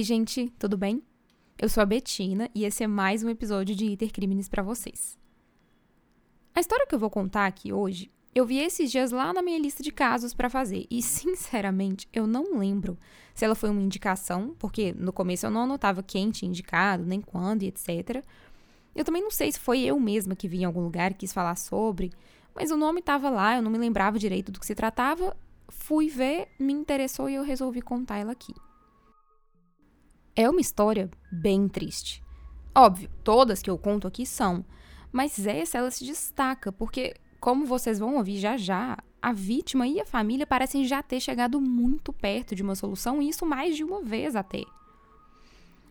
Oi, 0.00 0.04
gente, 0.04 0.50
tudo 0.58 0.78
bem? 0.78 1.02
Eu 1.58 1.68
sou 1.68 1.82
a 1.82 1.84
Betina 1.84 2.48
e 2.54 2.64
esse 2.64 2.82
é 2.82 2.86
mais 2.86 3.22
um 3.22 3.28
episódio 3.28 3.76
de 3.76 3.84
Iter 3.84 4.10
Crimes 4.10 4.48
para 4.48 4.62
vocês. 4.62 5.18
A 6.54 6.60
história 6.60 6.86
que 6.86 6.94
eu 6.94 6.98
vou 6.98 7.10
contar 7.10 7.44
aqui 7.44 7.70
hoje, 7.70 8.10
eu 8.34 8.46
vi 8.46 8.60
esses 8.60 8.90
dias 8.90 9.10
lá 9.10 9.30
na 9.34 9.42
minha 9.42 9.58
lista 9.58 9.82
de 9.82 9.92
casos 9.92 10.32
para 10.32 10.48
fazer 10.48 10.86
e, 10.90 11.02
sinceramente, 11.04 12.08
eu 12.14 12.26
não 12.26 12.58
lembro 12.58 12.96
se 13.34 13.44
ela 13.44 13.54
foi 13.54 13.68
uma 13.68 13.82
indicação, 13.82 14.56
porque 14.58 14.94
no 14.94 15.12
começo 15.12 15.44
eu 15.44 15.50
não 15.50 15.64
anotava 15.64 16.02
quem 16.02 16.30
tinha 16.30 16.48
indicado, 16.48 17.04
nem 17.04 17.20
quando 17.20 17.62
e 17.62 17.66
etc. 17.66 18.24
Eu 18.96 19.04
também 19.04 19.22
não 19.22 19.30
sei 19.30 19.52
se 19.52 19.60
foi 19.60 19.80
eu 19.80 20.00
mesma 20.00 20.34
que 20.34 20.48
vi 20.48 20.62
em 20.62 20.64
algum 20.64 20.80
lugar 20.80 21.10
e 21.10 21.14
quis 21.14 21.30
falar 21.30 21.56
sobre, 21.56 22.10
mas 22.54 22.70
o 22.70 22.76
nome 22.78 23.00
estava 23.00 23.28
lá, 23.28 23.56
eu 23.56 23.62
não 23.62 23.70
me 23.70 23.76
lembrava 23.76 24.18
direito 24.18 24.50
do 24.50 24.60
que 24.60 24.64
se 24.64 24.74
tratava. 24.74 25.36
Fui 25.68 26.08
ver, 26.08 26.48
me 26.58 26.72
interessou 26.72 27.28
e 27.28 27.34
eu 27.34 27.42
resolvi 27.42 27.82
contar 27.82 28.16
ela 28.16 28.32
aqui. 28.32 28.54
É 30.40 30.48
uma 30.48 30.62
história 30.62 31.10
bem 31.30 31.68
triste. 31.68 32.24
Óbvio, 32.74 33.10
todas 33.22 33.60
que 33.60 33.68
eu 33.68 33.76
conto 33.76 34.08
aqui 34.08 34.24
são, 34.24 34.64
mas 35.12 35.46
essa 35.46 35.76
ela 35.76 35.90
se 35.90 36.02
destaca 36.02 36.72
porque, 36.72 37.14
como 37.38 37.66
vocês 37.66 37.98
vão 37.98 38.16
ouvir 38.16 38.38
já 38.38 38.56
já, 38.56 38.96
a 39.20 39.34
vítima 39.34 39.86
e 39.86 40.00
a 40.00 40.06
família 40.06 40.46
parecem 40.46 40.86
já 40.86 41.02
ter 41.02 41.20
chegado 41.20 41.60
muito 41.60 42.10
perto 42.10 42.54
de 42.54 42.62
uma 42.62 42.74
solução, 42.74 43.20
e 43.20 43.28
isso 43.28 43.44
mais 43.44 43.76
de 43.76 43.84
uma 43.84 44.00
vez 44.00 44.34
até. 44.34 44.62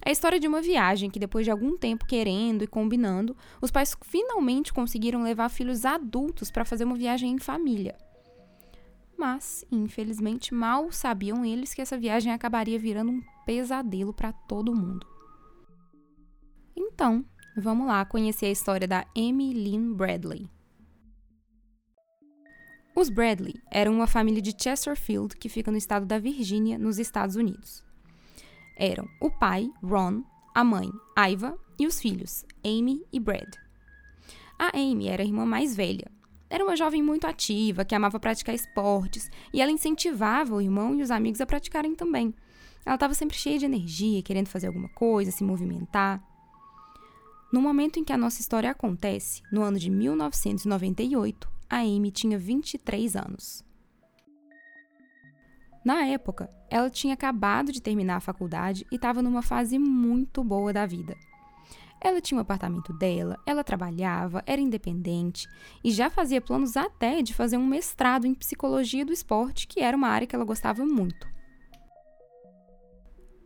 É 0.04 0.10
a 0.10 0.12
história 0.12 0.40
de 0.40 0.48
uma 0.48 0.64
viagem 0.64 1.12
que, 1.12 1.20
depois 1.20 1.46
de 1.46 1.52
algum 1.52 1.78
tempo 1.78 2.08
querendo 2.08 2.64
e 2.64 2.68
combinando, 2.68 3.38
os 3.62 3.70
pais 3.70 3.96
finalmente 4.02 4.74
conseguiram 4.74 5.22
levar 5.22 5.50
filhos 5.50 5.86
adultos 5.86 6.50
para 6.50 6.66
fazer 6.66 6.86
uma 6.86 6.96
viagem 6.96 7.34
em 7.34 7.38
família 7.38 7.96
mas, 9.20 9.66
infelizmente, 9.70 10.54
mal 10.54 10.92
sabiam 10.94 11.44
eles 11.44 11.74
que 11.74 11.82
essa 11.82 11.98
viagem 11.98 12.32
acabaria 12.32 12.80
virando 12.80 13.12
um 13.12 13.22
pesadelo 13.46 14.14
para 14.14 14.32
todo 14.32 14.74
mundo. 14.74 15.06
Então, 16.74 17.26
vamos 17.58 17.86
lá 17.86 18.06
conhecer 18.06 18.46
a 18.46 18.52
história 18.52 18.88
da 18.88 19.06
Amy 19.18 19.54
Lynn 19.54 19.94
Bradley. 19.94 20.50
Os 22.96 23.10
Bradley 23.10 23.62
eram 23.70 23.94
uma 23.94 24.08
família 24.08 24.42
de 24.42 24.56
Chesterfield 24.58 25.36
que 25.36 25.50
fica 25.50 25.70
no 25.70 25.78
estado 25.78 26.06
da 26.06 26.18
Virgínia, 26.18 26.78
nos 26.78 26.98
Estados 26.98 27.36
Unidos. 27.36 27.84
Eram 28.78 29.06
o 29.22 29.30
pai, 29.30 29.70
Ron, 29.84 30.24
a 30.56 30.64
mãe, 30.64 30.90
Iva, 31.18 31.60
e 31.78 31.86
os 31.86 32.00
filhos, 32.00 32.46
Amy 32.64 33.06
e 33.12 33.20
Brad. 33.20 33.56
A 34.58 34.78
Amy 34.78 35.08
era 35.08 35.24
a 35.24 35.26
irmã 35.26 35.46
mais 35.46 35.76
velha, 35.76 36.10
era 36.50 36.64
uma 36.64 36.76
jovem 36.76 37.04
muito 37.04 37.28
ativa, 37.28 37.86
que 37.86 37.94
amava 37.94 38.20
praticar 38.20 38.56
esportes, 38.56 39.30
e 39.54 39.62
ela 39.62 39.72
incentivava 39.72 40.56
o 40.56 40.62
irmão 40.62 40.96
e 40.96 41.04
os 41.04 41.12
amigos 41.12 41.40
a 41.40 41.46
praticarem 41.46 41.94
também. 41.94 42.34
Ela 42.86 42.96
estava 42.96 43.14
sempre 43.14 43.38
cheia 43.38 43.60
de 43.60 43.66
energia, 43.66 44.24
querendo 44.24 44.48
fazer 44.48 44.68
alguma 44.68 44.90
coisa, 44.90 45.32
se 45.32 45.44
movimentar. 45.44 46.24
No 47.54 47.62
momento 47.62 48.00
em 48.00 48.04
que 48.04 48.14
a 48.14 48.18
nossa 48.18 48.42
história 48.42 48.72
acontece, 48.72 49.42
no 49.52 49.62
ano 49.62 49.78
de 49.78 49.90
1998, 49.90 51.50
a 51.70 51.78
Amy 51.78 52.10
tinha 52.12 52.38
23 52.38 53.16
anos. 53.16 53.64
Na 55.86 56.06
época, 56.06 56.50
ela 56.70 56.90
tinha 56.90 57.14
acabado 57.14 57.72
de 57.72 57.82
terminar 57.82 58.18
a 58.18 58.22
faculdade 58.22 58.86
e 58.92 58.96
estava 58.96 59.22
numa 59.22 59.42
fase 59.42 59.80
muito 59.80 60.44
boa 60.44 60.74
da 60.74 60.86
vida. 60.86 61.16
Ela 62.02 62.22
tinha 62.22 62.38
um 62.38 62.42
apartamento 62.42 62.94
dela, 62.94 63.38
ela 63.46 63.64
trabalhava, 63.64 64.42
era 64.46 64.62
independente 64.62 65.48
e 65.84 65.92
já 65.92 66.10
fazia 66.10 66.40
planos 66.40 66.78
até 66.78 67.22
de 67.22 67.34
fazer 67.34 67.58
um 67.58 67.66
mestrado 67.66 68.26
em 68.26 68.34
psicologia 68.34 69.06
do 69.06 69.12
esporte, 69.12 69.68
que 69.68 69.82
era 69.82 69.98
uma 69.98 70.08
área 70.08 70.26
que 70.26 70.36
ela 70.36 70.46
gostava 70.46 70.86
muito. 70.86 71.28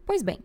Pois 0.06 0.22
bem, 0.22 0.40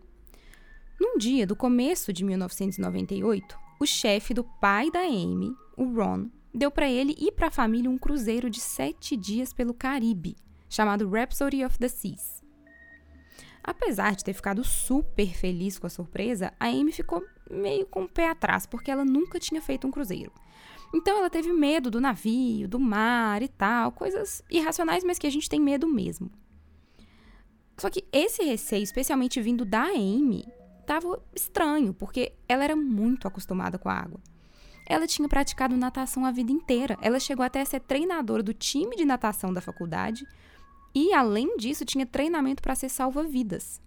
num 0.99 1.17
dia 1.17 1.45
do 1.45 1.55
começo 1.55 2.11
de 2.11 2.23
1998, 2.23 3.57
o 3.79 3.85
chefe 3.85 4.33
do 4.33 4.43
pai 4.43 4.89
da 4.89 5.01
Amy, 5.01 5.55
o 5.77 5.85
Ron, 5.85 6.29
deu 6.53 6.71
para 6.71 6.89
ele 6.89 7.15
e 7.17 7.31
para 7.31 7.47
a 7.47 7.51
família 7.51 7.89
um 7.89 7.97
cruzeiro 7.97 8.49
de 8.49 8.59
sete 8.59 9.15
dias 9.15 9.53
pelo 9.53 9.73
Caribe, 9.73 10.35
chamado 10.67 11.09
Rhapsody 11.09 11.63
of 11.63 11.77
the 11.77 11.87
Seas. 11.87 12.43
Apesar 13.63 14.15
de 14.15 14.23
ter 14.23 14.33
ficado 14.33 14.63
super 14.63 15.27
feliz 15.35 15.77
com 15.77 15.85
a 15.85 15.89
surpresa, 15.89 16.51
a 16.59 16.67
Amy 16.67 16.91
ficou 16.91 17.23
meio 17.49 17.85
com 17.85 18.03
o 18.03 18.09
pé 18.09 18.29
atrás, 18.29 18.65
porque 18.65 18.91
ela 18.91 19.05
nunca 19.05 19.39
tinha 19.39 19.61
feito 19.61 19.87
um 19.87 19.91
cruzeiro. 19.91 20.31
Então 20.93 21.17
ela 21.17 21.29
teve 21.29 21.51
medo 21.51 21.91
do 21.91 22.01
navio, 22.01 22.67
do 22.67 22.79
mar 22.79 23.41
e 23.41 23.47
tal, 23.47 23.91
coisas 23.91 24.43
irracionais, 24.49 25.03
mas 25.03 25.19
que 25.19 25.27
a 25.27 25.31
gente 25.31 25.49
tem 25.49 25.59
medo 25.59 25.87
mesmo. 25.87 26.31
Só 27.77 27.89
que 27.89 28.05
esse 28.11 28.43
receio, 28.43 28.83
especialmente 28.83 29.39
vindo 29.41 29.63
da 29.63 29.83
Amy, 29.83 30.45
estava 30.81 31.21
estranho, 31.35 31.93
porque 31.93 32.33
ela 32.47 32.63
era 32.63 32.75
muito 32.75 33.27
acostumada 33.27 33.77
com 33.77 33.87
a 33.87 33.93
água. 33.93 34.19
Ela 34.85 35.05
tinha 35.05 35.29
praticado 35.29 35.77
natação 35.77 36.25
a 36.25 36.31
vida 36.31 36.51
inteira. 36.51 36.97
Ela 36.99 37.19
chegou 37.19 37.45
até 37.45 37.61
a 37.61 37.65
ser 37.65 37.79
treinadora 37.79 38.41
do 38.41 38.53
time 38.53 38.95
de 38.95 39.05
natação 39.05 39.53
da 39.53 39.61
faculdade 39.61 40.25
e, 40.95 41.13
além 41.13 41.57
disso, 41.57 41.85
tinha 41.85 42.07
treinamento 42.07 42.61
para 42.63 42.73
ser 42.73 42.89
salva-vidas. 42.89 43.79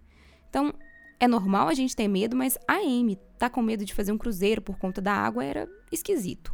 Então, 0.49 0.73
é 1.23 1.27
normal 1.27 1.69
a 1.69 1.73
gente 1.73 1.95
ter 1.95 2.07
medo, 2.09 2.35
mas 2.35 2.57
a 2.67 2.75
Amy 2.75 3.17
tá 3.39 3.49
com 3.49 3.61
medo 3.61 3.85
de 3.85 3.93
fazer 3.93 4.11
um 4.11 4.17
cruzeiro 4.17 4.61
por 4.61 4.77
conta 4.77 5.01
da 5.01 5.13
água 5.13 5.43
era 5.43 5.69
esquisito. 5.89 6.53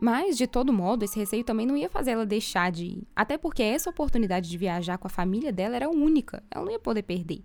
Mas, 0.00 0.36
de 0.36 0.46
todo 0.46 0.72
modo, 0.72 1.04
esse 1.04 1.18
receio 1.18 1.42
também 1.42 1.66
não 1.66 1.76
ia 1.76 1.90
fazer 1.90 2.12
ela 2.12 2.24
deixar 2.24 2.70
de 2.70 2.84
ir. 2.84 3.08
Até 3.16 3.36
porque 3.36 3.60
essa 3.60 3.90
oportunidade 3.90 4.48
de 4.48 4.56
viajar 4.56 4.98
com 4.98 5.08
a 5.08 5.10
família 5.10 5.52
dela 5.52 5.74
era 5.74 5.90
única, 5.90 6.44
ela 6.48 6.64
não 6.64 6.70
ia 6.70 6.78
poder 6.78 7.02
perder. 7.02 7.42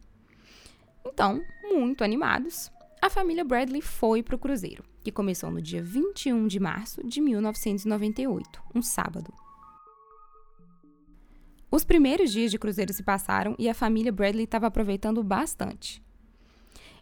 Então, 1.03 1.41
muito 1.63 2.03
animados, 2.03 2.71
a 3.01 3.09
família 3.09 3.43
Bradley 3.43 3.81
foi 3.81 4.21
para 4.21 4.35
o 4.35 4.39
cruzeiro, 4.39 4.83
que 5.03 5.11
começou 5.11 5.49
no 5.49 5.59
dia 5.59 5.81
21 5.81 6.45
de 6.45 6.59
março 6.59 7.03
de 7.03 7.19
1998, 7.19 8.61
um 8.75 8.81
sábado. 8.83 9.33
Os 11.73 11.83
primeiros 11.83 12.31
dias 12.31 12.51
de 12.51 12.59
cruzeiro 12.59 12.93
se 12.93 13.01
passaram 13.01 13.55
e 13.57 13.67
a 13.67 13.73
família 13.73 14.11
Bradley 14.11 14.43
estava 14.43 14.67
aproveitando 14.67 15.23
bastante. 15.23 16.03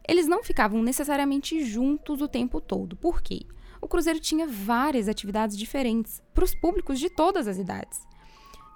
Eles 0.08 0.28
não 0.28 0.46
ficavam 0.46 0.82
necessariamente 0.82 1.62
juntos 1.66 2.22
o 2.22 2.28
tempo 2.28 2.62
todo, 2.62 2.96
porque 2.96 3.42
o 3.82 3.88
cruzeiro 3.90 4.18
tinha 4.18 4.48
várias 4.48 5.10
atividades 5.10 5.58
diferentes 5.58 6.24
para 6.34 6.46
os 6.46 6.56
públicos 6.56 7.02
de 7.02 7.10
todas 7.10 7.50
as 7.50 7.58
idades. 7.58 8.00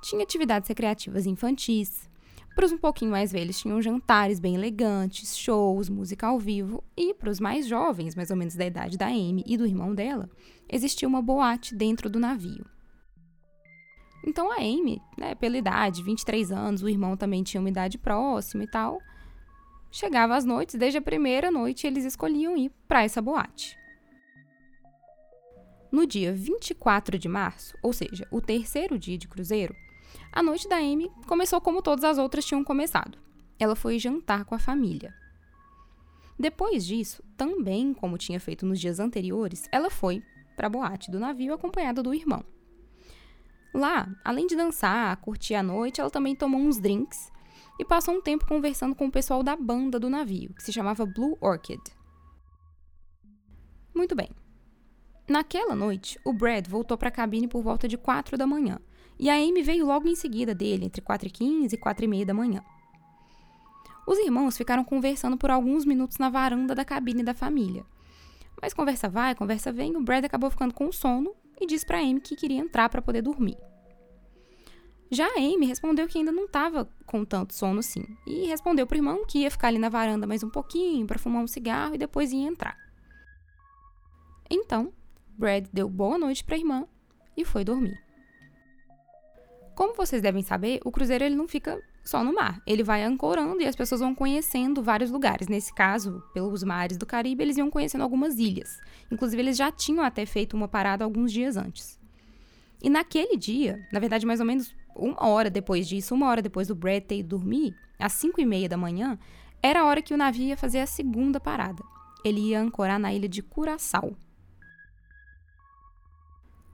Tinha 0.03 0.21
atividades 0.21 0.67
recreativas 0.67 1.25
infantis, 1.25 2.09
para 2.53 2.65
os 2.65 2.73
um 2.73 2.77
pouquinho 2.77 3.11
mais 3.11 3.31
velhos 3.31 3.57
tinham 3.57 3.81
jantares 3.81 4.37
bem 4.37 4.55
elegantes, 4.55 5.37
shows, 5.37 5.87
música 5.87 6.27
ao 6.27 6.37
vivo, 6.37 6.83
e 6.97 7.13
para 7.13 7.29
os 7.29 7.39
mais 7.39 7.67
jovens, 7.67 8.15
mais 8.15 8.29
ou 8.29 8.35
menos 8.35 8.55
da 8.55 8.65
idade 8.65 8.97
da 8.97 9.07
Amy 9.07 9.45
e 9.45 9.55
do 9.55 9.65
irmão 9.65 9.95
dela, 9.95 10.29
existia 10.67 11.07
uma 11.07 11.21
boate 11.21 11.73
dentro 11.73 12.09
do 12.09 12.19
navio. 12.19 12.65
Então 14.25 14.51
a 14.51 14.55
Amy, 14.55 15.01
né, 15.15 15.35
pela 15.35 15.55
idade, 15.55 16.01
23 16.01 16.51
anos, 16.51 16.81
o 16.81 16.89
irmão 16.89 17.15
também 17.15 17.43
tinha 17.43 17.61
uma 17.61 17.69
idade 17.69 17.97
próxima 17.97 18.63
e 18.63 18.67
tal. 18.67 18.99
Chegava 19.91 20.35
às 20.35 20.43
noites, 20.43 20.75
desde 20.75 20.97
a 20.97 21.01
primeira 21.01 21.51
noite 21.51 21.85
eles 21.85 22.03
escolhiam 22.03 22.57
ir 22.57 22.71
para 22.87 23.03
essa 23.03 23.21
boate. 23.21 23.77
No 25.91 26.07
dia 26.07 26.33
24 26.33 27.19
de 27.19 27.29
março, 27.29 27.77
ou 27.81 27.93
seja, 27.93 28.27
o 28.31 28.41
terceiro 28.41 28.97
dia 28.97 29.17
de 29.17 29.27
cruzeiro, 29.27 29.75
a 30.31 30.41
noite 30.41 30.67
da 30.67 30.77
Amy 30.77 31.09
começou 31.27 31.61
como 31.61 31.81
todas 31.81 32.03
as 32.03 32.17
outras 32.17 32.43
tinham 32.43 32.63
começado. 32.63 33.17
Ela 33.59 33.75
foi 33.75 33.99
jantar 33.99 34.43
com 34.43 34.55
a 34.55 34.59
família. 34.59 35.13
Depois 36.37 36.85
disso, 36.85 37.23
também 37.37 37.93
como 37.93 38.17
tinha 38.17 38.39
feito 38.39 38.65
nos 38.65 38.79
dias 38.79 38.99
anteriores, 38.99 39.69
ela 39.71 39.89
foi 39.89 40.21
para 40.57 40.67
a 40.67 40.69
boate 40.69 41.09
do 41.11 41.19
navio 41.19 41.53
acompanhada 41.53 42.03
do 42.03 42.13
irmão. 42.13 42.43
Lá, 43.75 44.07
além 44.23 44.47
de 44.47 44.55
dançar, 44.55 45.17
curtir 45.17 45.53
a 45.53 45.61
noite, 45.61 45.99
ela 45.99 46.09
também 46.09 46.33
tomou 46.33 46.61
uns 46.61 46.79
drinks 46.79 47.29
e 47.77 47.83
passou 47.83 48.15
um 48.15 48.21
tempo 48.21 48.47
conversando 48.47 48.95
com 48.95 49.07
o 49.07 49.11
pessoal 49.11 49.43
da 49.43 49.53
banda 49.53 49.99
do 49.99 50.09
navio, 50.09 50.53
que 50.53 50.63
se 50.63 50.71
chamava 50.71 51.05
Blue 51.05 51.37
Orchid. 51.41 51.81
Muito 53.93 54.15
bem. 54.15 54.29
Naquela 55.27 55.75
noite, 55.75 56.17
o 56.23 56.31
Brad 56.31 56.65
voltou 56.69 56.97
para 56.97 57.09
a 57.09 57.11
cabine 57.11 57.49
por 57.49 57.61
volta 57.61 57.85
de 57.85 57.97
4 57.97 58.37
da 58.37 58.47
manhã, 58.47 58.79
e 59.19 59.29
a 59.29 59.33
Amy 59.33 59.61
veio 59.61 59.85
logo 59.85 60.07
em 60.07 60.15
seguida 60.15 60.55
dele, 60.55 60.85
entre 60.85 61.01
4 61.01 61.27
e 61.27 61.31
15 61.31 61.75
e 61.75 61.77
4 61.77 62.05
e 62.05 62.07
meia 62.07 62.25
da 62.25 62.33
manhã. 62.33 62.63
Os 64.07 64.17
irmãos 64.19 64.55
ficaram 64.55 64.85
conversando 64.85 65.35
por 65.35 65.51
alguns 65.51 65.83
minutos 65.83 66.17
na 66.17 66.29
varanda 66.29 66.73
da 66.73 66.85
cabine 66.85 67.23
da 67.23 67.33
família. 67.33 67.85
Mas 68.61 68.73
conversa 68.73 69.09
vai, 69.09 69.35
conversa 69.35 69.73
vem, 69.73 69.97
o 69.97 70.01
Brad 70.01 70.23
acabou 70.23 70.49
ficando 70.49 70.73
com 70.73 70.89
sono 70.93 71.35
e 71.59 71.65
disse 71.65 71.85
para 71.85 71.99
Amy 71.99 72.19
que 72.19 72.35
queria 72.35 72.59
entrar 72.59 72.89
para 72.89 73.01
poder 73.01 73.21
dormir. 73.21 73.57
Já 75.11 75.27
a 75.27 75.37
Amy 75.37 75.67
respondeu 75.67 76.07
que 76.07 76.17
ainda 76.17 76.31
não 76.31 76.45
estava 76.45 76.89
com 77.05 77.23
tanto 77.23 77.53
sono 77.53 77.79
assim 77.79 78.03
e 78.25 78.47
respondeu 78.47 78.87
para 78.87 78.95
o 78.95 78.97
irmão 78.97 79.25
que 79.25 79.39
ia 79.39 79.51
ficar 79.51 79.67
ali 79.67 79.77
na 79.77 79.89
varanda 79.89 80.25
mais 80.25 80.43
um 80.43 80.49
pouquinho 80.49 81.05
para 81.05 81.19
fumar 81.19 81.43
um 81.43 81.47
cigarro 81.47 81.95
e 81.95 81.97
depois 81.97 82.31
ia 82.31 82.47
entrar. 82.47 82.77
Então, 84.49 84.91
Brad 85.37 85.67
deu 85.71 85.89
boa 85.89 86.17
noite 86.17 86.43
para 86.43 86.55
a 86.55 86.59
irmã 86.59 86.87
e 87.37 87.45
foi 87.45 87.63
dormir. 87.63 87.97
Como 89.75 89.93
vocês 89.93 90.21
devem 90.21 90.41
saber, 90.41 90.79
o 90.85 90.91
cruzeiro 90.91 91.23
ele 91.23 91.35
não 91.35 91.47
fica 91.47 91.81
só 92.05 92.23
no 92.23 92.33
mar. 92.33 92.61
Ele 92.65 92.83
vai 92.83 93.03
ancorando 93.03 93.61
e 93.61 93.65
as 93.65 93.75
pessoas 93.75 93.99
vão 93.99 94.13
conhecendo 94.13 94.83
vários 94.83 95.09
lugares. 95.09 95.47
Nesse 95.47 95.73
caso, 95.73 96.23
pelos 96.33 96.63
mares 96.63 96.97
do 96.97 97.05
Caribe, 97.05 97.43
eles 97.43 97.57
iam 97.57 97.71
conhecendo 97.71 98.03
algumas 98.03 98.37
ilhas. 98.37 98.79
Inclusive, 99.11 99.41
eles 99.41 99.57
já 99.57 99.71
tinham 99.71 100.05
até 100.05 100.25
feito 100.25 100.55
uma 100.55 100.67
parada 100.67 101.03
alguns 101.03 101.33
dias 101.33 101.57
antes. 101.57 101.99
E 102.81 102.89
naquele 102.89 103.35
dia, 103.35 103.85
na 103.91 103.99
verdade, 103.99 104.25
mais 104.25 104.39
ou 104.39 104.45
menos 104.45 104.73
uma 104.95 105.27
hora 105.27 105.49
depois 105.49 105.87
disso, 105.87 106.13
uma 106.13 106.27
hora 106.27 106.41
depois 106.41 106.67
do 106.67 106.75
Brad 106.75 107.03
ter 107.03 107.23
dormir, 107.23 107.75
às 107.99 108.13
cinco 108.13 108.39
e 108.39 108.45
meia 108.45 108.69
da 108.69 108.77
manhã, 108.77 109.17
era 109.61 109.81
a 109.81 109.85
hora 109.85 110.01
que 110.01 110.13
o 110.13 110.17
navio 110.17 110.45
ia 110.45 110.57
fazer 110.57 110.79
a 110.79 110.85
segunda 110.85 111.39
parada. 111.39 111.83
Ele 112.23 112.39
ia 112.39 112.61
ancorar 112.61 112.99
na 112.99 113.11
ilha 113.11 113.27
de 113.27 113.41
Curaçao. 113.41 114.15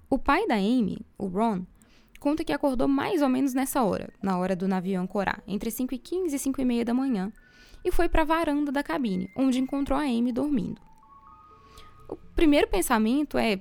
O 0.09 0.19
pai 0.19 0.45
da 0.45 0.55
Amy, 0.55 1.05
o 1.17 1.27
Ron, 1.27 1.65
conta 2.21 2.43
que 2.43 2.53
acordou 2.53 2.87
mais 2.87 3.23
ou 3.23 3.27
menos 3.27 3.55
nessa 3.55 3.81
hora, 3.81 4.13
na 4.21 4.37
hora 4.37 4.55
do 4.55 4.67
navio 4.67 5.01
ancorar, 5.01 5.41
entre 5.47 5.71
5 5.71 5.95
e 5.95 5.97
15 5.97 6.35
e 6.35 6.39
5 6.39 6.61
e 6.61 6.65
meia 6.65 6.85
da 6.85 6.93
manhã, 6.93 7.33
e 7.83 7.91
foi 7.91 8.07
para 8.07 8.21
a 8.21 8.25
varanda 8.25 8.71
da 8.71 8.83
cabine, 8.83 9.27
onde 9.35 9.59
encontrou 9.59 9.97
a 9.97 10.03
Amy 10.03 10.31
dormindo. 10.31 10.79
O 12.07 12.15
primeiro 12.35 12.67
pensamento 12.67 13.39
é 13.39 13.59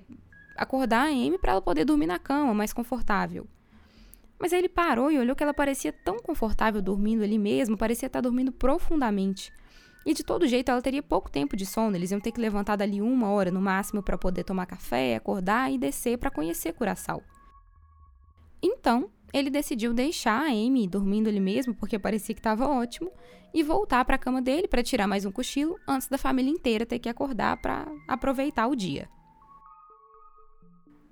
acordar 0.55 1.07
a 1.07 1.09
Amy 1.09 1.39
para 1.39 1.53
ela 1.53 1.63
poder 1.63 1.87
dormir 1.87 2.07
na 2.07 2.19
cama, 2.19 2.53
mais 2.53 2.71
confortável. 2.71 3.47
Mas 4.39 4.53
aí 4.53 4.59
ele 4.59 4.69
parou 4.69 5.11
e 5.11 5.19
olhou 5.19 5.35
que 5.35 5.43
ela 5.43 5.55
parecia 5.55 5.91
tão 5.91 6.19
confortável 6.19 6.83
dormindo 6.83 7.25
ali 7.25 7.39
mesmo, 7.39 7.79
parecia 7.79 8.09
estar 8.09 8.21
dormindo 8.21 8.53
profundamente. 8.53 9.51
E 10.05 10.13
de 10.13 10.23
todo 10.23 10.47
jeito, 10.47 10.71
ela 10.71 10.83
teria 10.83 11.03
pouco 11.03 11.31
tempo 11.31 11.57
de 11.57 11.65
sono, 11.65 11.97
eles 11.97 12.11
iam 12.11 12.21
ter 12.21 12.31
que 12.31 12.41
levantar 12.41 12.77
dali 12.77 13.01
uma 13.01 13.31
hora 13.31 13.51
no 13.51 13.61
máximo 13.61 14.03
para 14.03 14.19
poder 14.19 14.45
tomar 14.45 14.67
café, 14.67 15.17
acordar 15.17 15.73
e 15.73 15.79
descer 15.79 16.19
para 16.19 16.31
conhecer 16.31 16.75
Curaçao. 16.75 17.23
Então, 18.63 19.11
ele 19.33 19.51
decidiu 19.51 19.95
deixar 19.95 20.43
a 20.43 20.51
Amy 20.51 20.87
dormindo 20.87 21.29
ali 21.29 21.41
mesmo, 21.41 21.75
porque 21.75 21.99
parecia 21.99 22.35
que 22.35 22.41
estava 22.41 22.69
ótimo, 22.69 23.11
e 23.53 23.63
voltar 23.63 24.05
para 24.05 24.17
a 24.17 24.19
cama 24.19 24.41
dele 24.41 24.69
para 24.69 24.83
tirar 24.83 25.07
mais 25.07 25.25
um 25.25 25.33
cochilo 25.33 25.77
antes 25.87 26.09
da 26.09 26.19
família 26.19 26.51
inteira 26.51 26.87
ter 26.87 26.99
que 26.99 27.09
acordar 27.09 27.57
para 27.61 27.87
aproveitar 28.07 28.67
o 28.69 28.77
dia. 28.77 29.09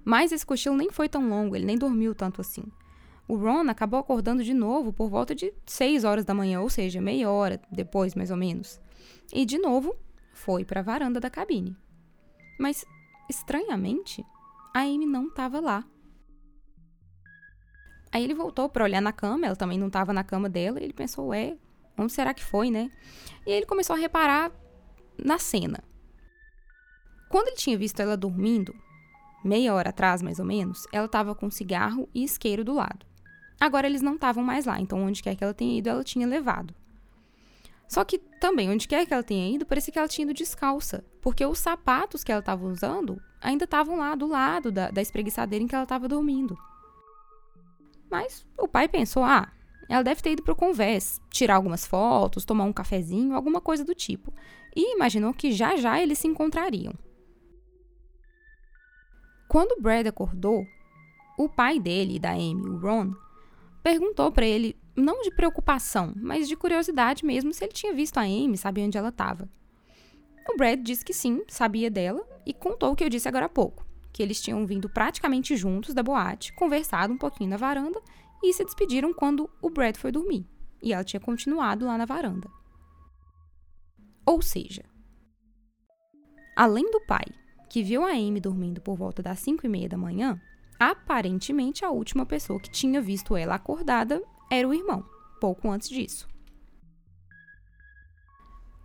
Mas 0.04 0.32
esse 0.32 0.46
cochilo 0.46 0.76
nem 0.76 0.90
foi 0.90 1.08
tão 1.08 1.28
longo, 1.28 1.54
ele 1.54 1.66
nem 1.66 1.76
dormiu 1.76 2.14
tanto 2.14 2.40
assim. 2.40 2.64
O 3.26 3.36
Ron 3.36 3.68
acabou 3.68 4.00
acordando 4.00 4.42
de 4.42 4.54
novo 4.54 4.90
por 4.90 5.10
volta 5.10 5.34
de 5.34 5.52
6 5.66 6.04
horas 6.04 6.24
da 6.24 6.32
manhã, 6.32 6.60
ou 6.60 6.70
seja, 6.70 7.00
meia 7.00 7.30
hora 7.30 7.60
depois, 7.70 8.14
mais 8.14 8.30
ou 8.30 8.36
menos. 8.36 8.80
E 9.32 9.44
de 9.44 9.58
novo, 9.58 9.94
foi 10.32 10.64
para 10.64 10.80
a 10.80 10.82
varanda 10.82 11.20
da 11.20 11.28
cabine. 11.28 11.76
Mas, 12.58 12.86
estranhamente, 13.28 14.24
a 14.74 14.80
Amy 14.80 15.04
não 15.04 15.26
estava 15.26 15.60
lá. 15.60 15.84
Aí 18.10 18.24
ele 18.24 18.34
voltou 18.34 18.68
para 18.68 18.84
olhar 18.84 19.00
na 19.00 19.12
cama, 19.12 19.46
ela 19.46 19.56
também 19.56 19.78
não 19.78 19.88
estava 19.88 20.12
na 20.12 20.24
cama 20.24 20.48
dela, 20.48 20.80
e 20.80 20.84
ele 20.84 20.92
pensou, 20.92 21.28
ué, 21.28 21.56
onde 21.96 22.12
será 22.12 22.32
que 22.32 22.44
foi, 22.44 22.70
né? 22.70 22.90
E 23.46 23.50
aí 23.50 23.56
ele 23.58 23.66
começou 23.66 23.94
a 23.94 23.98
reparar 23.98 24.50
na 25.22 25.38
cena. 25.38 25.82
Quando 27.28 27.48
ele 27.48 27.56
tinha 27.56 27.76
visto 27.76 28.00
ela 28.00 28.16
dormindo, 28.16 28.74
meia 29.44 29.74
hora 29.74 29.90
atrás 29.90 30.22
mais 30.22 30.38
ou 30.38 30.44
menos, 30.44 30.86
ela 30.92 31.06
estava 31.06 31.34
com 31.34 31.50
cigarro 31.50 32.08
e 32.14 32.24
isqueiro 32.24 32.64
do 32.64 32.74
lado. 32.74 33.06
Agora 33.60 33.86
eles 33.86 34.02
não 34.02 34.14
estavam 34.14 34.42
mais 34.42 34.66
lá, 34.66 34.80
então 34.80 35.02
onde 35.02 35.22
quer 35.22 35.34
que 35.34 35.44
ela 35.44 35.52
tenha 35.52 35.78
ido, 35.78 35.88
ela 35.88 36.04
tinha 36.04 36.26
levado. 36.26 36.74
Só 37.88 38.04
que 38.04 38.18
também, 38.18 38.70
onde 38.70 38.86
quer 38.86 39.06
que 39.06 39.14
ela 39.14 39.22
tenha 39.22 39.54
ido, 39.54 39.64
parecia 39.66 39.92
que 39.92 39.98
ela 39.98 40.06
tinha 40.06 40.24
ido 40.24 40.34
descalça, 40.34 41.04
porque 41.22 41.44
os 41.44 41.58
sapatos 41.58 42.22
que 42.22 42.30
ela 42.30 42.40
estava 42.40 42.66
usando 42.66 43.20
ainda 43.40 43.64
estavam 43.64 43.96
lá 43.96 44.14
do 44.14 44.26
lado 44.26 44.70
da, 44.70 44.90
da 44.90 45.00
espreguiçadeira 45.00 45.64
em 45.64 45.66
que 45.66 45.74
ela 45.74 45.84
estava 45.84 46.06
dormindo. 46.06 46.56
Mas 48.10 48.46
o 48.58 48.66
pai 48.66 48.88
pensou: 48.88 49.22
ah, 49.22 49.50
ela 49.88 50.02
deve 50.02 50.22
ter 50.22 50.32
ido 50.32 50.42
para 50.42 50.52
o 50.52 50.56
convés, 50.56 51.20
tirar 51.30 51.56
algumas 51.56 51.86
fotos, 51.86 52.44
tomar 52.44 52.64
um 52.64 52.72
cafezinho, 52.72 53.34
alguma 53.34 53.60
coisa 53.60 53.84
do 53.84 53.94
tipo. 53.94 54.32
E 54.76 54.94
imaginou 54.94 55.32
que 55.32 55.50
já 55.52 55.76
já 55.76 56.00
eles 56.00 56.18
se 56.18 56.28
encontrariam. 56.28 56.92
Quando 59.48 59.80
Brad 59.80 60.06
acordou, 60.06 60.66
o 61.38 61.48
pai 61.48 61.80
dele 61.80 62.16
e 62.16 62.18
da 62.18 62.32
Amy, 62.32 62.68
o 62.68 62.78
Ron, 62.78 63.14
perguntou 63.82 64.30
para 64.30 64.44
ele, 64.44 64.76
não 64.94 65.22
de 65.22 65.30
preocupação, 65.30 66.12
mas 66.16 66.46
de 66.46 66.54
curiosidade 66.54 67.24
mesmo, 67.24 67.54
se 67.54 67.64
ele 67.64 67.72
tinha 67.72 67.94
visto 67.94 68.18
a 68.18 68.22
Amy, 68.22 68.58
sabia 68.58 68.84
onde 68.84 68.98
ela 68.98 69.08
estava. 69.08 69.48
O 70.50 70.56
Brad 70.56 70.80
disse 70.80 71.02
que 71.02 71.14
sim, 71.14 71.42
sabia 71.48 71.90
dela 71.90 72.26
e 72.44 72.52
contou 72.52 72.92
o 72.92 72.96
que 72.96 73.02
eu 73.02 73.08
disse 73.08 73.26
agora 73.26 73.46
há 73.46 73.48
pouco, 73.48 73.86
que 74.12 74.22
eles 74.22 74.40
tinham 74.40 74.66
vindo 74.66 74.88
praticamente 74.88 75.56
juntos 75.56 75.94
da 75.94 76.02
boate, 76.02 76.52
conversado 76.54 77.12
um 77.12 77.18
pouquinho 77.18 77.50
na 77.50 77.56
varanda 77.56 78.00
e 78.42 78.52
se 78.52 78.64
despediram 78.64 79.12
quando 79.12 79.48
o 79.60 79.70
Brad 79.70 79.96
foi 79.96 80.12
dormir. 80.12 80.46
E 80.82 80.92
ela 80.92 81.04
tinha 81.04 81.20
continuado 81.20 81.86
lá 81.86 81.98
na 81.98 82.04
varanda. 82.04 82.48
Ou 84.24 84.40
seja, 84.42 84.84
além 86.56 86.90
do 86.90 87.00
pai, 87.06 87.24
que 87.68 87.82
viu 87.82 88.04
a 88.04 88.10
Amy 88.10 88.40
dormindo 88.40 88.80
por 88.80 88.96
volta 88.96 89.22
das 89.22 89.38
5 89.40 89.66
e 89.66 89.68
meia 89.68 89.88
da 89.88 89.96
manhã, 89.96 90.40
Aparentemente, 90.78 91.84
a 91.84 91.90
última 91.90 92.24
pessoa 92.24 92.60
que 92.60 92.70
tinha 92.70 93.00
visto 93.00 93.36
ela 93.36 93.56
acordada 93.56 94.22
era 94.48 94.68
o 94.68 94.72
irmão, 94.72 95.04
pouco 95.40 95.68
antes 95.68 95.88
disso. 95.88 96.28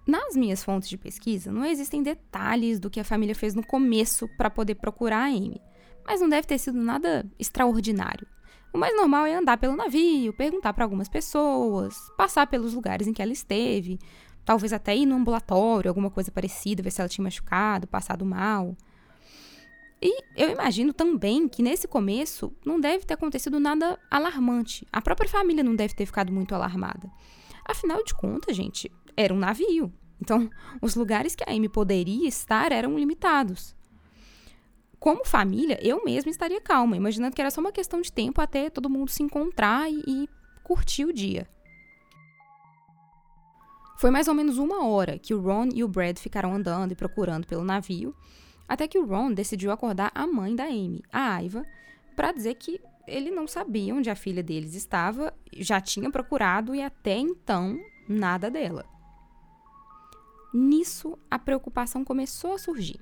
Nas 0.05 0.35
minhas 0.35 0.63
fontes 0.63 0.89
de 0.89 0.97
pesquisa, 0.97 1.51
não 1.51 1.63
existem 1.63 2.03
detalhes 2.03 2.79
do 2.79 2.89
que 2.89 3.00
a 3.00 3.05
família 3.05 3.33
fez 3.33 3.53
no 3.53 3.65
começo 3.65 4.27
para 4.38 4.50
poder 4.50 4.75
procurar 4.75 5.23
a 5.23 5.27
Amy, 5.27 5.61
mas 6.05 6.19
não 6.19 6.27
deve 6.27 6.45
ter 6.45 6.57
sido 6.57 6.77
nada 6.77 7.25
extraordinário. 7.39 8.27
O 8.73 8.77
mais 8.77 8.95
normal 8.95 9.25
é 9.25 9.35
andar 9.35 9.57
pelo 9.57 9.75
navio, 9.75 10.33
perguntar 10.33 10.73
para 10.73 10.83
algumas 10.83 11.07
pessoas, 11.07 11.95
passar 12.17 12.47
pelos 12.47 12.73
lugares 12.73 13.07
em 13.07 13.13
que 13.13 13.21
ela 13.21 13.31
esteve, 13.31 14.00
talvez 14.44 14.74
até 14.74 14.95
ir 14.95 15.05
no 15.05 15.15
ambulatório, 15.15 15.89
alguma 15.89 16.10
coisa 16.10 16.31
parecida, 16.31 16.83
ver 16.83 16.91
se 16.91 17.00
ela 17.00 17.07
tinha 17.07 17.24
machucado, 17.24 17.88
passado 17.88 18.25
mal. 18.25 18.75
E 20.01 20.22
eu 20.36 20.50
imagino 20.50 20.91
também 20.91 21.48
que 21.48 21.63
nesse 21.63 21.88
começo 21.88 22.53
não 22.65 22.77
deve 22.77 23.05
ter 23.05 23.13
acontecido 23.13 23.57
nada 23.57 23.98
alarmante. 24.12 24.86
A 24.91 25.01
própria 25.01 25.29
família 25.29 25.63
não 25.63 25.75
deve 25.75 25.93
ter 25.93 26.05
ficado 26.05 26.29
muito 26.29 26.53
alarmada. 26.53 27.10
Afinal 27.63 28.03
de 28.03 28.13
contas, 28.13 28.53
gente, 28.53 28.91
era 29.15 29.34
um 29.34 29.38
navio. 29.38 29.91
Então, 30.22 30.50
os 30.82 30.96
lugares 30.96 31.36
que 31.36 31.43
a 31.43 31.53
Amy 31.53 31.70
poderia 31.70 32.27
estar 32.27 32.72
eram 32.72 32.98
limitados. 32.98 33.75
Como 35.00 35.25
família, 35.25 35.77
eu 35.82 36.03
mesma 36.05 36.32
estaria 36.32 36.62
calma, 36.62 36.96
imaginando 36.96 37.36
que 37.36 37.41
era 37.41 37.51
só 37.51 37.60
uma 37.60 37.74
questão 37.74 38.00
de 38.00 38.12
tempo 38.12 38.39
até 38.39 38.70
todo 38.70 38.89
mundo 38.89 39.12
se 39.12 39.22
encontrar 39.22 39.91
e, 39.91 40.01
e 40.08 40.29
curtir 40.63 41.03
o 41.03 41.12
dia. 41.12 41.48
Foi 43.98 44.10
mais 44.10 44.27
ou 44.27 44.34
menos 44.34 44.58
uma 44.58 44.86
hora 44.86 45.20
que 45.20 45.34
o 45.34 45.41
Ron 45.41 45.70
e 45.74 45.84
o 45.84 45.88
Brad 45.88 46.17
ficaram 46.17 46.53
andando 46.53 46.93
e 46.93 46.96
procurando 46.96 47.46
pelo 47.46 47.63
navio, 47.63 48.15
até 48.67 48.88
que 48.88 48.98
o 48.98 49.05
Ron 49.05 49.34
decidiu 49.34 49.72
acordar 49.72 50.12
a 50.15 50.25
mãe 50.25 50.55
da 50.55 50.65
Amy, 50.65 51.03
a 51.12 51.36
Aiva, 51.36 51.65
para 52.15 52.32
dizer 52.32 52.55
que 52.55 52.79
ele 53.08 53.29
não 53.29 53.48
sabia 53.48 53.93
onde 53.93 54.10
a 54.10 54.15
filha 54.15 54.41
deles 54.41 54.74
estava, 54.74 55.34
já 55.58 55.82
tinha 55.82 56.10
procurado 56.10 56.74
e 56.74 56.82
até 56.82 57.17
então 57.17 57.77
nada 58.08 58.50
dela. 58.50 58.92
Nisso, 60.53 61.17
a 61.29 61.39
preocupação 61.39 62.03
começou 62.03 62.53
a 62.53 62.60
surgir. 62.60 63.00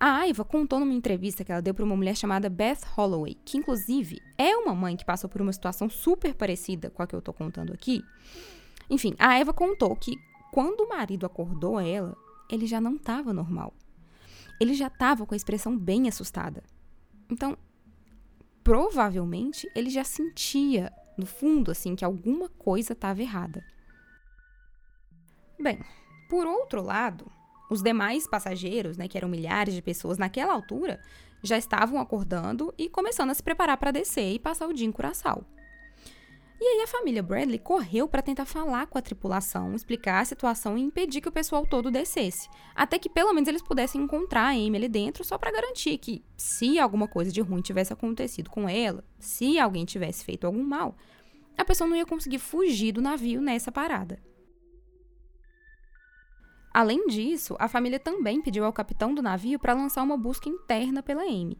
A 0.00 0.16
Aiva 0.16 0.44
contou 0.44 0.80
numa 0.80 0.92
entrevista 0.92 1.44
que 1.44 1.52
ela 1.52 1.62
deu 1.62 1.72
para 1.72 1.84
uma 1.84 1.96
mulher 1.96 2.16
chamada 2.16 2.50
Beth 2.50 2.80
Holloway, 2.96 3.36
que 3.44 3.56
inclusive 3.56 4.20
é 4.36 4.56
uma 4.56 4.74
mãe 4.74 4.96
que 4.96 5.04
passou 5.04 5.30
por 5.30 5.40
uma 5.40 5.52
situação 5.52 5.88
super 5.88 6.34
parecida 6.34 6.90
com 6.90 7.02
a 7.02 7.06
que 7.06 7.14
eu 7.14 7.20
estou 7.20 7.32
contando 7.32 7.72
aqui. 7.72 8.02
Enfim, 8.90 9.14
a 9.18 9.28
Aiva 9.28 9.52
contou 9.52 9.94
que 9.94 10.16
quando 10.50 10.80
o 10.80 10.88
marido 10.88 11.24
acordou 11.24 11.78
ela, 11.78 12.16
ele 12.50 12.66
já 12.66 12.80
não 12.80 12.96
estava 12.96 13.32
normal 13.32 13.72
ele 14.62 14.74
já 14.74 14.86
estava 14.86 15.26
com 15.26 15.34
a 15.34 15.36
expressão 15.36 15.76
bem 15.76 16.08
assustada. 16.08 16.62
Então, 17.28 17.58
provavelmente, 18.62 19.68
ele 19.74 19.90
já 19.90 20.04
sentia, 20.04 20.92
no 21.18 21.26
fundo, 21.26 21.72
assim, 21.72 21.96
que 21.96 22.04
alguma 22.04 22.48
coisa 22.48 22.92
estava 22.92 23.20
errada. 23.20 23.64
Bem, 25.60 25.80
por 26.32 26.46
outro 26.46 26.80
lado, 26.80 27.30
os 27.68 27.82
demais 27.82 28.26
passageiros, 28.26 28.96
né, 28.96 29.06
que 29.06 29.18
eram 29.18 29.28
milhares 29.28 29.74
de 29.74 29.82
pessoas 29.82 30.16
naquela 30.16 30.54
altura, 30.54 30.98
já 31.42 31.58
estavam 31.58 32.00
acordando 32.00 32.72
e 32.78 32.88
começando 32.88 33.28
a 33.28 33.34
se 33.34 33.42
preparar 33.42 33.76
para 33.76 33.90
descer 33.90 34.32
e 34.32 34.38
passar 34.38 34.66
o 34.66 34.72
dia 34.72 34.86
em 34.86 34.90
Curaçao. 34.90 35.44
E 36.58 36.64
aí 36.64 36.80
a 36.80 36.86
família 36.86 37.22
Bradley 37.22 37.58
correu 37.58 38.08
para 38.08 38.22
tentar 38.22 38.46
falar 38.46 38.86
com 38.86 38.96
a 38.96 39.02
tripulação, 39.02 39.74
explicar 39.74 40.20
a 40.20 40.24
situação 40.24 40.78
e 40.78 40.80
impedir 40.80 41.20
que 41.20 41.28
o 41.28 41.32
pessoal 41.32 41.66
todo 41.66 41.90
descesse, 41.90 42.48
até 42.74 42.98
que 42.98 43.10
pelo 43.10 43.34
menos 43.34 43.46
eles 43.46 43.60
pudessem 43.60 44.00
encontrar 44.00 44.46
a 44.46 44.52
Amy 44.52 44.76
ali 44.76 44.88
dentro 44.88 45.22
só 45.24 45.36
para 45.36 45.52
garantir 45.52 45.98
que 45.98 46.24
se 46.34 46.78
alguma 46.78 47.06
coisa 47.06 47.30
de 47.30 47.42
ruim 47.42 47.60
tivesse 47.60 47.92
acontecido 47.92 48.48
com 48.48 48.66
ela, 48.66 49.04
se 49.18 49.58
alguém 49.58 49.84
tivesse 49.84 50.24
feito 50.24 50.46
algum 50.46 50.64
mal, 50.64 50.96
a 51.58 51.62
pessoa 51.64 51.90
não 51.90 51.96
ia 51.96 52.06
conseguir 52.06 52.38
fugir 52.38 52.92
do 52.92 53.02
navio 53.02 53.42
nessa 53.42 53.70
parada. 53.70 54.31
Além 56.72 57.06
disso, 57.06 57.54
a 57.58 57.68
família 57.68 57.98
também 58.00 58.40
pediu 58.40 58.64
ao 58.64 58.72
capitão 58.72 59.14
do 59.14 59.20
navio 59.20 59.58
para 59.58 59.74
lançar 59.74 60.02
uma 60.02 60.16
busca 60.16 60.48
interna 60.48 61.02
pela 61.02 61.22
Amy. 61.22 61.58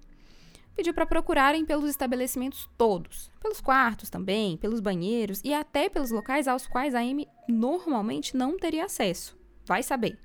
pediu 0.75 0.95
para 0.95 1.05
procurarem 1.05 1.67
pelos 1.67 1.91
estabelecimentos 1.91 2.67
todos, 2.79 3.31
pelos 3.43 3.61
quartos 3.61 4.09
também, 4.09 4.57
pelos 4.57 4.81
banheiros 4.81 5.43
e 5.45 5.53
até 5.53 5.91
pelos 5.91 6.11
locais 6.11 6.49
aos 6.49 6.67
quais 6.67 6.95
a 6.95 7.01
Amy 7.01 7.29
normalmente 7.47 8.35
não 8.35 8.57
teria 8.57 8.87
acesso. 8.87 9.37
Vai 9.67 9.83
saber. 9.83 10.19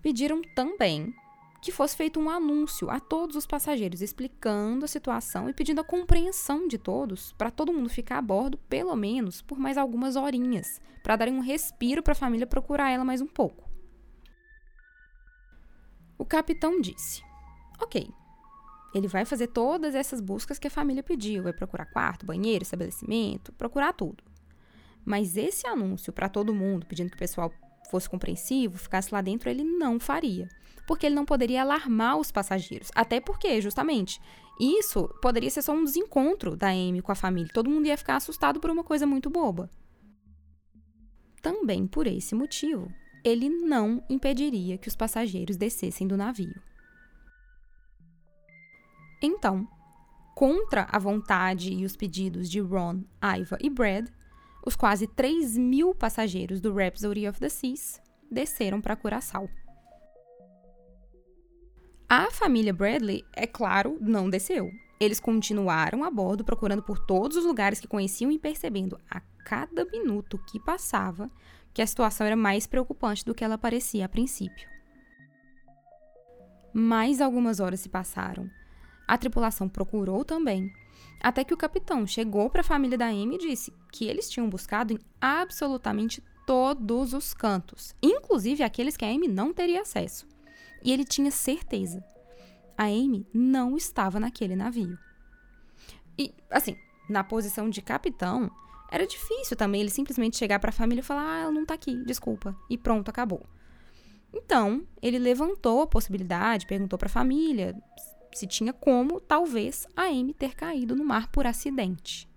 Pediram 0.00 0.40
também 0.54 1.12
que 1.60 1.70
fosse 1.70 1.96
feito 1.96 2.18
um 2.18 2.30
anúncio 2.30 2.90
a 2.90 2.98
todos 2.98 3.36
os 3.36 3.46
passageiros 3.46 4.00
explicando 4.00 4.84
a 4.84 4.88
situação 4.88 5.48
e 5.48 5.52
pedindo 5.52 5.80
a 5.80 5.84
compreensão 5.84 6.66
de 6.66 6.78
todos 6.78 7.32
para 7.32 7.50
todo 7.50 7.72
mundo 7.72 7.88
ficar 7.90 8.18
a 8.18 8.22
bordo 8.22 8.58
pelo 8.68 8.96
menos 8.96 9.42
por 9.42 9.58
mais 9.58 9.76
algumas 9.76 10.16
horinhas, 10.16 10.80
para 11.02 11.16
darem 11.16 11.34
um 11.34 11.40
respiro 11.40 12.02
para 12.02 12.12
a 12.12 12.16
família 12.16 12.46
procurar 12.46 12.90
ela 12.90 13.04
mais 13.04 13.20
um 13.20 13.26
pouco. 13.26 13.68
O 16.16 16.24
capitão 16.24 16.80
disse: 16.80 17.22
"OK, 17.80 18.10
ele 18.94 19.06
vai 19.06 19.24
fazer 19.24 19.48
todas 19.48 19.94
essas 19.94 20.20
buscas 20.20 20.58
que 20.58 20.66
a 20.66 20.70
família 20.70 21.02
pediu, 21.02 21.42
vai 21.42 21.52
procurar 21.52 21.86
quarto, 21.86 22.26
banheiro, 22.26 22.62
estabelecimento, 22.62 23.52
procurar 23.52 23.92
tudo. 23.92 24.24
Mas 25.04 25.36
esse 25.36 25.66
anúncio 25.66 26.12
para 26.12 26.28
todo 26.28 26.54
mundo, 26.54 26.86
pedindo 26.86 27.10
que 27.10 27.16
o 27.16 27.18
pessoal 27.18 27.52
fosse 27.90 28.08
compreensivo, 28.08 28.78
ficasse 28.78 29.12
lá 29.12 29.20
dentro, 29.20 29.48
ele 29.48 29.64
não 29.64 29.98
faria. 29.98 30.48
Porque 30.90 31.06
ele 31.06 31.14
não 31.14 31.24
poderia 31.24 31.62
alarmar 31.62 32.18
os 32.18 32.32
passageiros. 32.32 32.90
Até 32.96 33.20
porque, 33.20 33.60
justamente, 33.60 34.20
isso 34.58 35.06
poderia 35.22 35.48
ser 35.48 35.62
só 35.62 35.72
um 35.72 35.84
desencontro 35.84 36.56
da 36.56 36.70
Amy 36.70 37.00
com 37.00 37.12
a 37.12 37.14
família. 37.14 37.52
Todo 37.54 37.70
mundo 37.70 37.86
ia 37.86 37.96
ficar 37.96 38.16
assustado 38.16 38.58
por 38.58 38.70
uma 38.70 38.82
coisa 38.82 39.06
muito 39.06 39.30
boba. 39.30 39.70
Também 41.40 41.86
por 41.86 42.08
esse 42.08 42.34
motivo, 42.34 42.92
ele 43.22 43.48
não 43.48 44.04
impediria 44.10 44.76
que 44.76 44.88
os 44.88 44.96
passageiros 44.96 45.56
descessem 45.56 46.08
do 46.08 46.16
navio. 46.16 46.60
Então, 49.22 49.68
contra 50.34 50.88
a 50.90 50.98
vontade 50.98 51.72
e 51.72 51.84
os 51.84 51.94
pedidos 51.94 52.50
de 52.50 52.58
Ron, 52.58 53.04
Iva 53.22 53.56
e 53.60 53.70
Brad, 53.70 54.08
os 54.66 54.74
quase 54.74 55.06
3 55.06 55.56
mil 55.56 55.94
passageiros 55.94 56.60
do 56.60 56.74
Rhapsody 56.74 57.28
of 57.28 57.38
the 57.38 57.48
Seas 57.48 58.02
desceram 58.28 58.80
para 58.80 58.96
Curaçao. 58.96 59.48
A 62.12 62.28
família 62.28 62.72
Bradley, 62.72 63.24
é 63.32 63.46
claro, 63.46 63.96
não 64.00 64.28
desceu. 64.28 64.72
Eles 64.98 65.20
continuaram 65.20 66.02
a 66.02 66.10
bordo 66.10 66.44
procurando 66.44 66.82
por 66.82 66.98
todos 66.98 67.36
os 67.36 67.44
lugares 67.44 67.78
que 67.78 67.86
conheciam 67.86 68.32
e 68.32 68.38
percebendo 68.38 69.00
a 69.08 69.20
cada 69.44 69.84
minuto 69.84 70.36
que 70.50 70.58
passava 70.58 71.30
que 71.72 71.80
a 71.80 71.86
situação 71.86 72.26
era 72.26 72.34
mais 72.34 72.66
preocupante 72.66 73.24
do 73.24 73.32
que 73.32 73.44
ela 73.44 73.56
parecia 73.56 74.06
a 74.06 74.08
princípio. 74.08 74.68
Mais 76.74 77.20
algumas 77.20 77.60
horas 77.60 77.78
se 77.78 77.88
passaram 77.88 78.50
a 79.10 79.18
tripulação 79.18 79.68
procurou 79.68 80.24
também, 80.24 80.72
até 81.20 81.42
que 81.42 81.52
o 81.52 81.56
capitão 81.56 82.06
chegou 82.06 82.48
para 82.48 82.60
a 82.60 82.64
família 82.64 82.96
da 82.96 83.06
Amy 83.06 83.34
e 83.34 83.38
disse 83.38 83.72
que 83.92 84.04
eles 84.04 84.30
tinham 84.30 84.48
buscado 84.48 84.92
em 84.92 84.98
absolutamente 85.20 86.22
todos 86.46 87.12
os 87.12 87.34
cantos, 87.34 87.92
inclusive 88.00 88.62
aqueles 88.62 88.96
que 88.96 89.04
a 89.04 89.08
Amy 89.08 89.26
não 89.26 89.52
teria 89.52 89.82
acesso. 89.82 90.29
E 90.82 90.92
ele 90.92 91.04
tinha 91.04 91.30
certeza. 91.30 92.04
A 92.76 92.84
Amy 92.84 93.26
não 93.32 93.76
estava 93.76 94.18
naquele 94.18 94.56
navio. 94.56 94.98
E, 96.18 96.34
assim, 96.50 96.76
na 97.08 97.22
posição 97.22 97.68
de 97.68 97.82
capitão, 97.82 98.50
era 98.90 99.06
difícil 99.06 99.56
também 99.56 99.80
ele 99.80 99.90
simplesmente 99.90 100.36
chegar 100.36 100.58
para 100.58 100.70
a 100.70 100.72
família 100.72 101.00
e 101.00 101.04
falar: 101.04 101.24
"Ah, 101.24 101.40
ela 101.42 101.52
não 101.52 101.62
está 101.62 101.74
aqui, 101.74 102.02
desculpa", 102.04 102.56
e 102.68 102.76
pronto, 102.76 103.08
acabou. 103.08 103.42
Então, 104.32 104.86
ele 105.02 105.18
levantou 105.18 105.82
a 105.82 105.86
possibilidade, 105.86 106.66
perguntou 106.66 106.98
para 106.98 107.06
a 107.06 107.10
família 107.10 107.76
se 108.32 108.46
tinha 108.46 108.72
como, 108.72 109.20
talvez, 109.20 109.86
a 109.96 110.04
Amy 110.04 110.32
ter 110.32 110.54
caído 110.54 110.94
no 110.94 111.04
mar 111.04 111.28
por 111.32 111.46
acidente. 111.46 112.28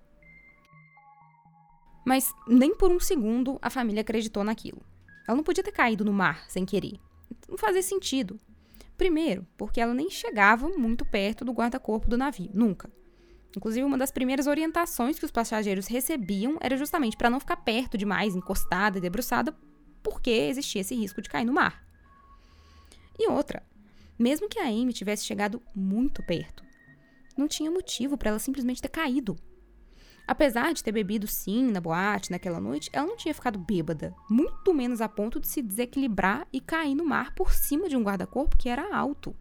Mas 2.05 2.33
nem 2.47 2.75
por 2.75 2.91
um 2.91 2.99
segundo 2.99 3.57
a 3.61 3.69
família 3.69 4.01
acreditou 4.01 4.43
naquilo. 4.43 4.81
Ela 5.27 5.37
não 5.37 5.43
podia 5.43 5.63
ter 5.63 5.71
caído 5.71 6.03
no 6.03 6.11
mar 6.11 6.49
sem 6.49 6.65
querer. 6.65 6.99
Não 7.47 7.57
fazia 7.57 7.81
sentido. 7.81 8.39
Primeiro, 8.97 9.45
porque 9.57 9.81
ela 9.81 9.93
nem 9.93 10.09
chegava 10.09 10.69
muito 10.69 11.05
perto 11.05 11.43
do 11.43 11.51
guarda-corpo 11.51 12.09
do 12.09 12.17
navio, 12.17 12.51
nunca. 12.53 12.91
Inclusive, 13.55 13.85
uma 13.85 13.97
das 13.97 14.11
primeiras 14.11 14.47
orientações 14.47 15.19
que 15.19 15.25
os 15.25 15.31
passageiros 15.31 15.87
recebiam 15.87 16.57
era 16.59 16.75
justamente 16.77 17.17
para 17.17 17.29
não 17.29 17.39
ficar 17.39 17.57
perto 17.57 17.97
demais, 17.97 18.35
encostada 18.35 18.97
e 18.97 19.01
debruçada, 19.01 19.55
porque 20.01 20.31
existia 20.31 20.81
esse 20.81 20.95
risco 20.95 21.21
de 21.21 21.29
cair 21.29 21.45
no 21.45 21.53
mar. 21.53 21.83
E 23.17 23.29
outra, 23.29 23.63
mesmo 24.17 24.49
que 24.49 24.59
a 24.59 24.67
Amy 24.67 24.91
tivesse 24.91 25.25
chegado 25.25 25.61
muito 25.75 26.23
perto. 26.23 26.63
Não 27.37 27.47
tinha 27.47 27.69
motivo 27.69 28.17
para 28.17 28.29
ela 28.29 28.39
simplesmente 28.39 28.81
ter 28.81 28.89
caído. 28.89 29.35
Apesar 30.25 30.73
de 30.73 30.83
ter 30.83 30.91
bebido 30.91 31.27
sim 31.27 31.69
na 31.71 31.81
boate 31.81 32.31
naquela 32.31 32.59
noite, 32.59 32.89
ela 32.93 33.05
não 33.05 33.17
tinha 33.17 33.33
ficado 33.33 33.59
bêbada, 33.59 34.15
muito 34.29 34.73
menos 34.73 35.01
a 35.01 35.09
ponto 35.09 35.39
de 35.39 35.47
se 35.47 35.61
desequilibrar 35.61 36.47
e 36.51 36.61
cair 36.61 36.95
no 36.95 37.05
mar 37.05 37.35
por 37.35 37.53
cima 37.53 37.89
de 37.89 37.97
um 37.97 38.03
guarda-corpo 38.03 38.57
que 38.57 38.69
era 38.69 38.95
alto. 38.95 39.35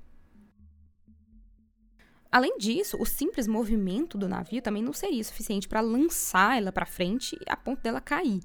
Além 2.32 2.56
disso, 2.56 2.96
o 2.98 3.04
simples 3.04 3.46
movimento 3.46 4.16
do 4.16 4.26
navio 4.26 4.62
também 4.62 4.82
não 4.82 4.94
seria 4.94 5.22
suficiente 5.22 5.68
para 5.68 5.82
lançar 5.82 6.56
ela 6.56 6.72
para 6.72 6.86
frente 6.86 7.38
a 7.46 7.54
ponto 7.54 7.82
dela 7.82 8.00
cair. 8.00 8.40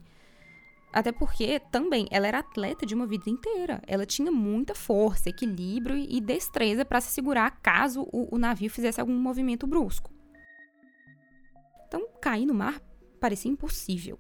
Até 0.92 1.12
porque 1.12 1.60
também 1.72 2.08
ela 2.12 2.28
era 2.28 2.40
atleta 2.40 2.86
de 2.86 2.94
uma 2.94 3.08
vida 3.08 3.30
inteira. 3.30 3.82
Ela 3.88 4.06
tinha 4.06 4.32
muita 4.32 4.76
força, 4.76 5.30
equilíbrio 5.30 5.96
e 5.96 6.20
destreza 6.20 6.84
para 6.84 7.00
se 7.00 7.12
segurar 7.12 7.62
caso 7.62 8.02
o, 8.12 8.36
o, 8.36 8.38
navio 8.38 8.70
fizesse 8.70 9.00
algum 9.00 9.18
movimento 9.18 9.66
brusco. 9.66 10.12
Então, 11.88 12.08
cair 12.22 12.46
no 12.46 12.54
mar 12.54 12.82
parecia 13.20 13.52
impossível. 13.52 14.20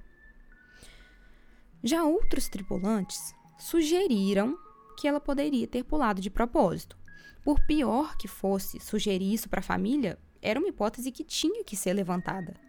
Já 1.83 2.03
outros 2.03 2.49
tripulantes 2.49 3.33
sugeriram 3.59 4.57
que 4.97 5.07
ela 5.07 5.19
poderia 5.19 5.67
ter 5.67 5.83
pulado 5.83 6.21
de 6.21 6.29
propósito. 6.29 6.97
Por 7.43 7.59
pior 7.65 8.17
que 8.17 8.27
fosse 8.27 8.79
sugerir 8.79 9.33
isso 9.33 9.47
para 9.47 9.59
a 9.59 9.63
família, 9.63 10.17
era 10.41 10.59
uma 10.59 10.69
hipótese 10.69 11.11
que 11.11 11.23
tinha 11.23 11.63
que 11.63 11.75
ser 11.75 11.93
levantada. 11.93 12.59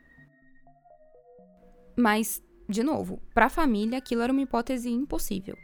Mas 1.97 2.43
de 2.69 2.83
novo, 2.83 3.23
para 3.33 3.47
a 3.47 3.51
família 3.51 3.97
aquilo 3.97 4.21
era 4.21 4.33
uma 4.33 4.43
hipótese 4.43 4.91
impossível. 4.91 5.57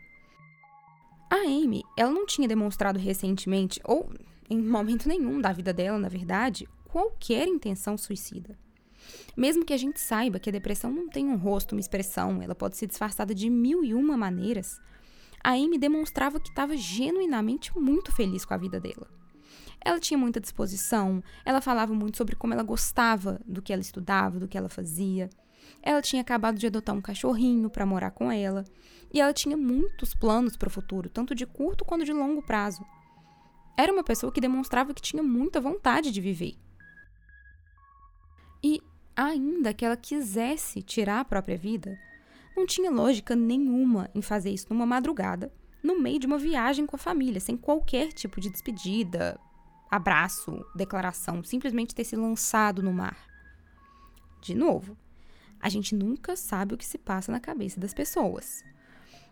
A 1.30 1.36
Amy, 1.36 1.82
ela 1.98 2.10
não 2.10 2.24
tinha 2.24 2.48
demonstrado 2.48 2.98
recentemente, 2.98 3.78
ou 3.84 4.10
em 4.48 4.58
momento 4.58 5.06
nenhum 5.06 5.38
da 5.40 5.52
vida 5.52 5.72
dela, 5.72 5.98
na 5.98 6.08
verdade, 6.08 6.66
qualquer 6.88 7.46
intenção 7.46 7.98
suicida. 7.98 8.58
Mesmo 9.36 9.64
que 9.64 9.72
a 9.72 9.76
gente 9.76 10.00
saiba 10.00 10.38
que 10.38 10.48
a 10.48 10.52
depressão 10.52 10.90
não 10.90 11.08
tem 11.08 11.26
um 11.26 11.36
rosto, 11.36 11.72
uma 11.74 11.80
expressão, 11.80 12.40
ela 12.40 12.54
pode 12.54 12.76
ser 12.76 12.86
disfarçada 12.86 13.34
de 13.34 13.50
mil 13.50 13.84
e 13.84 13.92
uma 13.94 14.16
maneiras, 14.16 14.80
a 15.44 15.50
Amy 15.50 15.76
demonstrava 15.76 16.40
que 16.40 16.48
estava 16.48 16.74
genuinamente 16.74 17.76
muito 17.78 18.10
feliz 18.10 18.46
com 18.46 18.54
a 18.54 18.56
vida 18.56 18.80
dela. 18.80 19.06
Ela 19.84 20.00
tinha 20.00 20.16
muita 20.16 20.40
disposição, 20.40 21.22
ela 21.44 21.60
falava 21.60 21.92
muito 21.92 22.16
sobre 22.16 22.34
como 22.34 22.54
ela 22.54 22.62
gostava 22.62 23.38
do 23.44 23.60
que 23.60 23.70
ela 23.70 23.82
estudava, 23.82 24.40
do 24.40 24.48
que 24.48 24.56
ela 24.56 24.70
fazia. 24.70 25.28
Ela 25.82 26.00
tinha 26.00 26.22
acabado 26.22 26.58
de 26.58 26.66
adotar 26.66 26.94
um 26.94 27.02
cachorrinho 27.02 27.68
para 27.68 27.84
morar 27.84 28.10
com 28.12 28.32
ela, 28.32 28.64
e 29.12 29.20
ela 29.20 29.34
tinha 29.34 29.56
muitos 29.56 30.14
planos 30.14 30.56
para 30.56 30.68
o 30.68 30.70
futuro, 30.70 31.10
tanto 31.10 31.34
de 31.34 31.44
curto 31.44 31.84
quanto 31.84 32.06
de 32.06 32.12
longo 32.14 32.42
prazo. 32.42 32.82
Era 33.76 33.92
uma 33.92 34.02
pessoa 34.02 34.32
que 34.32 34.40
demonstrava 34.40 34.94
que 34.94 35.02
tinha 35.02 35.22
muita 35.22 35.60
vontade 35.60 36.10
de 36.10 36.20
viver. 36.22 36.54
E, 38.62 38.80
ainda 39.16 39.74
que 39.74 39.84
ela 39.84 39.96
quisesse 39.96 40.82
tirar 40.82 41.20
a 41.20 41.24
própria 41.24 41.56
vida, 41.56 41.98
não 42.56 42.66
tinha 42.66 42.90
lógica 42.90 43.34
nenhuma 43.34 44.10
em 44.14 44.22
fazer 44.22 44.50
isso 44.50 44.66
numa 44.70 44.86
madrugada, 44.86 45.52
no 45.82 46.00
meio 46.00 46.18
de 46.18 46.26
uma 46.26 46.38
viagem 46.38 46.86
com 46.86 46.96
a 46.96 46.98
família, 46.98 47.40
sem 47.40 47.56
qualquer 47.56 48.12
tipo 48.12 48.40
de 48.40 48.50
despedida, 48.50 49.38
abraço, 49.90 50.64
declaração, 50.74 51.44
simplesmente 51.44 51.94
ter 51.94 52.04
se 52.04 52.16
lançado 52.16 52.82
no 52.82 52.92
mar. 52.92 53.28
De 54.40 54.54
novo, 54.54 54.96
a 55.60 55.68
gente 55.68 55.94
nunca 55.94 56.36
sabe 56.36 56.74
o 56.74 56.78
que 56.78 56.86
se 56.86 56.98
passa 56.98 57.32
na 57.32 57.40
cabeça 57.40 57.80
das 57.80 57.94
pessoas. 57.94 58.62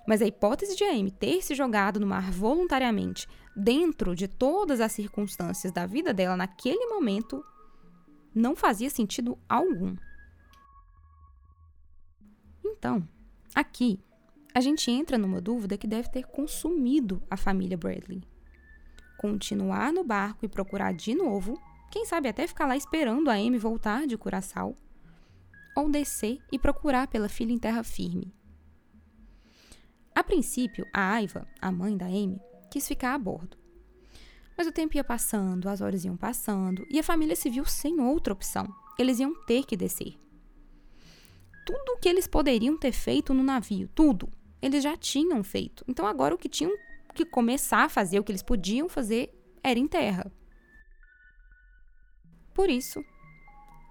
Mas 0.06 0.20
a 0.20 0.26
hipótese 0.26 0.76
de 0.76 0.84
Amy 0.84 1.10
ter 1.10 1.42
se 1.42 1.54
jogado 1.54 2.00
no 2.00 2.06
mar 2.06 2.30
voluntariamente, 2.30 3.28
dentro 3.54 4.14
de 4.14 4.26
todas 4.26 4.80
as 4.80 4.92
circunstâncias 4.92 5.72
da 5.72 5.86
vida 5.86 6.12
dela 6.12 6.36
naquele 6.36 6.86
momento, 6.86 7.44
não 8.34 8.56
fazia 8.56 8.90
sentido 8.90 9.38
algum. 9.48 9.96
Então, 12.64 13.06
aqui, 13.54 14.00
a 14.54 14.60
gente 14.60 14.90
entra 14.90 15.16
numa 15.16 15.40
dúvida 15.40 15.78
que 15.78 15.86
deve 15.86 16.10
ter 16.10 16.26
consumido 16.26 17.22
a 17.30 17.36
família 17.36 17.76
Bradley. 17.76 18.22
Continuar 19.18 19.92
no 19.92 20.04
barco 20.04 20.44
e 20.44 20.48
procurar 20.48 20.92
de 20.92 21.14
novo, 21.14 21.60
quem 21.90 22.04
sabe 22.04 22.28
até 22.28 22.46
ficar 22.46 22.66
lá 22.66 22.76
esperando 22.76 23.30
a 23.30 23.34
Amy 23.34 23.58
voltar 23.58 24.06
de 24.06 24.18
Curaçao, 24.18 24.74
ou 25.76 25.90
descer 25.90 26.38
e 26.50 26.58
procurar 26.58 27.06
pela 27.06 27.28
filha 27.28 27.52
em 27.52 27.58
terra 27.58 27.82
firme. 27.82 28.34
A 30.14 30.22
princípio, 30.22 30.86
a 30.92 31.12
Aiva, 31.12 31.46
a 31.60 31.72
mãe 31.72 31.96
da 31.96 32.06
Amy, 32.06 32.40
quis 32.70 32.86
ficar 32.86 33.14
a 33.14 33.18
bordo. 33.18 33.61
Mas 34.56 34.66
o 34.66 34.72
tempo 34.72 34.96
ia 34.96 35.04
passando, 35.04 35.68
as 35.68 35.80
horas 35.80 36.04
iam 36.04 36.16
passando, 36.16 36.86
e 36.90 36.98
a 36.98 37.02
família 37.02 37.34
se 37.34 37.50
viu 37.50 37.64
sem 37.64 38.00
outra 38.00 38.32
opção. 38.32 38.66
Eles 38.98 39.18
iam 39.18 39.34
ter 39.44 39.64
que 39.64 39.76
descer. 39.76 40.14
Tudo 41.64 41.92
o 41.92 41.98
que 41.98 42.08
eles 42.08 42.26
poderiam 42.26 42.76
ter 42.76 42.92
feito 42.92 43.32
no 43.32 43.42
navio, 43.42 43.88
tudo, 43.94 44.28
eles 44.60 44.82
já 44.82 44.96
tinham 44.96 45.42
feito. 45.42 45.84
Então 45.88 46.06
agora 46.06 46.34
o 46.34 46.38
que 46.38 46.48
tinham 46.48 46.72
que 47.14 47.24
começar 47.24 47.84
a 47.84 47.88
fazer, 47.88 48.18
o 48.18 48.24
que 48.24 48.32
eles 48.32 48.42
podiam 48.42 48.88
fazer, 48.88 49.32
era 49.62 49.78
em 49.78 49.86
terra. 49.86 50.30
Por 52.54 52.68
isso, 52.68 53.02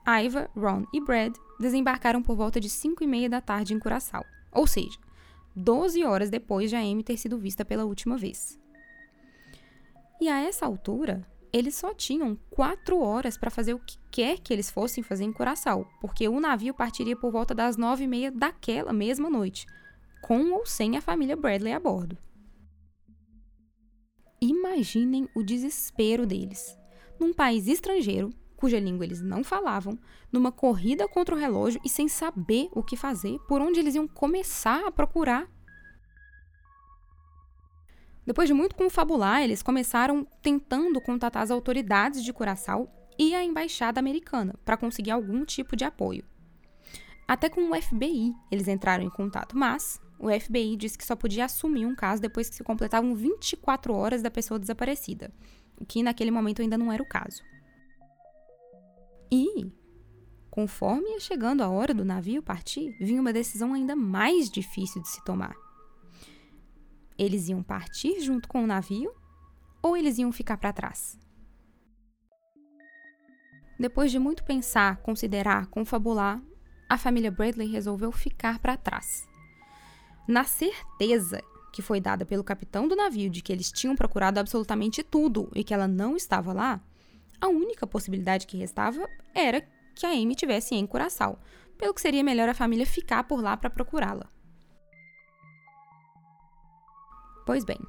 Iva, 0.05 0.49
Ron 0.55 0.85
e 0.93 1.01
Brad 1.01 1.35
desembarcaram 1.59 2.21
por 2.21 2.35
volta 2.35 2.59
de 2.59 2.69
5 2.69 3.03
e 3.03 3.07
meia 3.07 3.29
da 3.29 3.41
tarde 3.41 3.73
em 3.73 3.79
Curaçao, 3.79 4.25
ou 4.51 4.65
seja, 4.67 4.97
12 5.55 6.03
horas 6.03 6.29
depois 6.29 6.69
de 6.69 6.75
a 6.75 6.79
Amy 6.79 7.03
ter 7.03 7.17
sido 7.17 7.37
vista 7.37 7.65
pela 7.65 7.85
última 7.85 8.17
vez. 8.17 8.59
E 10.21 10.29
a 10.29 10.39
essa 10.39 10.67
altura, 10.67 11.25
eles 11.51 11.73
só 11.73 11.95
tinham 11.95 12.37
quatro 12.51 12.99
horas 12.99 13.39
para 13.39 13.49
fazer 13.49 13.73
o 13.73 13.79
que 13.79 13.97
quer 14.11 14.37
que 14.39 14.53
eles 14.53 14.69
fossem 14.69 15.03
fazer 15.03 15.23
em 15.23 15.33
Curaçao, 15.33 15.89
porque 15.99 16.29
o 16.29 16.39
navio 16.39 16.75
partiria 16.75 17.15
por 17.15 17.31
volta 17.31 17.55
das 17.55 17.75
nove 17.75 18.03
e 18.03 18.07
meia 18.07 18.31
daquela 18.31 18.93
mesma 18.93 19.31
noite, 19.31 19.65
com 20.21 20.51
ou 20.51 20.63
sem 20.63 20.95
a 20.95 21.01
família 21.01 21.35
Bradley 21.35 21.73
a 21.73 21.79
bordo. 21.79 22.15
Imaginem 24.39 25.27
o 25.35 25.41
desespero 25.41 26.27
deles. 26.27 26.77
Num 27.19 27.33
país 27.33 27.67
estrangeiro, 27.67 28.29
cuja 28.55 28.79
língua 28.79 29.05
eles 29.05 29.23
não 29.23 29.43
falavam, 29.43 29.97
numa 30.31 30.51
corrida 30.51 31.07
contra 31.07 31.33
o 31.33 31.37
relógio 31.37 31.81
e 31.83 31.89
sem 31.89 32.07
saber 32.07 32.69
o 32.73 32.83
que 32.83 32.95
fazer, 32.95 33.39
por 33.47 33.59
onde 33.59 33.79
eles 33.79 33.95
iam 33.95 34.07
começar 34.07 34.85
a 34.85 34.91
procurar. 34.91 35.49
Depois 38.25 38.47
de 38.47 38.53
muito 38.53 38.75
confabular, 38.75 39.41
eles 39.41 39.63
começaram 39.63 40.25
tentando 40.41 41.01
contatar 41.01 41.41
as 41.41 41.51
autoridades 41.51 42.23
de 42.23 42.31
Curaçao 42.31 42.89
e 43.17 43.33
a 43.35 43.43
embaixada 43.43 43.99
americana 43.99 44.55
para 44.63 44.77
conseguir 44.77 45.11
algum 45.11 45.43
tipo 45.43 45.75
de 45.75 45.83
apoio. 45.83 46.23
Até 47.27 47.49
com 47.49 47.69
o 47.69 47.81
FBI 47.81 48.33
eles 48.51 48.67
entraram 48.67 49.03
em 49.03 49.09
contato, 49.09 49.57
mas 49.57 49.99
o 50.19 50.29
FBI 50.29 50.75
disse 50.75 50.97
que 50.97 51.05
só 51.05 51.15
podia 51.15 51.45
assumir 51.45 51.85
um 51.85 51.95
caso 51.95 52.21
depois 52.21 52.49
que 52.49 52.55
se 52.55 52.63
completavam 52.63 53.15
24 53.15 53.93
horas 53.93 54.21
da 54.21 54.29
pessoa 54.29 54.59
desaparecida, 54.59 55.33
o 55.79 55.85
que 55.85 56.03
naquele 56.03 56.29
momento 56.29 56.61
ainda 56.61 56.77
não 56.77 56.91
era 56.91 57.01
o 57.01 57.07
caso. 57.07 57.41
E, 59.31 59.71
conforme 60.49 61.09
ia 61.11 61.19
chegando 61.19 61.61
a 61.61 61.69
hora 61.69 61.93
do 61.93 62.03
navio 62.03 62.43
partir, 62.43 62.95
vinha 62.99 63.21
uma 63.21 63.33
decisão 63.33 63.73
ainda 63.73 63.95
mais 63.95 64.49
difícil 64.49 65.01
de 65.01 65.09
se 65.09 65.23
tomar. 65.23 65.55
Eles 67.21 67.49
iam 67.49 67.61
partir 67.61 68.19
junto 68.19 68.49
com 68.49 68.63
o 68.63 68.67
navio 68.67 69.13
ou 69.79 69.95
eles 69.95 70.17
iam 70.17 70.31
ficar 70.31 70.57
para 70.57 70.73
trás? 70.73 71.19
Depois 73.79 74.09
de 74.09 74.17
muito 74.17 74.43
pensar, 74.43 74.97
considerar, 75.03 75.67
confabular, 75.67 76.41
a 76.89 76.97
família 76.97 77.29
Bradley 77.29 77.67
resolveu 77.67 78.11
ficar 78.11 78.57
para 78.57 78.75
trás. 78.75 79.29
Na 80.27 80.43
certeza 80.45 81.43
que 81.71 81.83
foi 81.83 82.01
dada 82.01 82.25
pelo 82.25 82.43
capitão 82.43 82.87
do 82.87 82.95
navio 82.95 83.29
de 83.29 83.43
que 83.43 83.53
eles 83.53 83.71
tinham 83.71 83.95
procurado 83.95 84.39
absolutamente 84.39 85.03
tudo 85.03 85.47
e 85.53 85.63
que 85.63 85.75
ela 85.75 85.87
não 85.87 86.17
estava 86.17 86.51
lá, 86.51 86.81
a 87.39 87.47
única 87.49 87.85
possibilidade 87.85 88.47
que 88.47 88.57
restava 88.57 89.07
era 89.31 89.61
que 89.93 90.07
a 90.07 90.09
Amy 90.09 90.33
tivesse 90.33 90.73
em 90.73 90.87
Curaçao, 90.87 91.37
pelo 91.77 91.93
que 91.93 92.01
seria 92.01 92.23
melhor 92.23 92.49
a 92.49 92.55
família 92.55 92.87
ficar 92.87 93.25
por 93.25 93.43
lá 93.43 93.55
para 93.55 93.69
procurá-la. 93.69 94.27
Pois 97.45 97.63
bem, 97.63 97.79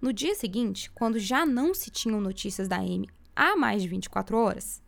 no 0.00 0.12
dia 0.12 0.34
seguinte, 0.34 0.90
quando 0.92 1.18
já 1.18 1.44
não 1.44 1.74
se 1.74 1.90
tinham 1.90 2.20
notícias 2.20 2.68
da 2.68 2.76
Amy 2.76 3.08
há 3.34 3.56
mais 3.56 3.82
de 3.82 3.88
24 3.88 4.36
horas, 4.36 4.82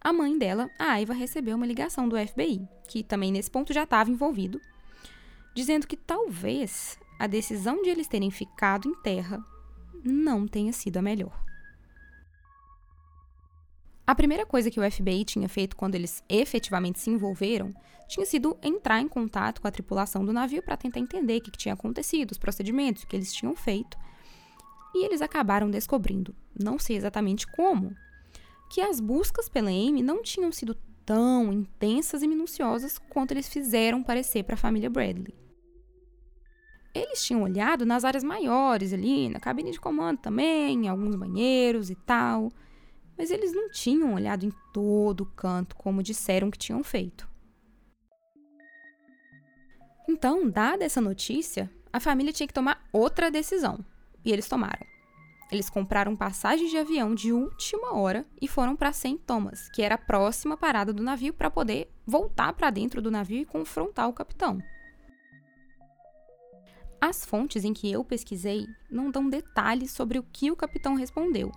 a 0.00 0.12
mãe 0.12 0.38
dela, 0.38 0.70
a 0.78 0.92
Aiva, 0.92 1.12
recebeu 1.12 1.56
uma 1.56 1.66
ligação 1.66 2.08
do 2.08 2.16
FBI, 2.16 2.66
que 2.88 3.02
também 3.02 3.30
nesse 3.30 3.50
ponto 3.50 3.72
já 3.72 3.82
estava 3.82 4.10
envolvido, 4.10 4.60
dizendo 5.54 5.86
que 5.86 5.96
talvez 5.96 6.98
a 7.18 7.26
decisão 7.26 7.82
de 7.82 7.90
eles 7.90 8.08
terem 8.08 8.30
ficado 8.30 8.88
em 8.88 8.94
terra 9.02 9.44
não 10.02 10.48
tenha 10.48 10.72
sido 10.72 10.96
a 10.96 11.02
melhor. 11.02 11.49
A 14.10 14.14
primeira 14.16 14.44
coisa 14.44 14.72
que 14.72 14.80
o 14.80 14.90
FBI 14.90 15.24
tinha 15.24 15.48
feito 15.48 15.76
quando 15.76 15.94
eles 15.94 16.20
efetivamente 16.28 16.98
se 16.98 17.08
envolveram 17.08 17.72
tinha 18.08 18.26
sido 18.26 18.58
entrar 18.60 19.00
em 19.00 19.06
contato 19.06 19.60
com 19.60 19.68
a 19.68 19.70
tripulação 19.70 20.24
do 20.24 20.32
navio 20.32 20.64
para 20.64 20.76
tentar 20.76 20.98
entender 20.98 21.38
o 21.38 21.40
que, 21.40 21.52
tinha 21.52 21.74
acontecido, 21.74 22.32
os 22.32 22.36
procedimentos, 22.36 23.04
que 23.04 23.14
eles 23.14 23.32
tinham 23.32 23.54
feito. 23.54 23.96
E 24.96 25.04
eles 25.04 25.22
acabaram 25.22 25.70
descobrindo, 25.70 26.34
não 26.60 26.76
sei 26.76 26.96
exatamente 26.96 27.46
como, 27.46 27.94
que 28.68 28.80
as 28.80 28.98
buscas 28.98 29.48
pela 29.48 29.70
Amy 29.70 30.02
não 30.02 30.24
tinham 30.24 30.50
sido 30.50 30.76
tão 31.06 31.52
intensas 31.52 32.20
e 32.20 32.26
minuciosas 32.26 32.98
quanto 32.98 33.30
eles 33.30 33.48
fizeram 33.48 34.02
parecer 34.02 34.42
para 34.42 34.54
a 34.54 34.58
família 34.58 34.90
Bradley. 34.90 35.38
Eles 36.92 37.22
tinham 37.22 37.44
olhado 37.44 37.86
nas 37.86 38.04
áreas 38.04 38.24
maiores 38.24 38.92
ali, 38.92 39.28
na 39.28 39.38
cabine 39.38 39.70
de 39.70 39.78
comando 39.78 40.18
também, 40.18 40.86
em 40.86 40.88
alguns 40.88 41.14
banheiros 41.14 41.90
e 41.90 41.94
tal 41.94 42.50
mas 43.20 43.30
eles 43.30 43.52
não 43.52 43.68
tinham 43.68 44.14
olhado 44.14 44.46
em 44.46 44.52
todo 44.72 45.26
canto 45.26 45.76
como 45.76 46.02
disseram 46.02 46.50
que 46.50 46.56
tinham 46.56 46.82
feito. 46.82 47.28
Então, 50.08 50.48
dada 50.48 50.86
essa 50.86 51.02
notícia, 51.02 51.70
a 51.92 52.00
família 52.00 52.32
tinha 52.32 52.46
que 52.46 52.54
tomar 52.54 52.82
outra 52.90 53.30
decisão. 53.30 53.84
E 54.24 54.32
eles 54.32 54.48
tomaram. 54.48 54.86
Eles 55.52 55.68
compraram 55.68 56.16
passagens 56.16 56.70
de 56.70 56.78
avião 56.78 57.14
de 57.14 57.30
última 57.30 57.92
hora 57.92 58.24
e 58.40 58.48
foram 58.48 58.74
para 58.74 58.90
St. 58.90 59.18
Thomas, 59.26 59.68
que 59.68 59.82
era 59.82 59.96
a 59.96 59.98
próxima 59.98 60.56
parada 60.56 60.90
do 60.90 61.02
navio, 61.02 61.34
para 61.34 61.50
poder 61.50 61.92
voltar 62.06 62.54
para 62.54 62.70
dentro 62.70 63.02
do 63.02 63.10
navio 63.10 63.42
e 63.42 63.44
confrontar 63.44 64.08
o 64.08 64.14
capitão. 64.14 64.62
As 66.98 67.22
fontes 67.22 67.64
em 67.64 67.74
que 67.74 67.92
eu 67.92 68.02
pesquisei 68.02 68.66
não 68.90 69.10
dão 69.10 69.28
detalhes 69.28 69.90
sobre 69.90 70.18
o 70.18 70.22
que 70.22 70.50
o 70.50 70.56
capitão 70.56 70.94
respondeu, 70.94 71.52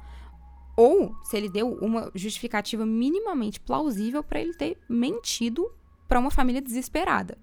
ou 0.75 1.15
se 1.23 1.37
ele 1.37 1.49
deu 1.49 1.73
uma 1.73 2.11
justificativa 2.15 2.85
minimamente 2.85 3.59
plausível 3.59 4.23
para 4.23 4.39
ele 4.39 4.53
ter 4.53 4.77
mentido 4.89 5.71
para 6.07 6.19
uma 6.19 6.31
família 6.31 6.61
desesperada. 6.61 7.37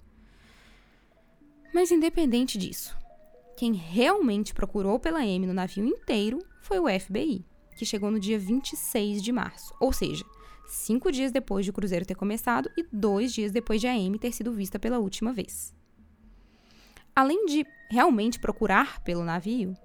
Mas 1.73 1.91
independente 1.91 2.59
disso, 2.59 2.97
quem 3.57 3.73
realmente 3.73 4.53
procurou 4.53 4.99
pela 4.99 5.25
M 5.25 5.47
no 5.47 5.55
navio 5.55 5.87
inteiro 5.87 6.39
foi 6.63 6.79
o 6.79 7.01
FBI, 7.01 7.45
que 7.77 7.87
chegou 7.87 8.11
no 8.11 8.19
dia 8.19 8.39
26 8.39 9.23
de 9.23 9.33
março, 9.33 9.75
ou 9.79 9.93
seja, 9.93 10.25
cinco 10.67 11.13
dias 11.13 11.31
depois 11.31 11.65
de 11.65 11.71
o 11.71 11.75
cruzeiro 11.75 12.07
ter 12.07 12.15
começado 12.15 12.71
e 12.77 12.85
dois 12.93 13.33
dias 13.33 13.53
depois 13.53 13.81
de 13.81 13.87
a 13.87 13.97
M 13.97 14.19
ter 14.19 14.33
sido 14.33 14.53
vista 14.53 14.79
pela 14.79 14.99
última 14.99 15.33
vez. 15.33 15.75
Além 17.15 17.47
de 17.47 17.67
realmente 17.91 18.39
procurar 18.39 19.01
pelo 19.03 19.25
navio, 19.25 19.77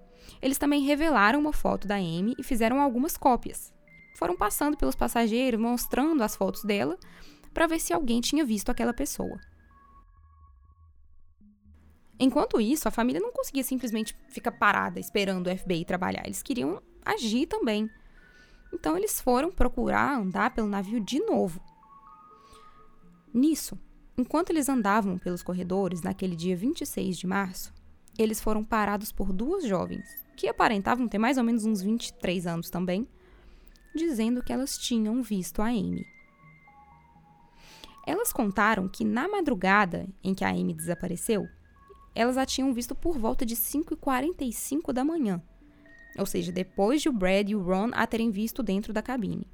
eles 0.42 0.58
também 0.58 0.84
revelaram 0.84 1.40
uma 1.40 1.54
foto 1.54 1.88
da 1.88 1.96
Amy 1.96 2.36
e 2.38 2.44
fizeram 2.44 2.82
algumas 2.82 3.18
cópias. 3.18 3.74
Foram 4.16 4.36
passando 4.36 4.78
pelos 4.78 4.96
passageiros, 4.96 5.60
mostrando 5.60 6.24
as 6.24 6.36
fotos 6.36 6.64
dela, 6.64 6.98
para 7.54 7.68
ver 7.68 7.80
se 7.80 7.94
alguém 7.94 8.22
tinha 8.22 8.46
visto 8.46 8.70
aquela 8.70 8.94
pessoa. 8.94 9.40
Enquanto 12.20 12.62
isso, 12.62 12.88
a 12.88 12.92
família 12.92 13.20
não 13.20 13.32
conseguia 13.32 13.64
simplesmente 13.64 14.16
ficar 14.30 14.52
parada 14.54 15.00
esperando 15.00 15.48
o 15.48 15.58
FBI 15.58 15.84
trabalhar. 15.84 16.26
Eles 16.26 16.42
queriam 16.42 16.82
agir 17.06 17.46
também. 17.46 17.90
Então, 18.74 18.98
eles 18.98 19.20
foram 19.20 19.52
procurar 19.52 20.18
andar 20.18 20.54
pelo 20.54 20.68
navio 20.68 21.00
de 21.00 21.20
novo. 21.20 21.60
Nisso, 23.34 23.78
enquanto 24.18 24.50
eles 24.50 24.70
andavam 24.70 25.18
pelos 25.18 25.44
corredores 25.44 26.02
naquele 26.02 26.38
dia 26.38 26.56
26 26.56 27.18
de 27.18 27.28
março, 27.28 27.74
eles 28.18 28.42
foram 28.42 28.64
parados 28.64 29.12
por 29.12 29.32
duas 29.32 29.66
jovens 29.66 30.26
que 30.36 30.48
aparentavam 30.48 31.08
ter 31.08 31.18
mais 31.18 31.38
ou 31.38 31.44
menos 31.44 31.66
uns 31.66 31.82
23 31.82 32.46
anos 32.46 32.70
também, 32.70 33.08
dizendo 33.96 34.44
que 34.44 34.52
elas 34.52 34.78
tinham 34.78 35.24
visto 35.24 35.62
a 35.62 35.68
Amy. 35.68 36.06
Elas 38.06 38.32
contaram 38.32 38.88
que 38.88 39.04
na 39.04 39.28
madrugada 39.28 40.08
em 40.24 40.34
que 40.34 40.44
a 40.44 40.50
Amy 40.50 40.74
desapareceu, 40.74 41.48
elas 42.14 42.38
a 42.38 42.46
tinham 42.46 42.74
visto 42.74 42.94
por 42.94 43.18
volta 43.18 43.46
de 43.46 43.56
5h45 43.56 44.94
da 44.94 45.04
manhã, 45.04 45.42
ou 46.18 46.26
seja, 46.26 46.52
depois 46.52 47.02
de 47.02 47.10
o 47.10 47.14
Brad 47.14 47.50
e 47.50 47.56
o 47.56 47.62
Ron 47.62 47.90
a 47.94 48.06
terem 48.06 48.30
visto 48.30 48.62
dentro 48.62 48.94
da 48.94 49.02
cabine. 49.02 49.48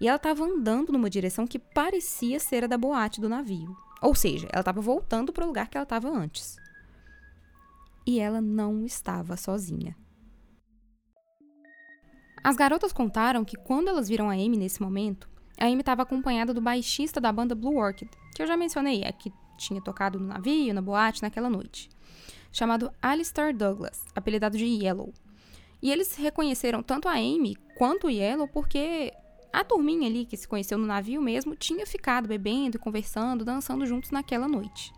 E 0.00 0.08
ela 0.08 0.16
estava 0.16 0.44
andando 0.44 0.92
numa 0.92 1.10
direção 1.10 1.46
que 1.46 1.58
parecia 1.58 2.40
ser 2.40 2.64
a 2.64 2.66
da 2.66 2.76
boate 2.76 3.20
do 3.20 3.28
navio. 3.28 3.76
Ou 4.02 4.14
seja, 4.14 4.48
ela 4.50 4.60
estava 4.60 4.80
voltando 4.80 5.32
para 5.32 5.44
o 5.44 5.46
lugar 5.46 5.68
que 5.68 5.76
ela 5.76 5.84
estava 5.84 6.08
antes. 6.08 6.56
E 8.06 8.20
ela 8.20 8.40
não 8.40 8.84
estava 8.84 9.36
sozinha. 9.36 9.96
As 12.42 12.56
garotas 12.56 12.92
contaram 12.92 13.44
que 13.44 13.56
quando 13.56 13.88
elas 13.88 14.08
viram 14.08 14.28
a 14.28 14.34
Amy 14.34 14.58
nesse 14.58 14.82
momento, 14.82 15.28
a 15.58 15.64
Amy 15.64 15.80
estava 15.80 16.02
acompanhada 16.02 16.52
do 16.52 16.60
baixista 16.60 17.18
da 17.18 17.32
banda 17.32 17.54
Blue 17.54 17.78
Orchid, 17.78 18.10
que 18.34 18.42
eu 18.42 18.46
já 18.46 18.56
mencionei, 18.56 19.02
é 19.02 19.10
que 19.12 19.32
tinha 19.56 19.80
tocado 19.80 20.18
no 20.18 20.26
navio, 20.26 20.74
na 20.74 20.82
boate 20.82 21.22
naquela 21.22 21.48
noite, 21.48 21.88
chamado 22.52 22.92
Alistair 23.00 23.56
Douglas, 23.56 24.04
apelidado 24.14 24.58
de 24.58 24.64
Yellow. 24.66 25.12
E 25.80 25.90
eles 25.90 26.16
reconheceram 26.16 26.82
tanto 26.82 27.08
a 27.08 27.12
Amy 27.12 27.56
quanto 27.76 28.08
o 28.08 28.10
Yellow 28.10 28.48
porque 28.48 29.12
a 29.52 29.62
turminha 29.62 30.08
ali 30.08 30.26
que 30.26 30.36
se 30.36 30.48
conheceu 30.48 30.76
no 30.76 30.86
navio 30.86 31.22
mesmo 31.22 31.54
tinha 31.54 31.86
ficado 31.86 32.28
bebendo, 32.28 32.78
conversando, 32.78 33.44
dançando 33.44 33.86
juntos 33.86 34.10
naquela 34.10 34.48
noite. 34.48 34.92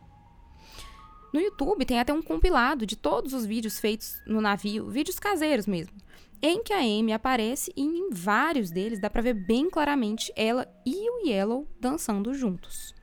No 1.37 1.43
YouTube 1.43 1.85
tem 1.85 2.01
até 2.01 2.15
um 2.15 2.23
compilado 2.23 2.87
de 2.87 2.97
todos 2.97 3.35
os 3.35 3.45
vídeos 3.45 3.79
feitos 3.79 4.19
no 4.27 4.41
navio, 4.41 4.89
vídeos 4.89 5.19
caseiros 5.19 5.67
mesmo, 5.67 5.95
em 6.41 6.63
que 6.63 6.73
a 6.73 6.79
Amy 6.79 7.13
aparece 7.13 7.71
e 7.77 7.83
em 7.83 8.09
vários 8.09 8.71
deles 8.71 8.99
dá 8.99 9.11
para 9.11 9.21
ver 9.21 9.35
bem 9.35 9.69
claramente 9.69 10.33
ela 10.35 10.67
e 10.87 11.11
o 11.11 11.29
Yellow 11.29 11.69
dançando 11.79 12.33
juntos. 12.33 12.95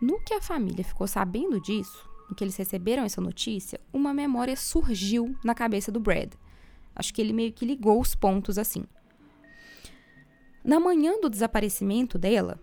No 0.00 0.18
que 0.20 0.32
a 0.32 0.40
família 0.40 0.82
ficou 0.82 1.06
sabendo 1.06 1.60
disso, 1.60 2.08
no 2.26 2.34
que 2.34 2.42
eles 2.42 2.56
receberam 2.56 3.02
essa 3.02 3.20
notícia, 3.20 3.78
uma 3.92 4.14
memória 4.14 4.56
surgiu 4.56 5.36
na 5.44 5.54
cabeça 5.54 5.92
do 5.92 6.00
Brad. 6.00 6.32
Acho 6.96 7.12
que 7.12 7.20
ele 7.20 7.34
meio 7.34 7.52
que 7.52 7.66
ligou 7.66 8.00
os 8.00 8.14
pontos 8.14 8.56
assim. 8.56 8.86
Na 10.64 10.80
manhã 10.80 11.20
do 11.20 11.28
desaparecimento 11.28 12.16
dela, 12.16 12.58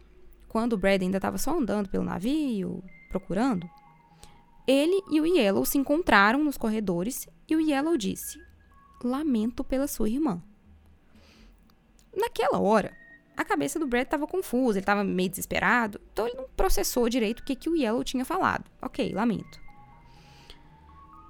quando 0.49 0.73
o 0.73 0.77
Brad 0.77 1.03
ainda 1.03 1.19
estava 1.19 1.37
só 1.37 1.55
andando 1.55 1.89
pelo 1.89 2.03
navio, 2.03 2.83
procurando, 3.19 3.69
ele 4.67 5.01
e 5.09 5.21
o 5.21 5.25
Yellow 5.25 5.65
se 5.65 5.77
encontraram 5.77 6.43
nos 6.43 6.57
corredores 6.57 7.27
e 7.47 7.55
o 7.55 7.61
Yellow 7.61 7.95
disse: 7.95 8.37
Lamento 9.03 9.63
pela 9.63 9.87
sua 9.87 10.09
irmã. 10.09 10.41
Naquela 12.15 12.59
hora, 12.59 12.93
a 13.37 13.45
cabeça 13.45 13.79
do 13.79 13.87
Brad 13.87 14.03
estava 14.03 14.27
confusa, 14.27 14.77
ele 14.77 14.83
estava 14.83 15.03
meio 15.03 15.29
desesperado, 15.29 15.99
então 16.11 16.27
ele 16.27 16.37
não 16.37 16.47
processou 16.55 17.07
direito 17.07 17.39
o 17.39 17.43
que, 17.45 17.55
que 17.55 17.69
o 17.69 17.75
Yellow 17.75 18.03
tinha 18.03 18.25
falado. 18.25 18.69
Ok, 18.81 19.13
lamento. 19.13 19.61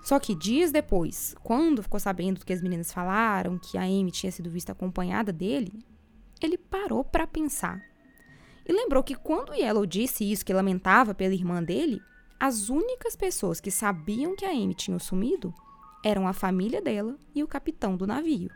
Só 0.03 0.19
que 0.19 0.35
dias 0.35 0.71
depois, 0.71 1.35
quando 1.43 1.83
ficou 1.83 1.99
sabendo 1.99 2.39
do 2.39 2.45
que 2.45 2.53
as 2.53 2.61
meninas 2.61 2.93
falaram, 2.93 3.57
que 3.57 3.77
a 3.77 3.81
Amy 3.81 4.11
tinha 4.11 4.31
sido 4.31 4.51
vista 4.51 4.71
acompanhada 4.71 5.33
dele, 5.33 5.83
ele 6.41 6.57
parou 6.57 7.03
para 7.03 7.27
pensar. 7.27 7.83
E 8.67 8.73
lembrou 8.73 9.03
que 9.03 9.15
quando 9.15 9.53
Yellow 9.53 9.85
disse 9.85 10.29
isso, 10.29 10.45
que 10.45 10.53
lamentava 10.53 11.13
pela 11.13 11.33
irmã 11.33 11.63
dele, 11.63 12.01
as 12.39 12.69
únicas 12.69 13.15
pessoas 13.15 13.59
que 13.59 13.71
sabiam 13.71 14.35
que 14.35 14.45
a 14.45 14.51
Amy 14.51 14.73
tinha 14.73 14.97
sumido 14.99 15.53
eram 16.03 16.27
a 16.27 16.33
família 16.33 16.81
dela 16.81 17.17
e 17.33 17.43
o 17.43 17.47
capitão 17.47 17.95
do 17.95 18.07
navio. 18.07 18.49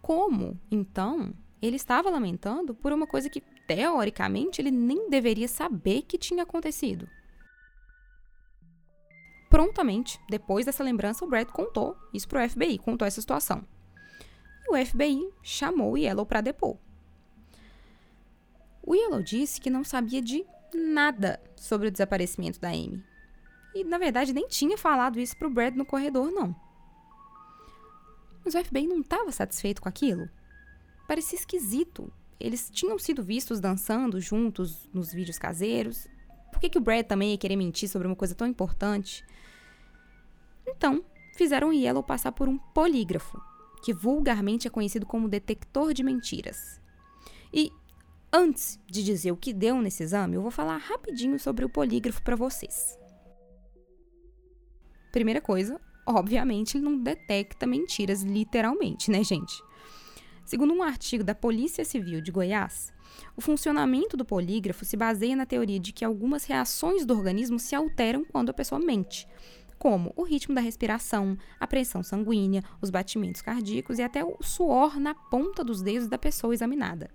Como, 0.00 0.60
então, 0.70 1.32
ele 1.60 1.76
estava 1.76 2.10
lamentando 2.10 2.74
por 2.74 2.92
uma 2.92 3.06
coisa 3.06 3.28
que, 3.28 3.40
teoricamente, 3.66 4.60
ele 4.60 4.70
nem 4.70 5.08
deveria 5.08 5.48
saber 5.48 6.02
que 6.02 6.18
tinha 6.18 6.42
acontecido? 6.42 7.08
Prontamente, 9.48 10.18
depois 10.28 10.66
dessa 10.66 10.82
lembrança, 10.82 11.24
o 11.24 11.28
Brad 11.28 11.48
contou 11.48 11.96
isso 12.12 12.26
para 12.26 12.44
o 12.44 12.48
FBI, 12.48 12.78
contou 12.78 13.06
essa 13.06 13.20
situação 13.20 13.64
o 14.72 14.86
FBI 14.86 15.30
chamou 15.42 15.98
Yellow 15.98 16.24
para 16.24 16.40
depor. 16.40 16.76
O 18.82 18.94
Yellow 18.94 19.22
disse 19.22 19.60
que 19.60 19.70
não 19.70 19.84
sabia 19.84 20.20
de 20.20 20.44
nada 20.74 21.40
sobre 21.56 21.88
o 21.88 21.90
desaparecimento 21.90 22.60
da 22.60 22.68
Amy. 22.68 23.02
E, 23.74 23.84
na 23.84 23.98
verdade, 23.98 24.32
nem 24.32 24.48
tinha 24.48 24.76
falado 24.76 25.18
isso 25.18 25.36
para 25.36 25.48
o 25.48 25.50
Brad 25.50 25.74
no 25.74 25.86
corredor, 25.86 26.30
não. 26.30 26.54
Mas 28.44 28.54
o 28.54 28.64
FBI 28.64 28.86
não 28.86 29.00
estava 29.00 29.30
satisfeito 29.30 29.80
com 29.80 29.88
aquilo. 29.88 30.28
Parecia 31.06 31.38
esquisito. 31.38 32.12
Eles 32.38 32.68
tinham 32.70 32.98
sido 32.98 33.22
vistos 33.22 33.60
dançando 33.60 34.20
juntos 34.20 34.88
nos 34.92 35.12
vídeos 35.12 35.38
caseiros. 35.38 36.08
Por 36.50 36.60
que, 36.60 36.68
que 36.68 36.78
o 36.78 36.80
Brad 36.80 37.06
também 37.06 37.30
ia 37.30 37.38
querer 37.38 37.56
mentir 37.56 37.88
sobre 37.88 38.08
uma 38.08 38.16
coisa 38.16 38.34
tão 38.34 38.46
importante? 38.46 39.24
Então, 40.66 41.04
fizeram 41.36 41.68
o 41.68 41.72
Yellow 41.72 42.02
passar 42.02 42.32
por 42.32 42.48
um 42.48 42.58
polígrafo 42.58 43.40
que 43.82 43.92
vulgarmente 43.92 44.66
é 44.66 44.70
conhecido 44.70 45.06
como 45.06 45.28
detector 45.28 45.92
de 45.92 46.02
mentiras. 46.02 46.80
E 47.52 47.72
antes 48.32 48.80
de 48.86 49.02
dizer 49.02 49.30
o 49.30 49.36
que 49.36 49.52
deu 49.52 49.80
nesse 49.82 50.02
exame, 50.02 50.36
eu 50.36 50.42
vou 50.42 50.50
falar 50.50 50.78
rapidinho 50.78 51.38
sobre 51.38 51.64
o 51.64 51.68
polígrafo 51.68 52.22
para 52.22 52.34
vocês. 52.34 52.98
Primeira 55.12 55.40
coisa, 55.40 55.78
obviamente 56.06 56.76
ele 56.76 56.84
não 56.84 56.98
detecta 56.98 57.66
mentiras 57.66 58.22
literalmente, 58.22 59.10
né, 59.10 59.22
gente? 59.22 59.62
Segundo 60.44 60.72
um 60.72 60.82
artigo 60.82 61.22
da 61.22 61.34
Polícia 61.34 61.84
Civil 61.84 62.20
de 62.20 62.32
Goiás, 62.32 62.92
o 63.36 63.40
funcionamento 63.40 64.16
do 64.16 64.24
polígrafo 64.24 64.84
se 64.84 64.96
baseia 64.96 65.36
na 65.36 65.46
teoria 65.46 65.78
de 65.78 65.92
que 65.92 66.04
algumas 66.04 66.44
reações 66.44 67.04
do 67.04 67.14
organismo 67.14 67.58
se 67.58 67.74
alteram 67.74 68.24
quando 68.24 68.50
a 68.50 68.54
pessoa 68.54 68.80
mente, 68.80 69.28
como 69.78 70.12
o 70.16 70.22
ritmo 70.22 70.54
da 70.54 70.60
respiração, 70.60 71.36
a 71.60 71.66
pressão 71.66 72.02
sanguínea, 72.02 72.62
os 72.80 72.88
batimentos 72.88 73.42
cardíacos 73.42 73.98
e 73.98 74.02
até 74.02 74.24
o 74.24 74.36
suor 74.40 74.98
na 74.98 75.14
ponta 75.14 75.62
dos 75.62 75.82
dedos 75.82 76.08
da 76.08 76.18
pessoa 76.18 76.54
examinada. 76.54 77.10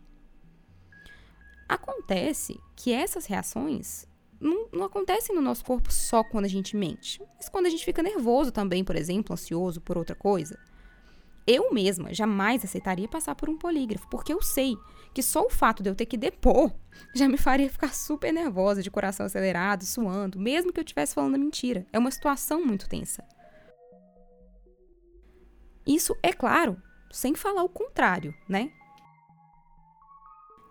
Acontece 1.68 2.60
que 2.76 2.94
essas 2.94 3.26
reações 3.26 4.08
não, 4.40 4.68
não, 4.72 4.84
acontecem 4.86 5.36
no 5.36 5.42
nosso 5.42 5.66
corpo 5.66 5.92
só 5.92 6.24
quando 6.24 6.46
a 6.46 6.50
gente 6.50 6.78
mente, 6.78 7.22
mas 7.36 7.50
quando 7.50 7.66
a 7.66 7.70
gente 7.70 7.84
fica 7.84 8.04
nervoso 8.04 8.52
também, 8.52 8.84
por 8.84 8.96
exemplo, 8.96 9.34
ansioso 9.34 9.82
por 9.82 9.98
outra 9.98 10.16
coisa. 10.16 10.58
Eu 11.46 11.74
mesma 11.74 12.14
jamais 12.14 12.64
aceitaria 12.64 13.08
passar 13.08 13.34
por 13.34 13.50
um 13.50 13.58
polígrafo, 13.58 14.08
porque 14.10 14.34
eu 14.34 14.42
sei 14.42 14.78
que 15.14 15.24
só 15.24 15.46
o 15.46 15.50
fato 15.50 15.82
de 15.82 15.90
eu 15.90 15.96
ter 15.96 16.06
que 16.06 16.18
depor 16.18 16.72
já 17.16 17.28
me 17.28 17.38
faria 17.38 17.70
ficar 17.70 17.94
super 17.94 18.34
nervosa, 18.34 18.84
de 18.84 18.92
coração 18.92 19.26
acelerado, 19.26 19.86
suando, 19.86 20.40
mesmo 20.40 20.74
que 20.74 20.80
eu 20.80 20.84
estivesse 20.84 21.16
falando 21.16 21.40
mentira. 21.40 21.88
É 21.92 21.98
uma 21.98 22.12
situação 22.12 22.64
muito 22.66 22.88
tensa. 22.88 23.24
Isso, 25.86 26.14
é 26.22 26.34
claro, 26.34 26.82
sem 27.10 27.34
falar 27.34 27.64
o 27.64 27.70
contrário, 27.70 28.36
né? 28.48 28.72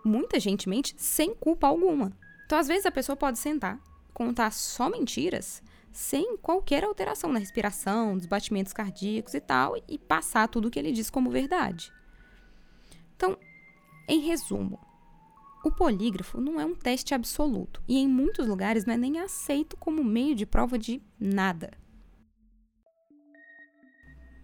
Muita 0.07 0.39
gente 0.39 0.69
mente 0.69 0.95
sem 0.97 1.35
culpa 1.35 1.67
alguma. 1.67 2.13
Então, 2.45 2.57
às 2.57 2.65
vezes, 2.65 2.85
a 2.85 2.91
pessoa 2.91 3.17
pode 3.17 3.37
sentar, 3.37 3.77
contar 4.13 4.51
só 4.51 4.89
mentiras, 4.89 5.61
sem 5.91 6.37
qualquer 6.37 6.85
alteração 6.85 7.29
na 7.29 7.39
respiração, 7.39 8.15
dos 8.15 8.25
batimentos 8.25 8.71
cardíacos 8.71 9.33
e 9.33 9.41
tal, 9.41 9.75
e 9.85 9.97
passar 9.97 10.47
tudo 10.47 10.69
o 10.69 10.71
que 10.71 10.79
ele 10.79 10.93
diz 10.93 11.09
como 11.09 11.29
verdade. 11.29 11.91
Então, 13.17 13.37
em 14.07 14.21
resumo, 14.21 14.79
o 15.65 15.69
polígrafo 15.69 16.39
não 16.39 16.57
é 16.57 16.63
um 16.63 16.73
teste 16.73 17.13
absoluto 17.13 17.83
e 17.85 17.97
em 17.97 18.07
muitos 18.07 18.47
lugares 18.47 18.85
não 18.85 18.93
é 18.93 18.97
nem 18.97 19.19
aceito 19.19 19.75
como 19.75 20.05
meio 20.05 20.33
de 20.33 20.45
prova 20.45 20.79
de 20.79 21.01
nada. 21.19 21.71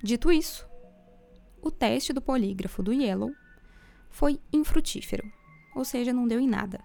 Dito 0.04 0.30
isso, 0.30 0.68
o 1.62 1.72
teste 1.72 2.12
do 2.12 2.22
polígrafo 2.22 2.84
do 2.84 2.92
Yellow 2.92 3.32
foi 4.10 4.42
infrutífero, 4.52 5.32
ou 5.76 5.84
seja, 5.84 6.14
não 6.14 6.28
deu 6.28 6.40
em 6.40 6.48
nada. 6.48 6.80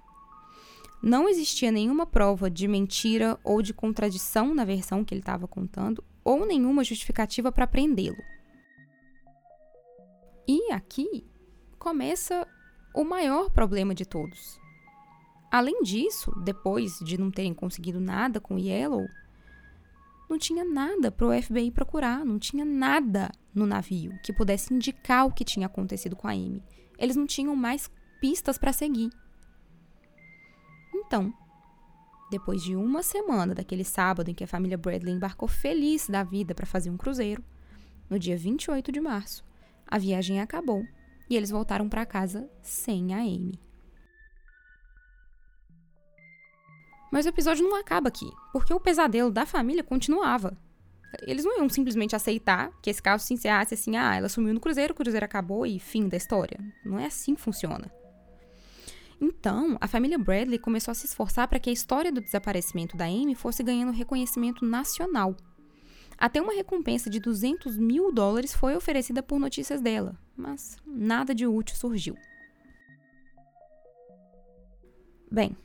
Não 1.03 1.29
existia 1.29 1.71
nenhuma 1.71 2.07
prova 2.07 2.51
de 2.51 2.67
mentira 2.67 3.39
ou 3.45 3.63
de 3.63 3.73
contradição 3.73 4.55
na 4.55 4.65
versão 4.65 5.05
que 5.05 5.15
ele 5.15 5.21
estava 5.21 5.47
contando, 5.47 6.03
ou 6.25 6.45
nenhuma 6.45 6.83
justificativa 6.83 7.53
para 7.53 7.67
prendê-lo. 7.67 8.23
E 10.47 10.73
aqui 10.73 11.25
começa 11.79 12.47
o 12.95 13.05
maior 13.05 13.51
problema 13.51 13.95
de 13.95 14.05
todos. 14.05 14.59
Além 15.51 15.83
disso, 15.83 16.33
depois 16.43 16.99
de 16.99 17.17
não 17.17 17.31
terem 17.31 17.55
conseguido 17.55 18.01
nada 18.01 18.41
com 18.41 18.59
Yellow, 18.59 19.07
não 20.29 20.39
tinha 20.39 20.65
nada 20.65 21.11
para 21.11 21.27
o 21.27 21.43
FBI 21.43 21.71
procurar, 21.71 22.25
não 22.25 22.39
tinha 22.39 22.65
nada 22.65 23.31
no 23.55 23.67
navio 23.67 24.13
que 24.23 24.33
pudesse 24.33 24.75
indicar 24.75 25.27
o 25.27 25.33
que 25.33 25.45
tinha 25.45 25.67
acontecido 25.67 26.15
com 26.15 26.29
a 26.29 26.33
Amy. 26.33 26.63
Eles 26.99 27.17
não 27.17 27.27
tinham 27.27 27.57
mais 27.57 27.91
pistas 28.21 28.59
para 28.59 28.73
seguir. 28.73 29.11
Então, 30.95 31.33
depois 32.31 32.63
de 32.63 32.77
uma 32.77 33.03
semana 33.03 33.55
daquele 33.55 33.85
sábado 33.85 34.31
em 34.31 34.35
que 34.35 34.45
a 34.45 34.49
família 34.49 34.77
Bradley 34.77 35.15
embarcou 35.15 35.49
feliz 35.49 36.09
da 36.09 36.23
vida 36.23 36.55
para 36.55 36.67
fazer 36.67 36.91
um 36.91 36.97
cruzeiro, 36.97 37.43
no 38.11 38.19
dia 38.19 38.37
28 38.37 38.93
de 38.93 39.01
março, 39.01 39.45
a 39.87 39.99
viagem 39.99 40.41
acabou 40.41 40.85
e 41.31 41.37
eles 41.37 41.51
voltaram 41.51 41.89
para 41.89 42.07
casa 42.07 42.49
sem 42.63 43.15
a 43.15 43.19
Amy. 43.19 43.59
Mas 47.11 47.25
o 47.25 47.31
episódio 47.31 47.67
não 47.67 47.77
acaba 47.77 48.09
aqui, 48.09 48.31
porque 48.53 48.73
o 48.73 48.81
pesadelo 48.81 49.31
da 49.31 49.47
família 49.47 49.83
continuava. 49.83 50.57
Eles 51.23 51.45
não 51.45 51.59
iam 51.59 51.69
simplesmente 51.69 52.15
aceitar 52.15 52.71
que 52.83 52.91
esse 52.91 53.03
caso 53.03 53.25
se 53.25 53.33
encerrasse 53.33 53.73
assim: 53.73 53.97
ah, 53.97 54.15
ela 54.15 54.29
sumiu 54.29 54.53
no 54.53 54.61
cruzeiro, 54.61 54.93
o 54.93 54.97
cruzeiro 54.97 55.25
acabou 55.25 55.65
e 55.65 55.79
fim 55.79 56.07
da 56.07 56.19
história. 56.19 56.59
Não 56.85 56.99
é 56.99 57.07
assim 57.07 57.35
que 57.35 57.41
funciona. 57.41 57.91
Então, 59.21 59.77
a 59.81 59.89
família 59.89 60.19
Bradley 60.19 60.59
começou 60.59 60.93
a 60.93 60.95
se 60.95 61.07
esforçar 61.07 61.49
para 61.49 61.59
que 61.59 61.69
a 61.69 61.73
história 61.73 62.13
do 62.13 62.21
desaparecimento 62.21 62.97
da 62.97 63.07
Amy 63.07 63.35
fosse 63.35 63.63
ganhando 63.63 63.93
reconhecimento 63.93 64.65
nacional. 64.65 65.37
Até 66.17 66.41
uma 66.41 66.53
recompensa 66.53 67.11
de 67.11 67.21
200 67.21 67.77
mil 67.77 68.13
dólares 68.13 68.55
foi 68.55 68.77
oferecida 68.77 69.23
por 69.23 69.39
notícias 69.39 69.81
dela, 69.81 70.17
mas 70.37 70.77
nada 70.87 71.35
de 71.35 71.47
útil 71.47 71.77
surgiu. 71.77 72.17
Bem, 75.31 75.57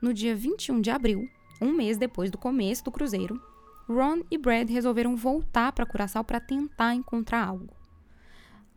no 0.00 0.12
dia 0.12 0.34
21 0.36 0.80
de 0.80 0.90
abril, 0.90 1.28
um 1.60 1.72
mês 1.72 1.96
depois 1.96 2.30
do 2.30 2.38
começo 2.38 2.84
do 2.84 2.92
cruzeiro, 2.92 3.40
Ron 3.88 4.22
e 4.30 4.38
Brad 4.38 4.68
resolveram 4.68 5.16
voltar 5.16 5.72
para 5.72 5.86
Curaçao 5.86 6.24
para 6.24 6.40
tentar 6.40 6.94
encontrar 6.94 7.46
algo. 7.46 7.74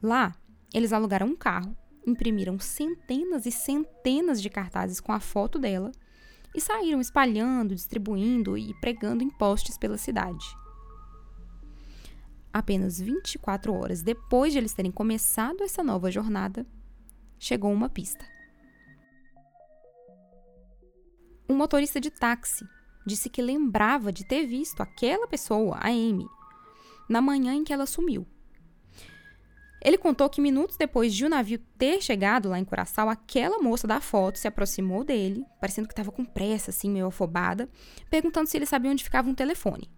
Lá, 0.02 0.36
eles 0.74 0.94
alugaram 0.94 1.28
um 1.28 1.36
carro, 1.36 1.76
imprimiram 2.08 2.58
centenas 2.58 3.46
e 3.46 3.52
centenas 3.52 4.42
de 4.42 4.50
cartazes 4.50 5.00
com 5.00 5.12
a 5.12 5.20
foto 5.20 5.60
dela 5.60 5.92
e 6.56 6.62
saíram 6.62 7.02
espalhando, 7.02 7.76
distribuindo 7.76 8.58
e 8.58 8.74
pregando 8.80 9.24
em 9.24 9.30
postes 9.30 9.78
pela 9.78 9.98
cidade. 9.98 10.46
Apenas 12.52 13.00
24 13.00 13.74
horas 13.74 14.02
depois 14.02 14.54
de 14.54 14.58
eles 14.58 14.74
terem 14.74 14.92
começado 14.92 15.62
essa 15.64 15.84
nova 15.84 16.10
jornada, 16.10 16.66
chegou 17.38 17.72
uma 17.72 17.90
pista. 17.90 18.26
Um 21.50 21.56
motorista 21.56 22.00
de 22.00 22.10
táxi 22.10 22.66
disse 23.06 23.30
que 23.30 23.42
lembrava 23.42 24.12
de 24.12 24.26
ter 24.26 24.46
visto 24.46 24.82
aquela 24.82 25.28
pessoa, 25.28 25.78
a 25.78 25.88
Amy, 25.88 26.28
na 27.08 27.22
manhã 27.22 27.54
em 27.54 27.64
que 27.64 27.72
ela 27.72 27.86
sumiu. 27.86 28.28
Ele 29.88 29.98
contou 29.98 30.30
que 30.30 30.42
minutos 30.42 30.76
depois 30.76 31.16
de 31.16 31.24
o 31.24 31.30
navio 31.30 31.58
ter 31.78 32.02
chegado 32.02 32.50
lá 32.50 32.60
em 32.60 32.66
Curaçao, 32.66 33.08
aquela 33.08 33.60
moça 33.60 33.88
da 33.88 34.02
foto 34.02 34.38
se 34.38 34.46
aproximou 34.46 35.02
dele, 35.02 35.46
parecendo 35.62 35.88
que 35.88 35.94
estava 35.94 36.12
com 36.12 36.26
pressa, 36.26 36.72
assim, 36.72 36.90
meio 36.90 37.06
afobada, 37.06 37.70
perguntando 38.10 38.50
se 38.50 38.58
ele 38.58 38.66
sabia 38.66 38.92
onde 38.92 39.02
ficava 39.02 39.30
um 39.30 39.34
telefone. 39.34 39.90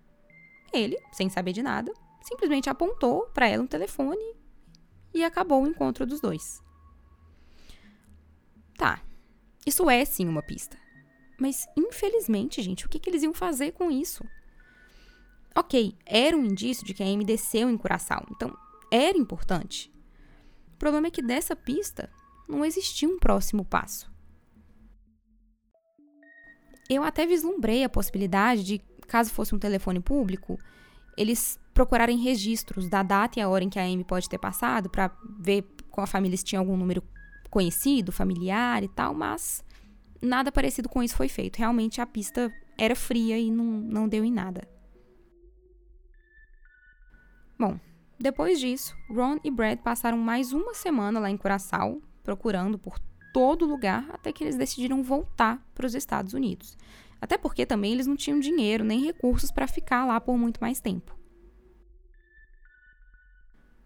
Ele, 0.72 0.96
sem 1.12 1.28
saber 1.28 1.54
de 1.54 1.64
nada, 1.64 1.92
simplesmente 2.22 2.70
apontou 2.70 3.32
para 3.34 3.48
ela 3.48 3.64
um 3.64 3.66
telefone 3.66 4.22
e 5.12 5.24
acabou 5.24 5.64
o 5.64 5.68
encontro 5.68 6.06
dos 6.06 6.22
dois. 6.22 6.62
Tá, 8.78 9.02
isso 9.66 9.90
é 9.90 10.06
sim 10.06 10.28
uma 10.28 10.44
pista. 10.44 10.78
Mas, 11.40 11.68
infelizmente, 11.76 12.62
gente, 12.62 12.86
o 12.86 12.90
que, 12.90 13.00
que 13.00 13.10
eles 13.10 13.24
iam 13.24 13.34
fazer 13.34 13.72
com 13.72 13.90
isso? 13.90 14.24
Ok, 15.56 15.98
era 16.06 16.38
um 16.38 16.46
indício 16.46 16.86
de 16.86 16.94
que 16.94 17.02
a 17.02 17.08
Amy 17.08 17.26
desceu 17.26 17.72
em 17.72 17.76
Curaçao, 17.76 18.24
então 18.30 18.56
era 18.92 19.18
importante. 19.18 19.92
O 20.74 20.78
problema 20.78 21.08
é 21.08 21.12
que 21.12 21.22
dessa 21.22 21.56
pista 21.56 22.10
não 22.48 22.66
existia 22.66 23.08
um 23.08 23.20
próximo 23.20 23.64
passo. 23.64 24.12
Eu 26.90 27.04
até 27.04 27.26
vislumbrei 27.26 27.84
a 27.84 27.90
possibilidade 27.90 28.64
de, 28.64 28.80
caso 29.08 29.32
fosse 29.32 29.54
um 29.54 29.60
telefone 29.60 30.00
público, 30.00 30.58
eles 31.16 31.60
procurarem 31.74 32.18
registros 32.18 32.90
da 32.90 33.04
data 33.04 33.40
e 33.40 33.42
a 33.42 33.48
hora 33.50 33.64
em 33.64 33.70
que 33.70 33.78
a 33.78 33.84
Amy 33.84 34.04
pode 34.04 34.28
ter 34.28 34.40
passado 34.40 34.90
para 34.90 35.16
ver 35.40 35.64
com 35.92 36.02
a 36.02 36.08
família 36.08 36.38
se 36.38 36.44
tinha 36.44 36.60
algum 36.60 36.76
número 36.76 37.04
conhecido, 37.50 38.12
familiar 38.12 38.84
e 38.84 38.88
tal, 38.88 39.14
mas 39.14 39.64
nada 40.22 40.52
parecido 40.52 40.90
com 40.90 41.04
isso 41.04 41.16
foi 41.16 41.28
feito. 41.28 41.58
Realmente 41.58 42.02
a 42.02 42.06
pista 42.06 42.52
era 42.78 42.96
fria 42.96 43.38
e 43.38 43.52
não, 43.52 43.66
não 43.66 44.08
deu 44.08 44.24
em 44.24 44.32
nada. 44.32 44.68
Bom, 47.58 47.78
depois 48.20 48.60
disso, 48.60 48.96
Ron 49.10 49.38
e 49.44 49.50
Brad 49.50 49.80
passaram 49.80 50.18
mais 50.18 50.52
uma 50.52 50.74
semana 50.74 51.20
lá 51.20 51.30
em 51.30 51.38
Curaçao, 51.38 52.02
procurando 52.22 52.78
por 52.78 53.00
todo 53.34 53.66
lugar 53.66 54.06
até 54.12 54.34
que 54.34 54.44
eles 54.44 54.58
decidiram 54.58 55.02
voltar 55.02 55.66
para 55.74 55.86
os 55.86 55.96
Estados 55.96 56.34
Unidos. 56.34 56.78
Até 57.22 57.38
porque 57.38 57.66
também 57.66 57.94
eles 57.94 58.08
não 58.08 58.18
tinham 58.18 58.40
dinheiro 58.40 58.84
nem 58.84 59.04
recursos 59.04 59.52
para 59.52 59.68
ficar 59.68 60.06
lá 60.06 60.20
por 60.20 60.38
muito 60.38 60.60
mais 60.60 60.82
tempo. 60.82 61.18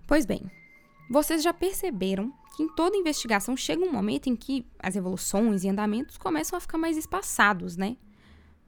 Pois 0.08 0.26
bem, 0.26 0.50
vocês 1.10 1.44
já 1.44 1.54
perceberam 1.54 2.34
que 2.56 2.64
em 2.64 2.68
toda 2.76 2.98
investigação 2.98 3.56
chega 3.56 3.84
um 3.84 3.92
momento 3.92 4.28
em 4.28 4.36
que 4.36 4.66
as 4.80 4.96
evoluções 4.96 5.64
e 5.64 5.70
andamentos 5.70 6.18
começam 6.18 6.58
a 6.58 6.60
ficar 6.60 6.78
mais 6.78 6.98
espaçados, 6.98 7.78
né? 7.78 7.98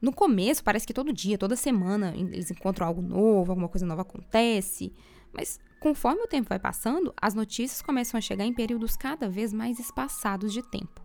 No 0.01 0.13
começo, 0.13 0.63
parece 0.63 0.85
que 0.85 0.93
todo 0.93 1.11
dia, 1.13 1.37
toda 1.37 1.55
semana, 1.55 2.13
eles 2.15 2.51
encontram 2.51 2.85
algo 2.85 3.01
novo, 3.01 3.51
alguma 3.51 3.67
coisa 3.67 3.85
nova 3.85 4.03
acontece. 4.03 4.93
Mas 5.35 5.59
conforme 5.79 6.21
o 6.21 6.27
tempo 6.27 6.49
vai 6.49 6.59
passando, 6.59 7.13
as 7.21 7.33
notícias 7.33 7.81
começam 7.81 8.17
a 8.17 8.21
chegar 8.21 8.45
em 8.45 8.53
períodos 8.53 8.95
cada 8.95 9.27
vez 9.27 9.51
mais 9.51 9.79
espaçados 9.79 10.53
de 10.53 10.63
tempo. 10.63 11.01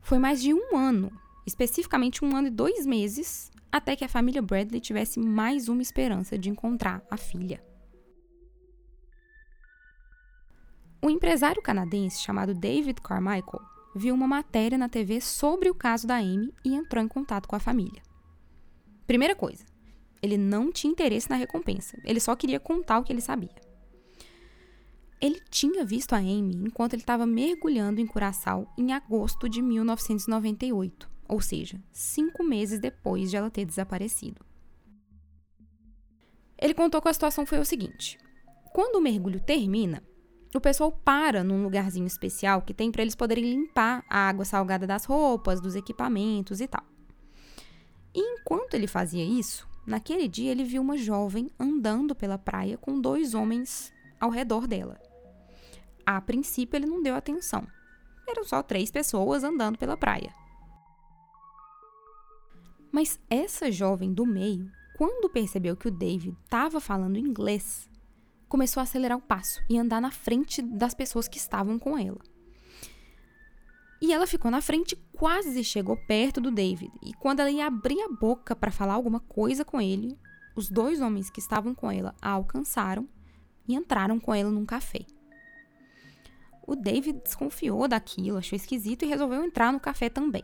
Foi 0.00 0.18
mais 0.18 0.42
de 0.42 0.52
um 0.52 0.76
ano, 0.76 1.12
especificamente 1.46 2.24
um 2.24 2.34
ano 2.34 2.48
e 2.48 2.50
dois 2.50 2.84
meses, 2.84 3.50
até 3.70 3.94
que 3.94 4.04
a 4.04 4.08
família 4.08 4.42
Bradley 4.42 4.80
tivesse 4.80 5.20
mais 5.20 5.68
uma 5.68 5.80
esperança 5.80 6.36
de 6.36 6.50
encontrar 6.50 7.02
a 7.10 7.16
filha. 7.16 7.64
O 11.00 11.08
empresário 11.08 11.62
canadense 11.62 12.20
chamado 12.20 12.54
David 12.54 13.00
Carmichael 13.00 13.60
viu 13.94 14.14
uma 14.14 14.26
matéria 14.26 14.78
na 14.78 14.88
TV 14.88 15.20
sobre 15.20 15.70
o 15.70 15.74
caso 15.74 16.06
da 16.06 16.16
Amy 16.16 16.52
e 16.64 16.74
entrou 16.74 17.02
em 17.02 17.08
contato 17.08 17.48
com 17.48 17.56
a 17.56 17.60
família. 17.60 18.02
Primeira 19.06 19.34
coisa, 19.34 19.64
ele 20.22 20.38
não 20.38 20.70
tinha 20.70 20.92
interesse 20.92 21.28
na 21.28 21.36
recompensa, 21.36 21.98
ele 22.04 22.20
só 22.20 22.36
queria 22.36 22.60
contar 22.60 22.98
o 22.98 23.04
que 23.04 23.12
ele 23.12 23.20
sabia. 23.20 23.54
Ele 25.20 25.40
tinha 25.50 25.84
visto 25.84 26.14
a 26.14 26.18
Amy 26.18 26.56
enquanto 26.56 26.94
ele 26.94 27.02
estava 27.02 27.26
mergulhando 27.26 28.00
em 28.00 28.06
Curaçao 28.06 28.72
em 28.78 28.92
agosto 28.92 29.48
de 29.48 29.60
1998, 29.60 31.08
ou 31.28 31.40
seja, 31.40 31.80
cinco 31.92 32.42
meses 32.42 32.80
depois 32.80 33.30
de 33.30 33.36
ela 33.36 33.50
ter 33.50 33.64
desaparecido. 33.64 34.44
Ele 36.58 36.74
contou 36.74 37.02
que 37.02 37.08
a 37.08 37.12
situação 37.12 37.44
foi 37.44 37.58
o 37.58 37.64
seguinte: 37.64 38.18
quando 38.72 38.96
o 38.96 39.00
mergulho 39.00 39.40
termina, 39.40 40.02
o 40.54 40.60
pessoal 40.60 40.92
para 40.92 41.42
num 41.42 41.62
lugarzinho 41.62 42.06
especial 42.06 42.62
que 42.62 42.74
tem 42.74 42.90
para 42.90 43.02
eles 43.02 43.14
poderem 43.14 43.44
limpar 43.44 44.04
a 44.08 44.28
água 44.28 44.44
salgada 44.44 44.86
das 44.86 45.04
roupas, 45.04 45.60
dos 45.60 45.74
equipamentos 45.74 46.60
e 46.60 46.66
tal. 46.66 46.84
E 48.14 48.20
enquanto 48.20 48.74
ele 48.74 48.86
fazia 48.86 49.24
isso, 49.24 49.66
naquele 49.86 50.28
dia 50.28 50.50
ele 50.50 50.64
viu 50.64 50.82
uma 50.82 50.96
jovem 50.96 51.50
andando 51.58 52.14
pela 52.14 52.38
praia 52.38 52.76
com 52.76 53.00
dois 53.00 53.34
homens 53.34 53.92
ao 54.20 54.30
redor 54.30 54.66
dela. 54.66 55.00
A 56.04 56.20
princípio 56.20 56.76
ele 56.76 56.86
não 56.86 57.02
deu 57.02 57.14
atenção. 57.14 57.66
Eram 58.28 58.44
só 58.44 58.62
três 58.62 58.90
pessoas 58.90 59.44
andando 59.44 59.78
pela 59.78 59.96
praia. 59.96 60.34
Mas 62.90 63.18
essa 63.30 63.70
jovem 63.70 64.12
do 64.12 64.26
meio, 64.26 64.70
quando 64.96 65.30
percebeu 65.30 65.76
que 65.76 65.88
o 65.88 65.90
David 65.90 66.36
estava 66.44 66.80
falando 66.80 67.18
inglês, 67.18 67.88
começou 68.48 68.80
a 68.80 68.84
acelerar 68.84 69.16
o 69.16 69.22
passo 69.22 69.62
e 69.68 69.78
andar 69.78 70.00
na 70.00 70.10
frente 70.10 70.60
das 70.60 70.92
pessoas 70.92 71.26
que 71.26 71.38
estavam 71.38 71.78
com 71.78 71.96
ela. 71.96 72.20
E 74.00 74.12
ela 74.12 74.26
ficou 74.26 74.50
na 74.50 74.60
frente, 74.60 75.00
quase 75.22 75.62
chegou 75.62 75.96
perto 75.96 76.40
do 76.40 76.50
David. 76.50 76.90
E 77.00 77.14
quando 77.14 77.38
ela 77.38 77.48
ia 77.48 77.68
abrir 77.68 78.02
a 78.02 78.08
boca 78.08 78.56
para 78.56 78.72
falar 78.72 78.94
alguma 78.94 79.20
coisa 79.20 79.64
com 79.64 79.80
ele, 79.80 80.18
os 80.56 80.68
dois 80.68 81.00
homens 81.00 81.30
que 81.30 81.38
estavam 81.38 81.76
com 81.76 81.88
ela 81.88 82.12
a 82.20 82.30
alcançaram 82.30 83.08
e 83.68 83.76
entraram 83.76 84.18
com 84.18 84.34
ela 84.34 84.50
num 84.50 84.66
café. 84.66 85.06
O 86.66 86.74
David 86.74 87.20
desconfiou 87.22 87.86
daquilo, 87.86 88.36
achou 88.36 88.56
esquisito 88.56 89.04
e 89.04 89.08
resolveu 89.08 89.44
entrar 89.44 89.72
no 89.72 89.78
café 89.78 90.08
também. 90.08 90.42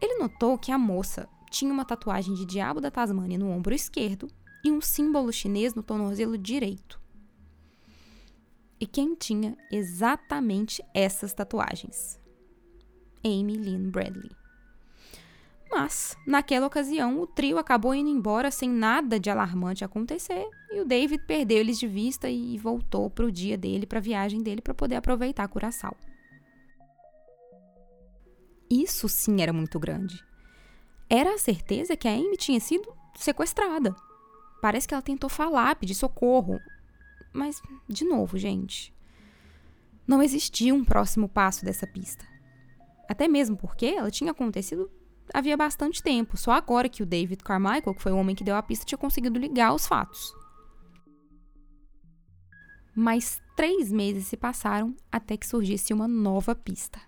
Ele 0.00 0.16
notou 0.16 0.56
que 0.56 0.72
a 0.72 0.78
moça 0.78 1.28
tinha 1.50 1.70
uma 1.70 1.84
tatuagem 1.84 2.32
de 2.32 2.46
diabo 2.46 2.80
da 2.80 2.90
Tasmânia 2.90 3.36
no 3.36 3.50
ombro 3.50 3.74
esquerdo 3.74 4.26
e 4.64 4.70
um 4.70 4.80
símbolo 4.80 5.30
chinês 5.30 5.74
no 5.74 5.82
tornozelo 5.82 6.38
direito. 6.38 6.98
E 8.80 8.86
quem 8.86 9.14
tinha 9.14 9.54
exatamente 9.70 10.82
essas 10.94 11.34
tatuagens? 11.34 12.23
Amy 13.24 13.56
Lynn 13.56 13.90
Bradley. 13.90 14.30
Mas, 15.70 16.16
naquela 16.24 16.68
ocasião, 16.68 17.20
o 17.20 17.26
trio 17.26 17.58
acabou 17.58 17.94
indo 17.94 18.08
embora 18.08 18.50
sem 18.50 18.70
nada 18.70 19.18
de 19.18 19.28
alarmante 19.28 19.84
acontecer 19.84 20.48
e 20.70 20.80
o 20.80 20.84
David 20.84 21.24
perdeu 21.26 21.58
eles 21.58 21.78
de 21.80 21.88
vista 21.88 22.28
e 22.28 22.56
voltou 22.58 23.10
para 23.10 23.24
o 23.24 23.32
dia 23.32 23.58
dele, 23.58 23.86
para 23.86 23.98
a 23.98 24.02
viagem 24.02 24.40
dele, 24.40 24.62
para 24.62 24.72
poder 24.72 24.94
aproveitar 24.94 25.48
Curaçao. 25.48 25.96
Isso 28.70 29.08
sim 29.08 29.40
era 29.40 29.52
muito 29.52 29.78
grande. 29.80 30.24
Era 31.10 31.34
a 31.34 31.38
certeza 31.38 31.96
que 31.96 32.08
a 32.08 32.12
Amy 32.12 32.36
tinha 32.36 32.60
sido 32.60 32.92
sequestrada. 33.14 33.94
Parece 34.62 34.86
que 34.86 34.94
ela 34.94 35.02
tentou 35.02 35.28
falar, 35.28 35.76
pedir 35.76 35.94
socorro. 35.94 36.60
Mas, 37.32 37.60
de 37.88 38.04
novo, 38.04 38.38
gente, 38.38 38.94
não 40.06 40.22
existia 40.22 40.74
um 40.74 40.84
próximo 40.84 41.28
passo 41.28 41.64
dessa 41.64 41.86
pista. 41.86 42.33
Até 43.08 43.28
mesmo 43.28 43.56
porque 43.56 43.86
ela 43.86 44.10
tinha 44.10 44.30
acontecido 44.30 44.90
havia 45.32 45.56
bastante 45.56 46.02
tempo, 46.02 46.36
só 46.36 46.52
agora 46.52 46.88
que 46.88 47.02
o 47.02 47.06
David 47.06 47.42
Carmichael, 47.42 47.94
que 47.94 48.02
foi 48.02 48.12
o 48.12 48.16
homem 48.16 48.36
que 48.36 48.44
deu 48.44 48.56
a 48.56 48.62
pista, 48.62 48.84
tinha 48.84 48.98
conseguido 48.98 49.38
ligar 49.38 49.74
os 49.74 49.86
fatos. 49.86 50.34
Mais 52.94 53.40
três 53.56 53.90
meses 53.90 54.26
se 54.26 54.36
passaram 54.36 54.94
até 55.10 55.36
que 55.36 55.46
surgisse 55.46 55.92
uma 55.92 56.06
nova 56.06 56.54
pista. 56.54 57.00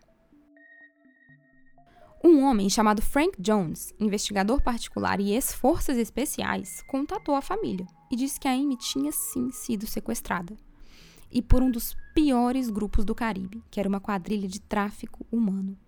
Um 2.24 2.42
homem 2.42 2.68
chamado 2.68 3.00
Frank 3.00 3.40
Jones, 3.40 3.94
investigador 4.00 4.60
particular 4.60 5.20
e 5.20 5.32
ex-forças 5.32 5.96
especiais, 5.96 6.82
contatou 6.88 7.36
a 7.36 7.42
família 7.42 7.86
e 8.10 8.16
disse 8.16 8.40
que 8.40 8.48
a 8.48 8.52
Amy 8.52 8.76
tinha 8.76 9.12
sim 9.12 9.50
sido 9.52 9.86
sequestrada. 9.86 10.56
E 11.30 11.40
por 11.40 11.62
um 11.62 11.70
dos 11.70 11.96
piores 12.14 12.68
grupos 12.68 13.04
do 13.04 13.14
Caribe, 13.14 13.62
que 13.70 13.78
era 13.78 13.88
uma 13.88 14.00
quadrilha 14.00 14.48
de 14.48 14.60
tráfico 14.60 15.24
humano. 15.30 15.78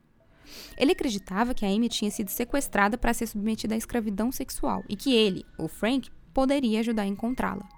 Ele 0.76 0.92
acreditava 0.92 1.54
que 1.54 1.64
a 1.64 1.68
Amy 1.68 1.88
tinha 1.88 2.10
sido 2.10 2.28
sequestrada 2.30 2.96
para 2.96 3.14
ser 3.14 3.26
submetida 3.26 3.74
à 3.74 3.78
escravidão 3.78 4.30
sexual 4.30 4.84
e 4.88 4.96
que 4.96 5.14
ele, 5.14 5.44
o 5.58 5.68
Frank, 5.68 6.10
poderia 6.32 6.80
ajudar 6.80 7.02
a 7.02 7.06
encontrá-la. 7.06 7.68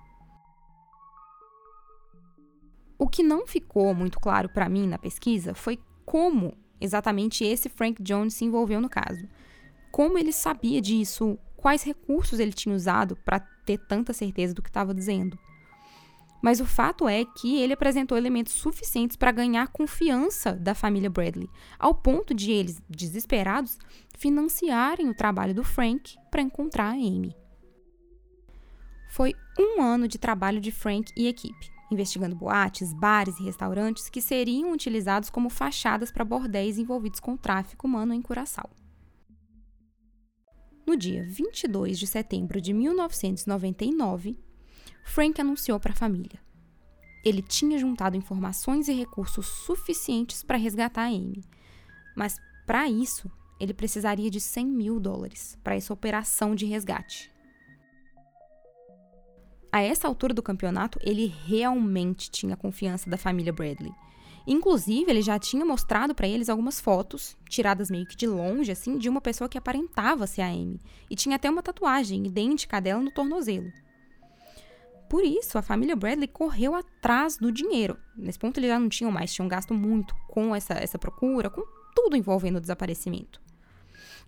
O 2.98 3.08
que 3.08 3.22
não 3.22 3.46
ficou 3.46 3.94
muito 3.94 4.20
claro 4.20 4.48
para 4.48 4.68
mim 4.68 4.86
na 4.86 4.98
pesquisa 4.98 5.54
foi 5.54 5.78
como 6.04 6.54
exatamente 6.80 7.44
esse 7.44 7.68
Frank 7.68 8.02
Jones 8.02 8.34
se 8.34 8.44
envolveu 8.44 8.80
no 8.80 8.90
caso. 8.90 9.26
Como 9.90 10.18
ele 10.18 10.32
sabia 10.32 10.80
disso, 10.80 11.38
quais 11.56 11.82
recursos 11.82 12.38
ele 12.38 12.52
tinha 12.52 12.74
usado 12.74 13.16
para 13.16 13.40
ter 13.64 13.78
tanta 13.78 14.12
certeza 14.12 14.54
do 14.54 14.62
que 14.62 14.68
estava 14.68 14.94
dizendo. 14.94 15.38
Mas 16.42 16.60
o 16.60 16.64
fato 16.64 17.06
é 17.06 17.24
que 17.24 17.60
ele 17.60 17.74
apresentou 17.74 18.16
elementos 18.16 18.54
suficientes 18.54 19.16
para 19.16 19.32
ganhar 19.32 19.68
confiança 19.68 20.52
da 20.52 20.74
família 20.74 21.10
Bradley, 21.10 21.50
ao 21.78 21.94
ponto 21.94 22.32
de 22.32 22.50
eles, 22.50 22.82
desesperados, 22.88 23.78
financiarem 24.18 25.08
o 25.08 25.14
trabalho 25.14 25.54
do 25.54 25.62
Frank 25.62 26.16
para 26.30 26.42
encontrar 26.42 26.90
a 26.90 26.92
Amy. 26.92 27.36
Foi 29.10 29.34
um 29.58 29.82
ano 29.82 30.06
de 30.06 30.18
trabalho 30.18 30.60
de 30.60 30.70
Frank 30.70 31.12
e 31.16 31.26
equipe, 31.26 31.70
investigando 31.90 32.36
boates, 32.36 32.92
bares 32.92 33.38
e 33.40 33.42
restaurantes 33.42 34.08
que 34.08 34.22
seriam 34.22 34.72
utilizados 34.72 35.28
como 35.28 35.50
fachadas 35.50 36.12
para 36.12 36.24
bordéis 36.24 36.78
envolvidos 36.78 37.20
com 37.20 37.36
tráfico 37.36 37.86
humano 37.86 38.14
em 38.14 38.22
Curaçao. 38.22 38.70
No 40.86 40.96
dia 40.96 41.24
22 41.24 41.98
de 41.98 42.06
setembro 42.06 42.60
de 42.60 42.72
1999, 42.72 44.38
Frank 45.04 45.40
anunciou 45.40 45.78
para 45.80 45.92
a 45.92 45.96
família. 45.96 46.40
Ele 47.24 47.42
tinha 47.42 47.78
juntado 47.78 48.16
informações 48.16 48.88
e 48.88 48.92
recursos 48.92 49.46
suficientes 49.46 50.42
para 50.42 50.56
resgatar 50.56 51.02
a 51.02 51.08
Amy, 51.08 51.44
mas 52.16 52.36
para 52.66 52.88
isso 52.88 53.30
ele 53.60 53.74
precisaria 53.74 54.30
de 54.30 54.40
100 54.40 54.66
mil 54.66 54.98
dólares 54.98 55.58
para 55.62 55.74
essa 55.74 55.92
operação 55.92 56.54
de 56.54 56.64
resgate. 56.64 57.30
A 59.72 59.82
essa 59.82 60.08
altura 60.08 60.34
do 60.34 60.42
campeonato, 60.42 60.98
ele 61.02 61.26
realmente 61.26 62.30
tinha 62.30 62.56
confiança 62.56 63.08
da 63.08 63.16
família 63.16 63.52
Bradley. 63.52 63.92
Inclusive, 64.46 65.08
ele 65.08 65.22
já 65.22 65.38
tinha 65.38 65.64
mostrado 65.64 66.14
para 66.14 66.26
eles 66.26 66.48
algumas 66.48 66.80
fotos, 66.80 67.36
tiradas 67.48 67.90
meio 67.90 68.06
que 68.06 68.16
de 68.16 68.26
longe, 68.26 68.72
assim, 68.72 68.98
de 68.98 69.08
uma 69.08 69.20
pessoa 69.20 69.48
que 69.48 69.58
aparentava 69.58 70.26
ser 70.26 70.40
a 70.40 70.48
Amy. 70.48 70.80
E 71.08 71.14
tinha 71.14 71.36
até 71.36 71.48
uma 71.48 71.62
tatuagem 71.62 72.26
idêntica 72.26 72.80
dela 72.80 73.00
no 73.00 73.12
tornozelo. 73.12 73.70
Por 75.10 75.24
isso, 75.24 75.58
a 75.58 75.62
família 75.62 75.96
Bradley 75.96 76.28
correu 76.28 76.72
atrás 76.72 77.36
do 77.36 77.50
dinheiro. 77.50 77.98
Nesse 78.16 78.38
ponto, 78.38 78.60
eles 78.60 78.70
já 78.70 78.78
não 78.78 78.88
tinham 78.88 79.10
mais, 79.10 79.34
tinham 79.34 79.48
gasto 79.48 79.74
muito 79.74 80.14
com 80.28 80.54
essa, 80.54 80.74
essa 80.74 81.00
procura, 81.00 81.50
com 81.50 81.62
tudo 81.96 82.16
envolvendo 82.16 82.58
o 82.58 82.60
desaparecimento. 82.60 83.42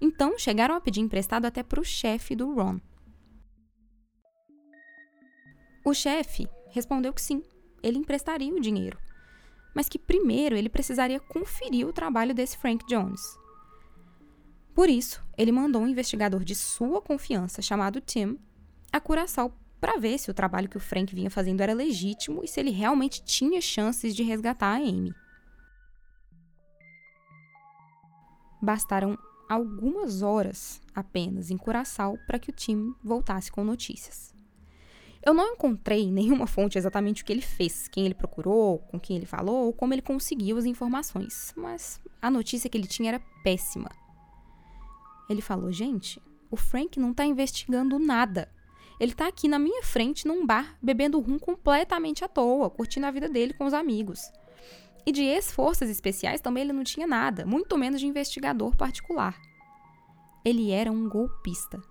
Então, 0.01 0.37
chegaram 0.37 0.75
a 0.75 0.81
pedir 0.81 0.99
emprestado 0.99 1.45
até 1.45 1.63
para 1.63 1.81
o 1.81 1.85
chefe 1.85 2.35
do 2.35 2.53
Ron. 2.53 2.81
O 5.85 5.95
chefe 5.95 6.49
respondeu 6.71 7.13
que 7.13 7.23
sim, 7.23 7.45
ele 7.81 7.99
emprestaria 7.99 8.53
o 8.53 8.61
dinheiro, 8.61 8.99
mas 9.73 9.89
que 9.89 10.01
primeiro 10.01 10.57
ele 10.57 10.69
precisaria 10.69 11.21
conferir 11.21 11.87
o 11.87 11.93
trabalho 11.93 12.35
desse 12.35 12.59
Frank 12.59 12.85
Jones. 12.89 13.23
Por 14.75 14.91
isso, 14.91 15.25
ele 15.39 15.53
mandou 15.53 15.81
um 15.81 15.87
investigador 15.87 16.43
de 16.43 16.57
sua 16.57 17.01
confiança, 17.01 17.63
chamado 17.63 18.01
Tim, 18.01 18.37
a 18.93 18.99
Curaçao 18.99 19.62
para 19.83 19.99
ver 19.99 20.17
se 20.17 20.31
o 20.31 20.35
trabalho 20.35 20.69
que 20.69 20.77
o 20.77 20.81
Frank 20.81 21.13
vinha 21.13 21.29
fazendo 21.29 21.61
era 21.61 21.75
legítimo 21.75 22.45
e 22.45 22.47
se 22.47 22.61
ele 22.61 22.71
realmente 22.71 23.21
tinha 23.25 23.61
chances 23.61 24.15
de 24.15 24.23
resgatar 24.23 24.69
a 24.69 24.77
Amy. 24.77 25.13
Bastaram 28.63 29.19
algumas 29.49 30.23
horas 30.23 30.81
apenas 30.95 31.51
em 31.51 31.57
Curaçao 31.57 32.17
para 32.29 32.39
que 32.39 32.49
o 32.49 32.53
time 32.53 32.95
voltasse 33.03 33.51
com 33.51 33.65
notícias. 33.65 34.33
Eu 35.21 35.35
não 35.35 35.55
encontrei 35.55 36.09
nenhuma 36.13 36.47
fonte 36.47 36.79
exatamente 36.79 37.25
o 37.25 37.27
que 37.27 37.33
ele 37.33 37.43
fez, 37.43 37.89
quem 37.89 38.05
ele 38.05 38.15
procurou, 38.15 38.79
com 38.79 39.01
quem 39.01 39.17
ele 39.17 39.27
falou 39.27 39.67
ou 39.67 39.73
como 39.73 39.93
ele 39.93 40.03
conseguiu 40.03 40.59
as 40.59 40.65
informações, 40.65 41.53
mas 41.57 42.01
a 42.21 42.31
notícia 42.31 42.71
que 42.71 42.79
ele 42.79 42.87
tinha 42.87 43.09
era 43.09 43.23
péssima. 43.43 43.91
Ele 45.29 45.43
falou: 45.43 45.73
gente, 45.73 46.23
o 46.53 46.57
Frank 46.57 47.01
não 47.01 47.11
está 47.11 47.27
investigando 47.27 47.99
nada. 47.99 48.49
Ele 49.01 49.13
tá 49.13 49.27
aqui 49.27 49.49
na 49.49 49.59
minha 49.59 49.83
frente 49.83 50.27
num 50.27 50.47
bar, 50.47 50.77
bebendo 50.81 51.21
rum 51.21 51.39
completamente 51.39 52.25
à 52.25 52.29
toa, 52.29 52.71
curtindo 52.71 53.07
a 53.07 53.11
vida 53.11 53.29
dele 53.29 53.55
com 53.55 53.65
os 53.65 53.75
amigos. 53.75 54.21
E 55.05 55.11
de 55.11 55.23
ex-forças 55.23 55.91
especiais 55.91 56.41
também 56.41 56.63
ele 56.63 56.73
não 56.73 56.85
tinha 56.85 57.07
nada, 57.07 57.45
muito 57.45 57.77
menos 57.77 58.01
de 58.01 58.07
investigador 58.07 58.77
particular. 58.77 59.37
Ele 60.45 60.71
era 60.71 60.91
um 60.91 61.09
golpista. 61.09 61.83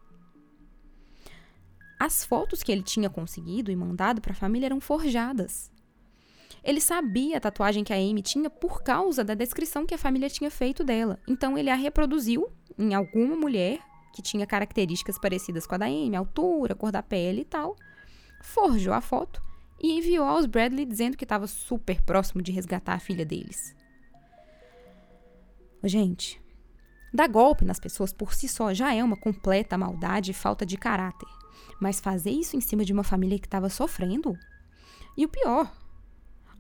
As 2.00 2.26
fotos 2.26 2.64
que 2.64 2.72
ele 2.72 2.82
tinha 2.82 3.10
conseguido 3.10 3.72
e 3.72 3.76
mandado 3.76 4.22
para 4.22 4.32
a 4.32 4.36
família 4.36 4.68
eram 4.68 4.80
forjadas. 4.80 5.72
Ele 6.64 6.80
sabia 6.80 7.38
a 7.38 7.40
tatuagem 7.40 7.84
que 7.84 7.94
a 7.94 7.96
Amy 7.96 8.22
tinha 8.22 8.50
por 8.50 8.84
causa 8.84 9.24
da 9.24 9.34
descrição 9.34 9.86
que 9.86 9.94
a 9.94 9.98
família 9.98 10.30
tinha 10.30 10.52
feito 10.52 10.84
dela. 10.84 11.20
Então 11.28 11.58
ele 11.58 11.70
a 11.70 11.76
reproduziu 11.76 12.52
em 12.78 12.94
alguma 12.94 13.36
mulher 13.36 13.80
que 14.14 14.22
tinha 14.22 14.46
características 14.46 15.18
parecidas 15.18 15.66
com 15.66 15.76
a 15.76 15.78
da 15.80 15.86
Amy, 15.86 16.16
altura, 16.16 16.76
cor 16.76 16.92
da 16.92 17.02
pele 17.02 17.42
e 17.42 17.46
tal, 17.46 17.76
forjou 18.42 18.94
a 18.94 19.02
foto 19.02 19.42
e 19.82 19.98
enviou 19.98 20.26
aos 20.26 20.46
Bradley 20.46 20.86
dizendo 20.86 21.18
que 21.18 21.26
estava 21.26 21.48
super 21.48 22.02
próximo 22.02 22.42
de 22.42 22.52
resgatar 22.52 22.94
a 22.94 23.00
filha 23.00 23.26
deles. 23.26 23.76
Gente, 25.84 26.40
dar 27.12 27.28
golpe 27.28 27.66
nas 27.66 27.80
pessoas 27.80 28.14
por 28.14 28.34
si 28.34 28.48
só 28.48 28.74
já 28.74 28.94
é 28.94 29.04
uma 29.04 29.18
completa 29.18 29.78
maldade 29.78 30.32
e 30.32 30.36
falta 30.36 30.66
de 30.66 30.78
caráter. 30.78 31.28
Mas 31.80 32.00
fazer 32.00 32.30
isso 32.30 32.56
em 32.56 32.62
cima 32.62 32.86
de 32.86 32.94
uma 32.94 33.04
família 33.04 33.40
que 33.40 33.48
estava 33.48 33.70
sofrendo? 33.70 34.38
E 35.18 35.26
o 35.26 35.30
pior, 35.30 35.72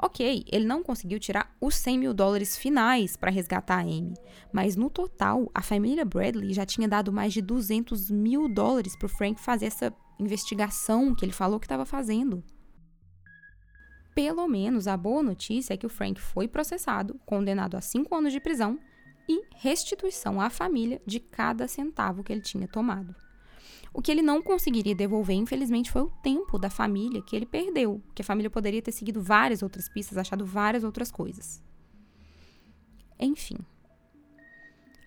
Ok, 0.04 0.44
ele 0.52 0.66
não 0.66 0.82
conseguiu 0.82 1.20
tirar 1.20 1.56
os 1.62 1.76
100 1.76 2.00
mil 2.00 2.14
dólares 2.14 2.58
finais 2.58 3.16
para 3.16 3.30
resgatar 3.30 3.78
a 3.78 3.82
Amy, 3.82 4.16
mas 4.52 4.76
no 4.76 4.90
total, 4.90 5.48
a 5.54 5.62
família 5.62 6.04
Bradley 6.04 6.54
já 6.54 6.66
tinha 6.66 6.88
dado 6.88 7.14
mais 7.14 7.32
de 7.32 7.40
200 7.40 8.10
mil 8.10 8.52
dólares 8.52 8.96
para 8.96 9.06
o 9.06 9.10
Frank 9.10 9.40
fazer 9.40 9.68
essa 9.68 9.94
investigação 10.20 11.14
que 11.14 11.24
ele 11.24 11.32
falou 11.32 11.60
que 11.60 11.68
estava 11.68 11.86
fazendo. 11.86 12.44
Pelo 14.16 14.48
menos 14.48 14.88
a 14.88 14.98
boa 14.98 15.22
notícia 15.22 15.76
é 15.76 15.78
que 15.78 15.86
o 15.86 15.90
Frank 15.90 16.20
foi 16.20 16.48
processado, 16.48 17.20
condenado 17.24 17.78
a 17.78 17.82
cinco 17.82 18.16
anos 18.16 18.34
de 18.34 18.40
prisão 18.40 18.80
e 19.30 19.44
restituição 19.56 20.42
à 20.42 20.50
família 20.50 21.00
de 21.06 21.20
cada 21.20 21.68
centavo 21.68 22.24
que 22.24 22.34
ele 22.34 22.42
tinha 22.42 22.68
tomado. 22.68 23.16
O 23.94 24.02
que 24.02 24.12
ele 24.12 24.22
não 24.22 24.42
conseguiria 24.42 24.96
devolver, 24.96 25.36
infelizmente, 25.36 25.92
foi 25.92 26.04
o 26.04 26.14
tempo 26.24 26.58
da 26.58 26.70
família 26.70 27.22
que 27.22 27.36
ele 27.36 27.46
perdeu, 27.46 28.02
que 28.16 28.22
a 28.22 28.26
família 28.26 28.50
poderia 28.50 28.82
ter 28.82 28.92
seguido 28.92 29.22
várias 29.22 29.62
outras 29.62 29.90
pistas, 29.90 30.18
achado 30.18 30.46
várias 30.46 30.84
outras 30.84 31.12
coisas. 31.12 31.62
Enfim. 33.20 33.58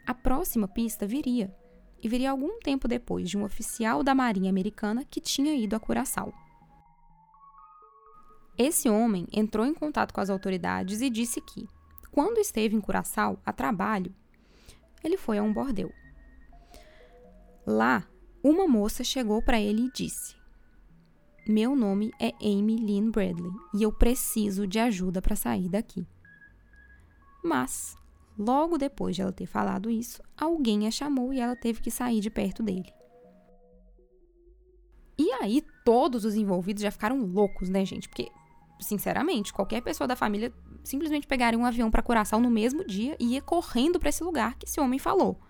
A 0.07 0.13
próxima 0.13 0.69
pista 0.69 1.07
viria, 1.07 1.55
e 2.03 2.09
viria 2.09 2.31
algum 2.31 2.61
tempo 2.61 2.87
depois 2.87 3.31
de 3.31 3.39
um 3.39 3.45
oficial 3.45 4.03
da 4.03 4.15
Marinha 4.15 4.51
Americana 4.51 5.05
que 5.05 5.21
tinha 5.21 5.55
ido 5.55 5.75
a 5.75 5.81
Curaçao. 5.81 6.33
Esse 8.57 8.89
homem 8.89 9.27
entrou 9.33 9.65
em 9.65 9.73
contato 9.73 10.13
com 10.13 10.21
as 10.21 10.29
autoridades 10.29 11.01
e 11.01 11.09
disse 11.09 11.41
que, 11.41 11.67
quando 12.13 12.39
esteve 12.39 12.77
em 12.77 12.81
Curaçao 12.81 13.41
a 13.45 13.53
trabalho, 13.53 14.15
ele 15.03 15.17
foi 15.17 15.39
a 15.39 15.43
um 15.43 15.53
bordel. 15.53 15.91
Lá, 17.67 18.07
uma 18.45 18.69
moça 18.69 19.03
chegou 19.03 19.41
para 19.41 19.59
ele 19.59 19.87
e 19.87 19.91
disse: 19.91 20.37
Meu 21.49 21.75
nome 21.75 22.13
é 22.21 22.35
Amy 22.43 22.77
Lynn 22.77 23.11
Bradley 23.11 23.51
e 23.73 23.83
eu 23.83 23.91
preciso 23.91 24.67
de 24.67 24.79
ajuda 24.79 25.23
para 25.23 25.35
sair 25.35 25.71
daqui. 25.71 26.07
Mas, 27.43 27.97
logo 28.39 28.77
depois 28.77 29.17
de 29.17 29.23
ela 29.23 29.33
ter 29.33 29.47
falado 29.47 29.89
isso, 29.89 30.23
alguém 30.37 30.87
a 30.87 30.91
chamou 30.91 31.33
e 31.33 31.41
ela 31.41 31.57
teve 31.57 31.81
que 31.81 31.91
sair 31.91 32.21
de 32.21 32.29
perto 32.29 32.63
dele. 32.63 32.93
E 35.17 35.31
aí, 35.33 35.63
todos 35.85 36.25
os 36.25 36.35
envolvidos 36.35 36.83
já 36.83 36.91
ficaram 36.91 37.25
loucos, 37.25 37.71
né, 37.71 37.85
gente? 37.85 38.09
Porque, 38.09 38.31
sinceramente, 38.81 39.53
qualquer 39.53 39.81
pessoa 39.81 40.09
da 40.09 40.17
família 40.17 40.53
simplesmente 40.83 41.27
pegaria 41.27 41.59
um 41.59 41.65
avião 41.65 41.91
para 41.91 42.03
Curaçao 42.03 42.41
no 42.41 42.51
mesmo 42.51 42.85
dia 42.85 43.17
e 43.19 43.35
ia 43.35 43.41
correndo 43.41 43.99
para 43.99 44.11
esse 44.11 44.23
lugar 44.23 44.57
que 44.57 44.67
esse 44.67 44.81
homem 44.81 44.99
falou. 44.99 45.41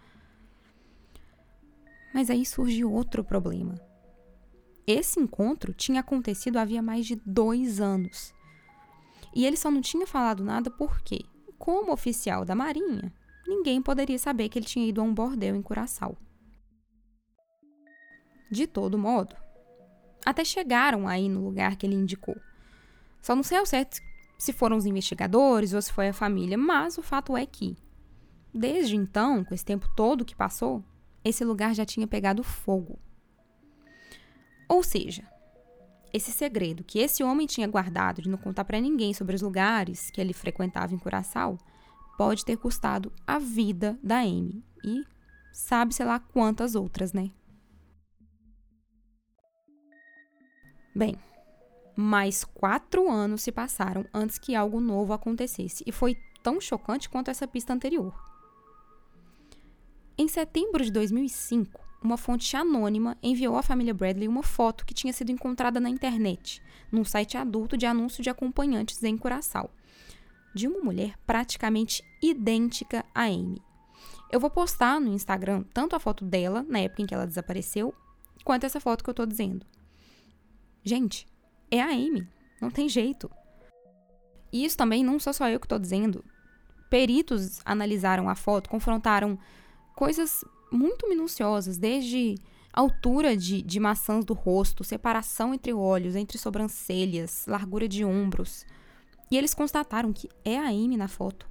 Mas 2.14 2.30
aí 2.30 2.46
surge 2.46 2.84
outro 2.84 3.24
problema. 3.24 3.74
Esse 4.86 5.18
encontro 5.18 5.74
tinha 5.74 6.00
acontecido 6.00 6.58
havia 6.58 6.80
mais 6.80 7.04
de 7.04 7.16
dois 7.26 7.80
anos. 7.80 8.32
E 9.34 9.44
ele 9.44 9.56
só 9.56 9.68
não 9.68 9.80
tinha 9.80 10.06
falado 10.06 10.44
nada 10.44 10.70
porque, 10.70 11.24
como 11.58 11.92
oficial 11.92 12.44
da 12.44 12.54
Marinha, 12.54 13.12
ninguém 13.44 13.82
poderia 13.82 14.18
saber 14.18 14.48
que 14.48 14.56
ele 14.56 14.66
tinha 14.66 14.86
ido 14.86 15.00
a 15.00 15.04
um 15.04 15.12
bordel 15.12 15.56
em 15.56 15.62
Curaçao. 15.62 16.16
De 18.48 18.68
todo 18.68 18.96
modo, 18.96 19.34
até 20.24 20.44
chegaram 20.44 21.08
aí 21.08 21.28
no 21.28 21.42
lugar 21.44 21.74
que 21.74 21.84
ele 21.84 21.96
indicou. 21.96 22.36
Só 23.20 23.34
não 23.34 23.42
sei 23.42 23.58
ao 23.58 23.66
certo 23.66 24.00
se 24.38 24.52
foram 24.52 24.76
os 24.76 24.86
investigadores 24.86 25.72
ou 25.72 25.82
se 25.82 25.92
foi 25.92 26.08
a 26.08 26.14
família, 26.14 26.56
mas 26.56 26.96
o 26.96 27.02
fato 27.02 27.36
é 27.36 27.44
que 27.44 27.76
desde 28.52 28.94
então, 28.94 29.42
com 29.42 29.52
esse 29.52 29.64
tempo 29.64 29.88
todo 29.96 30.24
que 30.24 30.36
passou, 30.36 30.84
esse 31.24 31.44
lugar 31.44 31.74
já 31.74 31.84
tinha 31.84 32.06
pegado 32.06 32.42
fogo. 32.42 32.98
Ou 34.68 34.82
seja, 34.82 35.26
esse 36.12 36.30
segredo 36.30 36.84
que 36.84 36.98
esse 36.98 37.24
homem 37.24 37.46
tinha 37.46 37.66
guardado 37.66 38.22
de 38.22 38.28
não 38.28 38.38
contar 38.38 38.64
para 38.64 38.80
ninguém 38.80 39.12
sobre 39.12 39.34
os 39.34 39.42
lugares 39.42 40.10
que 40.10 40.20
ele 40.20 40.32
frequentava 40.32 40.94
em 40.94 40.98
Curaçao 40.98 41.58
pode 42.16 42.44
ter 42.44 42.56
custado 42.56 43.12
a 43.26 43.38
vida 43.38 43.98
da 44.02 44.20
Amy 44.20 44.64
e 44.84 45.04
sabe-se 45.52 46.04
lá 46.04 46.20
quantas 46.20 46.74
outras, 46.74 47.12
né? 47.12 47.30
Bem, 50.94 51.16
mais 51.96 52.44
quatro 52.44 53.10
anos 53.10 53.42
se 53.42 53.50
passaram 53.50 54.06
antes 54.14 54.38
que 54.38 54.54
algo 54.54 54.80
novo 54.80 55.12
acontecesse 55.12 55.82
e 55.84 55.90
foi 55.90 56.16
tão 56.42 56.60
chocante 56.60 57.08
quanto 57.08 57.30
essa 57.30 57.48
pista 57.48 57.72
anterior. 57.72 58.33
Em 60.16 60.28
setembro 60.28 60.84
de 60.84 60.92
2005, 60.92 61.80
uma 62.00 62.16
fonte 62.16 62.56
anônima 62.56 63.18
enviou 63.20 63.56
à 63.56 63.62
família 63.62 63.92
Bradley 63.92 64.28
uma 64.28 64.44
foto 64.44 64.86
que 64.86 64.94
tinha 64.94 65.12
sido 65.12 65.32
encontrada 65.32 65.80
na 65.80 65.90
internet, 65.90 66.62
num 66.92 67.04
site 67.04 67.36
adulto 67.36 67.76
de 67.76 67.84
anúncio 67.84 68.22
de 68.22 68.30
acompanhantes 68.30 69.02
em 69.02 69.18
Curaçao, 69.18 69.68
de 70.54 70.68
uma 70.68 70.78
mulher 70.78 71.18
praticamente 71.26 72.04
idêntica 72.22 73.04
a 73.12 73.24
Amy. 73.24 73.60
Eu 74.30 74.38
vou 74.38 74.50
postar 74.50 75.00
no 75.00 75.12
Instagram 75.12 75.64
tanto 75.74 75.96
a 75.96 76.00
foto 76.00 76.24
dela, 76.24 76.64
na 76.68 76.78
época 76.78 77.02
em 77.02 77.06
que 77.06 77.14
ela 77.14 77.26
desapareceu, 77.26 77.92
quanto 78.44 78.66
essa 78.66 78.78
foto 78.78 79.02
que 79.02 79.10
eu 79.10 79.12
estou 79.12 79.26
dizendo. 79.26 79.66
Gente, 80.84 81.26
é 81.72 81.80
a 81.80 81.88
Amy, 81.88 82.28
não 82.60 82.70
tem 82.70 82.88
jeito. 82.88 83.28
E 84.52 84.64
isso 84.64 84.76
também 84.76 85.02
não 85.02 85.18
sou 85.18 85.32
só 85.32 85.48
eu 85.48 85.58
que 85.58 85.66
estou 85.66 85.78
dizendo. 85.78 86.24
Peritos 86.88 87.60
analisaram 87.64 88.28
a 88.28 88.36
foto, 88.36 88.70
confrontaram 88.70 89.36
coisas 89.94 90.44
muito 90.70 91.08
minuciosas, 91.08 91.78
desde 91.78 92.36
altura 92.72 93.36
de, 93.36 93.62
de 93.62 93.78
maçãs 93.78 94.24
do 94.24 94.34
rosto, 94.34 94.82
separação 94.82 95.54
entre 95.54 95.72
olhos, 95.72 96.16
entre 96.16 96.36
sobrancelhas, 96.36 97.44
largura 97.46 97.88
de 97.88 98.04
ombros. 98.04 98.66
E 99.30 99.36
eles 99.36 99.54
constataram 99.54 100.12
que 100.12 100.28
é 100.44 100.58
a 100.58 100.68
Amy 100.68 100.96
na 100.96 101.08
foto. 101.08 101.48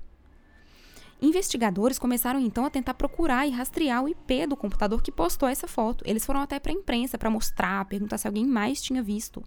Investigadores 1.22 1.98
começaram 1.98 2.40
então 2.40 2.66
a 2.66 2.70
tentar 2.70 2.96
procurar 2.96 3.48
e 3.48 3.52
rastrear 3.52 4.04
o 4.04 4.10
IP 4.10 4.46
do 4.46 4.58
computador 4.58 5.02
que 5.02 5.12
postou 5.12 5.48
essa 5.48 5.70
foto. 5.70 6.04
Eles 6.06 6.26
foram 6.26 6.42
até 6.42 6.60
para 6.60 6.74
a 6.74 6.76
imprensa 6.76 7.18
para 7.18 7.30
mostrar, 7.30 7.86
perguntar 7.86 8.18
se 8.18 8.28
alguém 8.28 8.46
mais 8.46 8.82
tinha 8.82 9.02
visto. 9.02 9.42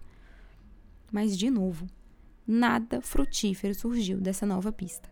Mas, 1.11 1.37
de 1.37 1.51
novo, 1.51 1.85
nada 2.47 2.99
frutífero 3.01 3.75
surgiu 3.75 4.19
dessa 4.19 4.43
nova 4.43 4.71
pista. 4.71 5.07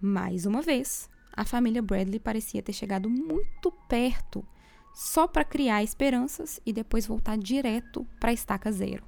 Mais 0.00 0.46
uma 0.46 0.62
vez, 0.62 1.10
a 1.32 1.44
família 1.44 1.82
Bradley 1.82 2.20
parecia 2.20 2.62
ter 2.62 2.72
chegado 2.72 3.08
muito 3.08 3.72
perto 3.88 4.46
só 4.94 5.26
para 5.26 5.44
criar 5.44 5.82
esperanças 5.82 6.60
e 6.66 6.72
depois 6.72 7.06
voltar 7.06 7.38
direto 7.38 8.06
para 8.20 8.30
a 8.30 8.34
estaca 8.34 8.70
zero. 8.70 9.04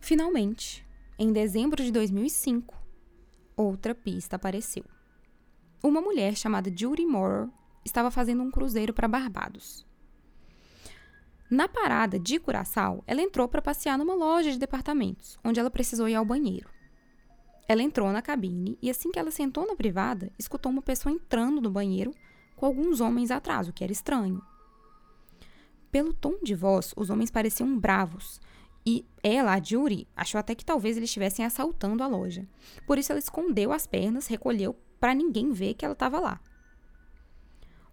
Finalmente, 0.00 0.86
em 1.18 1.32
dezembro 1.32 1.82
de 1.82 1.90
2005, 1.90 2.74
outra 3.56 3.94
pista 3.94 4.36
apareceu. 4.36 4.84
Uma 5.82 6.00
mulher 6.00 6.36
chamada 6.36 6.70
Judy 6.74 7.06
Moore 7.06 7.50
estava 7.84 8.10
fazendo 8.10 8.42
um 8.42 8.50
cruzeiro 8.50 8.92
para 8.92 9.08
Barbados. 9.08 9.86
Na 11.50 11.66
parada 11.68 12.18
de 12.18 12.38
Curaçao, 12.38 13.02
ela 13.06 13.22
entrou 13.22 13.48
para 13.48 13.62
passear 13.62 13.98
numa 13.98 14.14
loja 14.14 14.52
de 14.52 14.58
departamentos, 14.58 15.38
onde 15.42 15.58
ela 15.58 15.70
precisou 15.70 16.08
ir 16.08 16.14
ao 16.14 16.24
banheiro. 16.24 16.70
Ela 17.70 17.84
entrou 17.84 18.10
na 18.10 18.20
cabine 18.20 18.76
e, 18.82 18.90
assim 18.90 19.12
que 19.12 19.18
ela 19.20 19.30
sentou 19.30 19.64
na 19.64 19.76
privada, 19.76 20.32
escutou 20.36 20.72
uma 20.72 20.82
pessoa 20.82 21.14
entrando 21.14 21.60
no 21.60 21.70
banheiro 21.70 22.12
com 22.56 22.66
alguns 22.66 23.00
homens 23.00 23.30
atrás, 23.30 23.68
o 23.68 23.72
que 23.72 23.84
era 23.84 23.92
estranho. 23.92 24.42
Pelo 25.88 26.12
tom 26.12 26.34
de 26.42 26.52
voz, 26.52 26.92
os 26.96 27.10
homens 27.10 27.30
pareciam 27.30 27.78
bravos. 27.78 28.40
E 28.84 29.06
ela, 29.22 29.54
a 29.54 29.62
Judy, 29.62 30.08
achou 30.16 30.40
até 30.40 30.52
que 30.52 30.64
talvez 30.64 30.96
eles 30.96 31.10
estivessem 31.10 31.44
assaltando 31.44 32.02
a 32.02 32.08
loja. 32.08 32.44
Por 32.88 32.98
isso, 32.98 33.12
ela 33.12 33.20
escondeu 33.20 33.72
as 33.72 33.86
pernas, 33.86 34.26
recolheu 34.26 34.74
para 34.98 35.14
ninguém 35.14 35.52
ver 35.52 35.74
que 35.74 35.84
ela 35.84 35.94
estava 35.94 36.18
lá. 36.18 36.40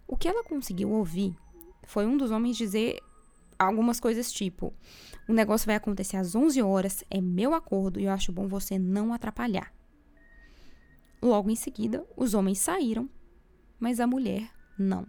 O 0.08 0.16
que 0.16 0.26
ela 0.26 0.42
conseguiu 0.42 0.90
ouvir 0.90 1.36
foi 1.84 2.04
um 2.04 2.16
dos 2.16 2.32
homens 2.32 2.56
dizer 2.56 2.98
algumas 3.58 3.98
coisas 3.98 4.32
tipo: 4.32 4.72
o 5.26 5.32
negócio 5.32 5.66
vai 5.66 5.76
acontecer 5.76 6.16
às 6.16 6.34
11 6.34 6.62
horas, 6.62 7.04
é 7.10 7.20
meu 7.20 7.54
acordo 7.54 7.98
e 7.98 8.04
eu 8.04 8.12
acho 8.12 8.32
bom 8.32 8.46
você 8.46 8.78
não 8.78 9.12
atrapalhar. 9.12 9.72
Logo 11.20 11.50
em 11.50 11.56
seguida, 11.56 12.06
os 12.16 12.32
homens 12.32 12.58
saíram, 12.58 13.10
mas 13.78 13.98
a 13.98 14.06
mulher 14.06 14.50
não. 14.78 15.06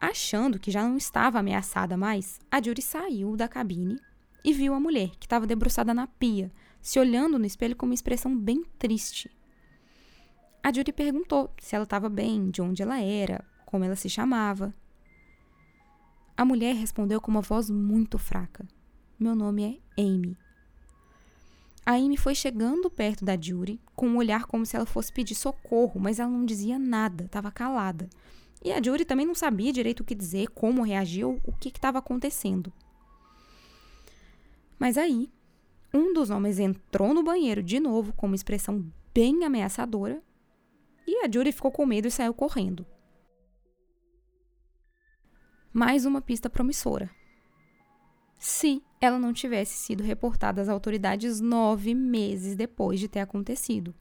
Achando 0.00 0.58
que 0.58 0.70
já 0.70 0.82
não 0.86 0.96
estava 0.96 1.38
ameaçada 1.38 1.96
mais, 1.96 2.40
a 2.50 2.60
Judy 2.60 2.82
saiu 2.82 3.36
da 3.36 3.48
cabine 3.48 3.98
e 4.44 4.52
viu 4.52 4.74
a 4.74 4.80
mulher, 4.80 5.10
que 5.18 5.24
estava 5.24 5.46
debruçada 5.46 5.94
na 5.94 6.06
pia, 6.06 6.52
se 6.82 6.98
olhando 6.98 7.38
no 7.38 7.46
espelho 7.46 7.74
com 7.74 7.86
uma 7.86 7.94
expressão 7.94 8.36
bem 8.36 8.62
triste. 8.78 9.30
A 10.62 10.72
Judy 10.72 10.92
perguntou 10.92 11.54
se 11.58 11.74
ela 11.74 11.84
estava 11.84 12.10
bem, 12.10 12.50
de 12.50 12.60
onde 12.60 12.82
ela 12.82 13.00
era, 13.00 13.42
como 13.64 13.84
ela 13.84 13.96
se 13.96 14.10
chamava. 14.10 14.74
A 16.36 16.44
mulher 16.44 16.74
respondeu 16.74 17.20
com 17.20 17.30
uma 17.30 17.40
voz 17.40 17.70
muito 17.70 18.18
fraca: 18.18 18.66
Meu 19.18 19.36
nome 19.36 19.80
é 19.96 20.02
Amy. 20.02 20.36
A 21.86 21.92
Amy 21.92 22.16
foi 22.16 22.34
chegando 22.34 22.90
perto 22.90 23.24
da 23.24 23.40
Judy, 23.40 23.80
com 23.94 24.08
um 24.08 24.16
olhar 24.16 24.46
como 24.46 24.66
se 24.66 24.74
ela 24.74 24.86
fosse 24.86 25.12
pedir 25.12 25.34
socorro, 25.36 26.00
mas 26.00 26.18
ela 26.18 26.30
não 26.30 26.44
dizia 26.44 26.78
nada, 26.78 27.24
estava 27.24 27.52
calada. 27.52 28.08
E 28.64 28.72
a 28.72 28.82
Judy 28.82 29.04
também 29.04 29.26
não 29.26 29.34
sabia 29.34 29.72
direito 29.72 30.00
o 30.00 30.04
que 30.04 30.14
dizer, 30.14 30.48
como 30.48 30.82
reagir 30.82 31.24
ou 31.24 31.38
o 31.44 31.52
que 31.52 31.68
estava 31.68 31.98
acontecendo. 31.98 32.72
Mas 34.78 34.98
aí, 34.98 35.30
um 35.92 36.12
dos 36.12 36.30
homens 36.30 36.58
entrou 36.58 37.14
no 37.14 37.22
banheiro 37.22 37.62
de 37.62 37.78
novo 37.78 38.12
com 38.14 38.26
uma 38.26 38.34
expressão 38.34 38.84
bem 39.14 39.44
ameaçadora 39.44 40.20
e 41.06 41.24
a 41.24 41.30
Judy 41.30 41.52
ficou 41.52 41.70
com 41.70 41.86
medo 41.86 42.08
e 42.08 42.10
saiu 42.10 42.34
correndo 42.34 42.84
mais 45.74 46.06
uma 46.06 46.22
pista 46.22 46.48
promissora. 46.48 47.10
Se 48.38 48.80
ela 49.00 49.18
não 49.18 49.32
tivesse 49.32 49.76
sido 49.76 50.04
reportada 50.04 50.62
às 50.62 50.68
autoridades 50.68 51.40
nove 51.40 51.96
meses 51.96 52.54
depois 52.54 53.00
de 53.00 53.08
ter 53.08 53.18
acontecido. 53.18 53.92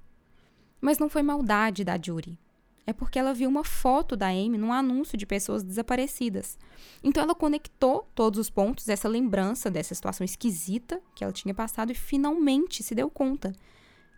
Mas 0.80 1.00
não 1.00 1.10
foi 1.10 1.24
maldade 1.24 1.84
da 1.84 2.00
Judy. 2.00 2.40
É 2.86 2.94
porque 2.94 3.18
ela 3.18 3.34
viu 3.34 3.50
uma 3.50 3.64
foto 3.64 4.16
da 4.16 4.28
Amy 4.28 4.56
num 4.56 4.72
anúncio 4.72 5.18
de 5.18 5.26
pessoas 5.26 5.64
desaparecidas. 5.64 6.60
Então 7.04 7.24
ela 7.24 7.34
conectou 7.34 8.08
todos 8.14 8.40
os 8.40 8.52
pontos 8.52 8.86
dessa 8.86 9.08
lembrança 9.08 9.72
dessa 9.72 9.96
situação 9.96 10.24
esquisita 10.24 11.02
que 11.16 11.24
ela 11.24 11.34
tinha 11.34 11.56
passado 11.56 11.92
e 11.92 11.96
finalmente 11.96 12.84
se 12.84 12.94
deu 12.94 13.10
conta 13.10 13.52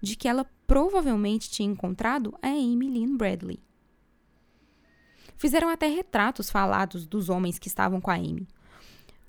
de 0.04 0.18
que 0.18 0.28
ela 0.28 0.46
provavelmente 0.68 1.50
tinha 1.50 1.72
encontrado 1.72 2.38
a 2.42 2.50
Amy 2.50 2.90
Lynn 2.90 3.16
Bradley. 3.16 3.65
Fizeram 5.38 5.70
até 5.70 5.88
retratos 5.88 6.50
falados 6.50 7.06
dos 7.06 7.30
homens 7.30 7.60
que 7.60 7.68
estavam 7.68 8.00
com 8.00 8.10
a 8.10 8.16
Amy. 8.16 8.48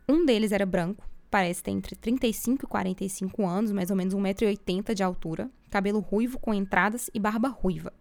Um 0.08 0.24
deles 0.24 0.52
era 0.52 0.64
branco, 0.64 1.04
parece 1.30 1.62
ter 1.62 1.72
entre 1.72 1.96
35 1.96 2.64
e 2.64 2.68
45 2.68 3.46
anos, 3.46 3.72
mais 3.72 3.90
ou 3.90 3.96
menos 3.96 4.14
1,80m 4.14 4.94
de 4.94 5.02
altura, 5.02 5.50
cabelo 5.70 5.98
ruivo 5.98 6.38
com 6.38 6.54
entradas 6.54 7.10
e 7.12 7.18
barba 7.18 7.48
ruiva. 7.48 7.92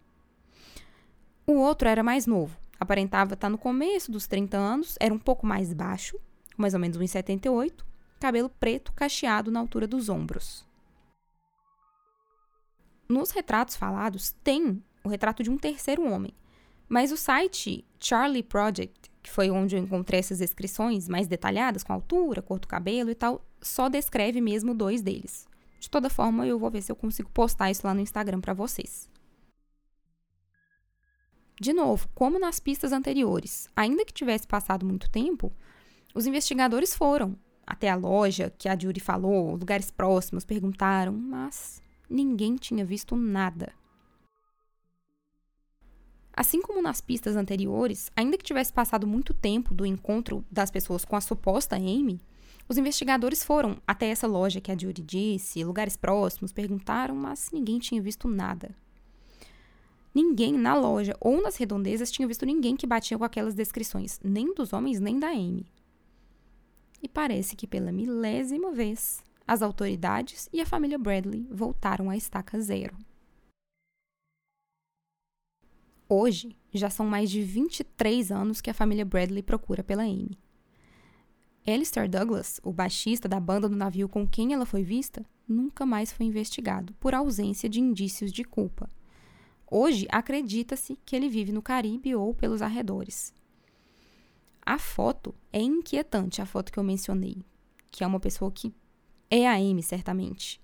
O 1.46 1.54
outro 1.54 1.88
era 1.88 2.02
mais 2.02 2.26
novo, 2.26 2.56
aparentava 2.78 3.34
estar 3.34 3.50
no 3.50 3.58
começo 3.58 4.10
dos 4.10 4.26
30 4.26 4.56
anos, 4.56 4.96
era 5.00 5.12
um 5.12 5.18
pouco 5.18 5.46
mais 5.46 5.72
baixo, 5.72 6.18
mais 6.56 6.74
ou 6.74 6.80
menos 6.80 6.96
1,78, 6.96 7.84
cabelo 8.20 8.48
preto 8.48 8.92
cacheado 8.92 9.50
na 9.50 9.60
altura 9.60 9.86
dos 9.86 10.08
ombros. 10.08 10.64
Nos 13.08 13.30
retratos 13.30 13.76
falados 13.76 14.32
tem 14.42 14.82
o 15.04 15.08
retrato 15.08 15.42
de 15.42 15.50
um 15.50 15.58
terceiro 15.58 16.10
homem, 16.10 16.32
mas 16.88 17.10
o 17.10 17.16
site 17.16 17.84
Charlie 17.98 18.42
Project, 18.42 19.10
que 19.22 19.30
foi 19.30 19.50
onde 19.50 19.76
eu 19.76 19.80
encontrei 19.80 20.20
essas 20.20 20.38
descrições 20.38 21.08
mais 21.08 21.26
detalhadas, 21.26 21.82
com 21.82 21.92
altura, 21.92 22.42
cor 22.42 22.58
do 22.58 22.68
cabelo 22.68 23.10
e 23.10 23.14
tal, 23.14 23.44
só 23.60 23.88
descreve 23.88 24.40
mesmo 24.40 24.74
dois 24.74 25.02
deles. 25.02 25.48
De 25.80 25.90
toda 25.90 26.08
forma, 26.10 26.46
eu 26.46 26.58
vou 26.58 26.70
ver 26.70 26.82
se 26.82 26.90
eu 26.90 26.96
consigo 26.96 27.30
postar 27.30 27.70
isso 27.70 27.86
lá 27.86 27.92
no 27.92 28.00
Instagram 28.00 28.40
para 28.40 28.54
vocês. 28.54 29.08
De 31.60 31.72
novo, 31.72 32.08
como 32.14 32.38
nas 32.38 32.60
pistas 32.60 32.92
anteriores, 32.92 33.68
ainda 33.74 34.04
que 34.04 34.12
tivesse 34.12 34.46
passado 34.46 34.84
muito 34.84 35.10
tempo, 35.10 35.52
os 36.14 36.26
investigadores 36.26 36.94
foram 36.94 37.36
até 37.66 37.88
a 37.90 37.96
loja 37.96 38.52
que 38.56 38.68
a 38.68 38.78
Judy 38.78 39.00
falou, 39.00 39.56
lugares 39.56 39.90
próximos, 39.90 40.44
perguntaram, 40.44 41.12
mas 41.12 41.82
ninguém 42.08 42.56
tinha 42.56 42.84
visto 42.84 43.16
nada. 43.16 43.72
Assim 46.36 46.60
como 46.60 46.82
nas 46.82 47.00
pistas 47.00 47.34
anteriores, 47.34 48.12
ainda 48.14 48.36
que 48.36 48.44
tivesse 48.44 48.70
passado 48.70 49.06
muito 49.06 49.32
tempo 49.32 49.72
do 49.72 49.86
encontro 49.86 50.44
das 50.52 50.70
pessoas 50.70 51.02
com 51.02 51.16
a 51.16 51.20
suposta 51.20 51.76
Amy, 51.76 52.20
Os 52.68 52.76
investigadores 52.76 53.44
foram 53.44 53.76
até 53.86 54.08
essa 54.08 54.26
loja 54.26 54.60
que 54.60 54.72
a 54.72 54.76
Judy 54.76 55.02
disse, 55.02 55.62
lugares 55.62 55.96
próximos, 55.96 56.52
perguntaram, 56.52 57.14
mas 57.14 57.50
ninguém 57.52 57.78
tinha 57.78 58.02
visto 58.02 58.26
nada. 58.26 58.74
Ninguém 60.12 60.52
na 60.52 60.74
loja 60.74 61.16
ou 61.20 61.40
nas 61.42 61.56
redondezas 61.56 62.10
tinha 62.10 62.26
visto 62.26 62.44
ninguém 62.44 62.74
que 62.74 62.86
batia 62.86 63.18
com 63.18 63.24
aquelas 63.24 63.54
descrições, 63.54 64.18
nem 64.24 64.52
dos 64.54 64.72
homens 64.72 64.98
nem 64.98 65.18
da 65.18 65.28
Amy. 65.28 65.66
E 67.02 67.08
parece 67.08 67.54
que 67.54 67.66
pela 67.66 67.92
milésima 67.92 68.72
vez, 68.72 69.22
as 69.46 69.62
autoridades 69.62 70.48
e 70.52 70.60
a 70.60 70.66
família 70.66 70.98
Bradley 70.98 71.46
voltaram 71.50 72.10
à 72.10 72.16
estaca 72.16 72.58
zero. 72.60 72.96
Hoje, 76.08 76.56
já 76.72 76.88
são 76.88 77.04
mais 77.04 77.28
de 77.28 77.42
23 77.42 78.30
anos 78.30 78.60
que 78.60 78.70
a 78.70 78.74
família 78.74 79.04
Bradley 79.04 79.42
procura 79.42 79.82
pela 79.82 80.04
Amy. 80.04 80.38
Alistair 81.66 82.08
Douglas, 82.08 82.60
o 82.62 82.72
baixista 82.72 83.28
da 83.28 83.40
banda 83.40 83.68
do 83.68 83.74
navio 83.74 84.08
com 84.08 84.24
quem 84.24 84.52
ela 84.52 84.64
foi 84.64 84.84
vista, 84.84 85.26
nunca 85.48 85.84
mais 85.84 86.12
foi 86.12 86.26
investigado 86.26 86.94
por 87.00 87.12
ausência 87.12 87.68
de 87.68 87.80
indícios 87.80 88.30
de 88.30 88.44
culpa. 88.44 88.88
Hoje 89.68 90.06
acredita-se 90.08 90.96
que 91.04 91.16
ele 91.16 91.28
vive 91.28 91.50
no 91.50 91.60
Caribe 91.60 92.14
ou 92.14 92.32
pelos 92.32 92.62
arredores. 92.62 93.34
A 94.64 94.78
foto 94.78 95.34
é 95.52 95.60
inquietante, 95.60 96.40
a 96.40 96.46
foto 96.46 96.70
que 96.70 96.78
eu 96.78 96.84
mencionei, 96.84 97.42
que 97.90 98.04
é 98.04 98.06
uma 98.06 98.20
pessoa 98.20 98.52
que 98.52 98.72
é 99.28 99.48
a 99.48 99.54
Amy, 99.54 99.82
certamente. 99.82 100.60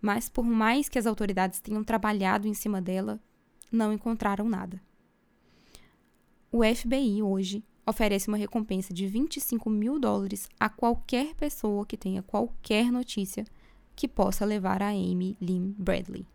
Mas 0.00 0.28
por 0.28 0.44
mais 0.44 0.88
que 0.88 0.98
as 0.98 1.06
autoridades 1.06 1.60
tenham 1.60 1.84
trabalhado 1.84 2.48
em 2.48 2.54
cima 2.54 2.82
dela, 2.82 3.20
não 3.70 3.92
encontraram 3.92 4.48
nada. 4.48 4.80
O 6.50 6.62
FBI 6.64 7.22
hoje 7.22 7.62
oferece 7.86 8.26
uma 8.28 8.36
recompensa 8.36 8.92
de 8.92 9.06
25 9.06 9.70
mil 9.70 9.98
dólares 9.98 10.48
a 10.58 10.68
qualquer 10.68 11.34
pessoa 11.34 11.86
que 11.86 11.96
tenha 11.96 12.22
qualquer 12.22 12.92
notícia 12.92 13.44
que 13.96 14.06
possa 14.06 14.44
levar 14.44 14.82
a 14.82 14.90
Amy 14.90 15.36
Lynn 15.40 15.72
Bradley. 15.76 16.26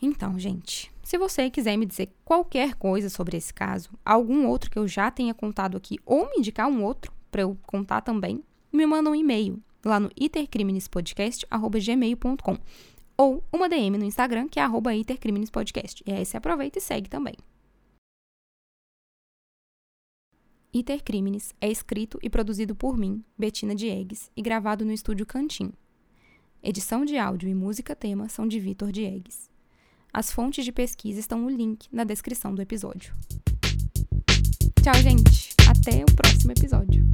Então, 0.00 0.38
gente, 0.38 0.92
se 1.02 1.18
você 1.18 1.50
quiser 1.50 1.76
me 1.76 1.84
dizer 1.84 2.14
qualquer 2.24 2.74
coisa 2.74 3.10
sobre 3.10 3.36
esse 3.36 3.52
caso, 3.52 3.90
algum 4.04 4.46
outro 4.46 4.70
que 4.70 4.78
eu 4.78 4.86
já 4.86 5.10
tenha 5.10 5.34
contado 5.34 5.76
aqui, 5.76 5.98
ou 6.06 6.30
me 6.30 6.38
indicar 6.38 6.68
um 6.68 6.84
outro 6.84 7.12
para 7.32 7.42
eu 7.42 7.58
contar 7.66 8.02
também, 8.02 8.44
me 8.72 8.86
manda 8.86 9.10
um 9.10 9.14
e-mail 9.14 9.60
lá 9.84 9.98
no 9.98 10.08
itercrimenespodcast.gmail.com 10.16 12.58
ou 13.18 13.42
uma 13.52 13.68
DM 13.68 13.98
no 13.98 14.04
Instagram, 14.04 14.48
que 14.48 14.60
é 14.60 14.62
arroba. 14.62 14.94
E 14.94 15.04
aí 16.12 16.24
você 16.24 16.36
aproveita 16.36 16.78
e 16.78 16.80
segue 16.80 17.10
também. 17.10 17.34
Itercrimenes 20.72 21.54
é 21.60 21.68
escrito 21.68 22.18
e 22.22 22.30
produzido 22.30 22.76
por 22.76 22.96
mim, 22.96 23.24
Betina 23.36 23.74
Diegues, 23.74 24.30
e 24.36 24.42
gravado 24.42 24.84
no 24.84 24.92
estúdio 24.92 25.26
Cantim. 25.26 25.72
Edição 26.62 27.04
de 27.04 27.16
áudio 27.16 27.48
e 27.48 27.54
música 27.54 27.96
tema 27.96 28.28
são 28.28 28.46
de 28.46 28.60
Vitor 28.60 28.92
Diegues. 28.92 29.50
As 30.12 30.30
fontes 30.30 30.64
de 30.64 30.72
pesquisa 30.72 31.20
estão 31.20 31.40
no 31.40 31.50
link 31.50 31.86
na 31.90 32.04
descrição 32.04 32.54
do 32.54 32.62
episódio. 32.62 33.14
Tchau, 34.82 34.94
gente! 35.02 35.54
Até 35.68 36.02
o 36.02 36.14
próximo 36.14 36.52
episódio. 36.52 37.06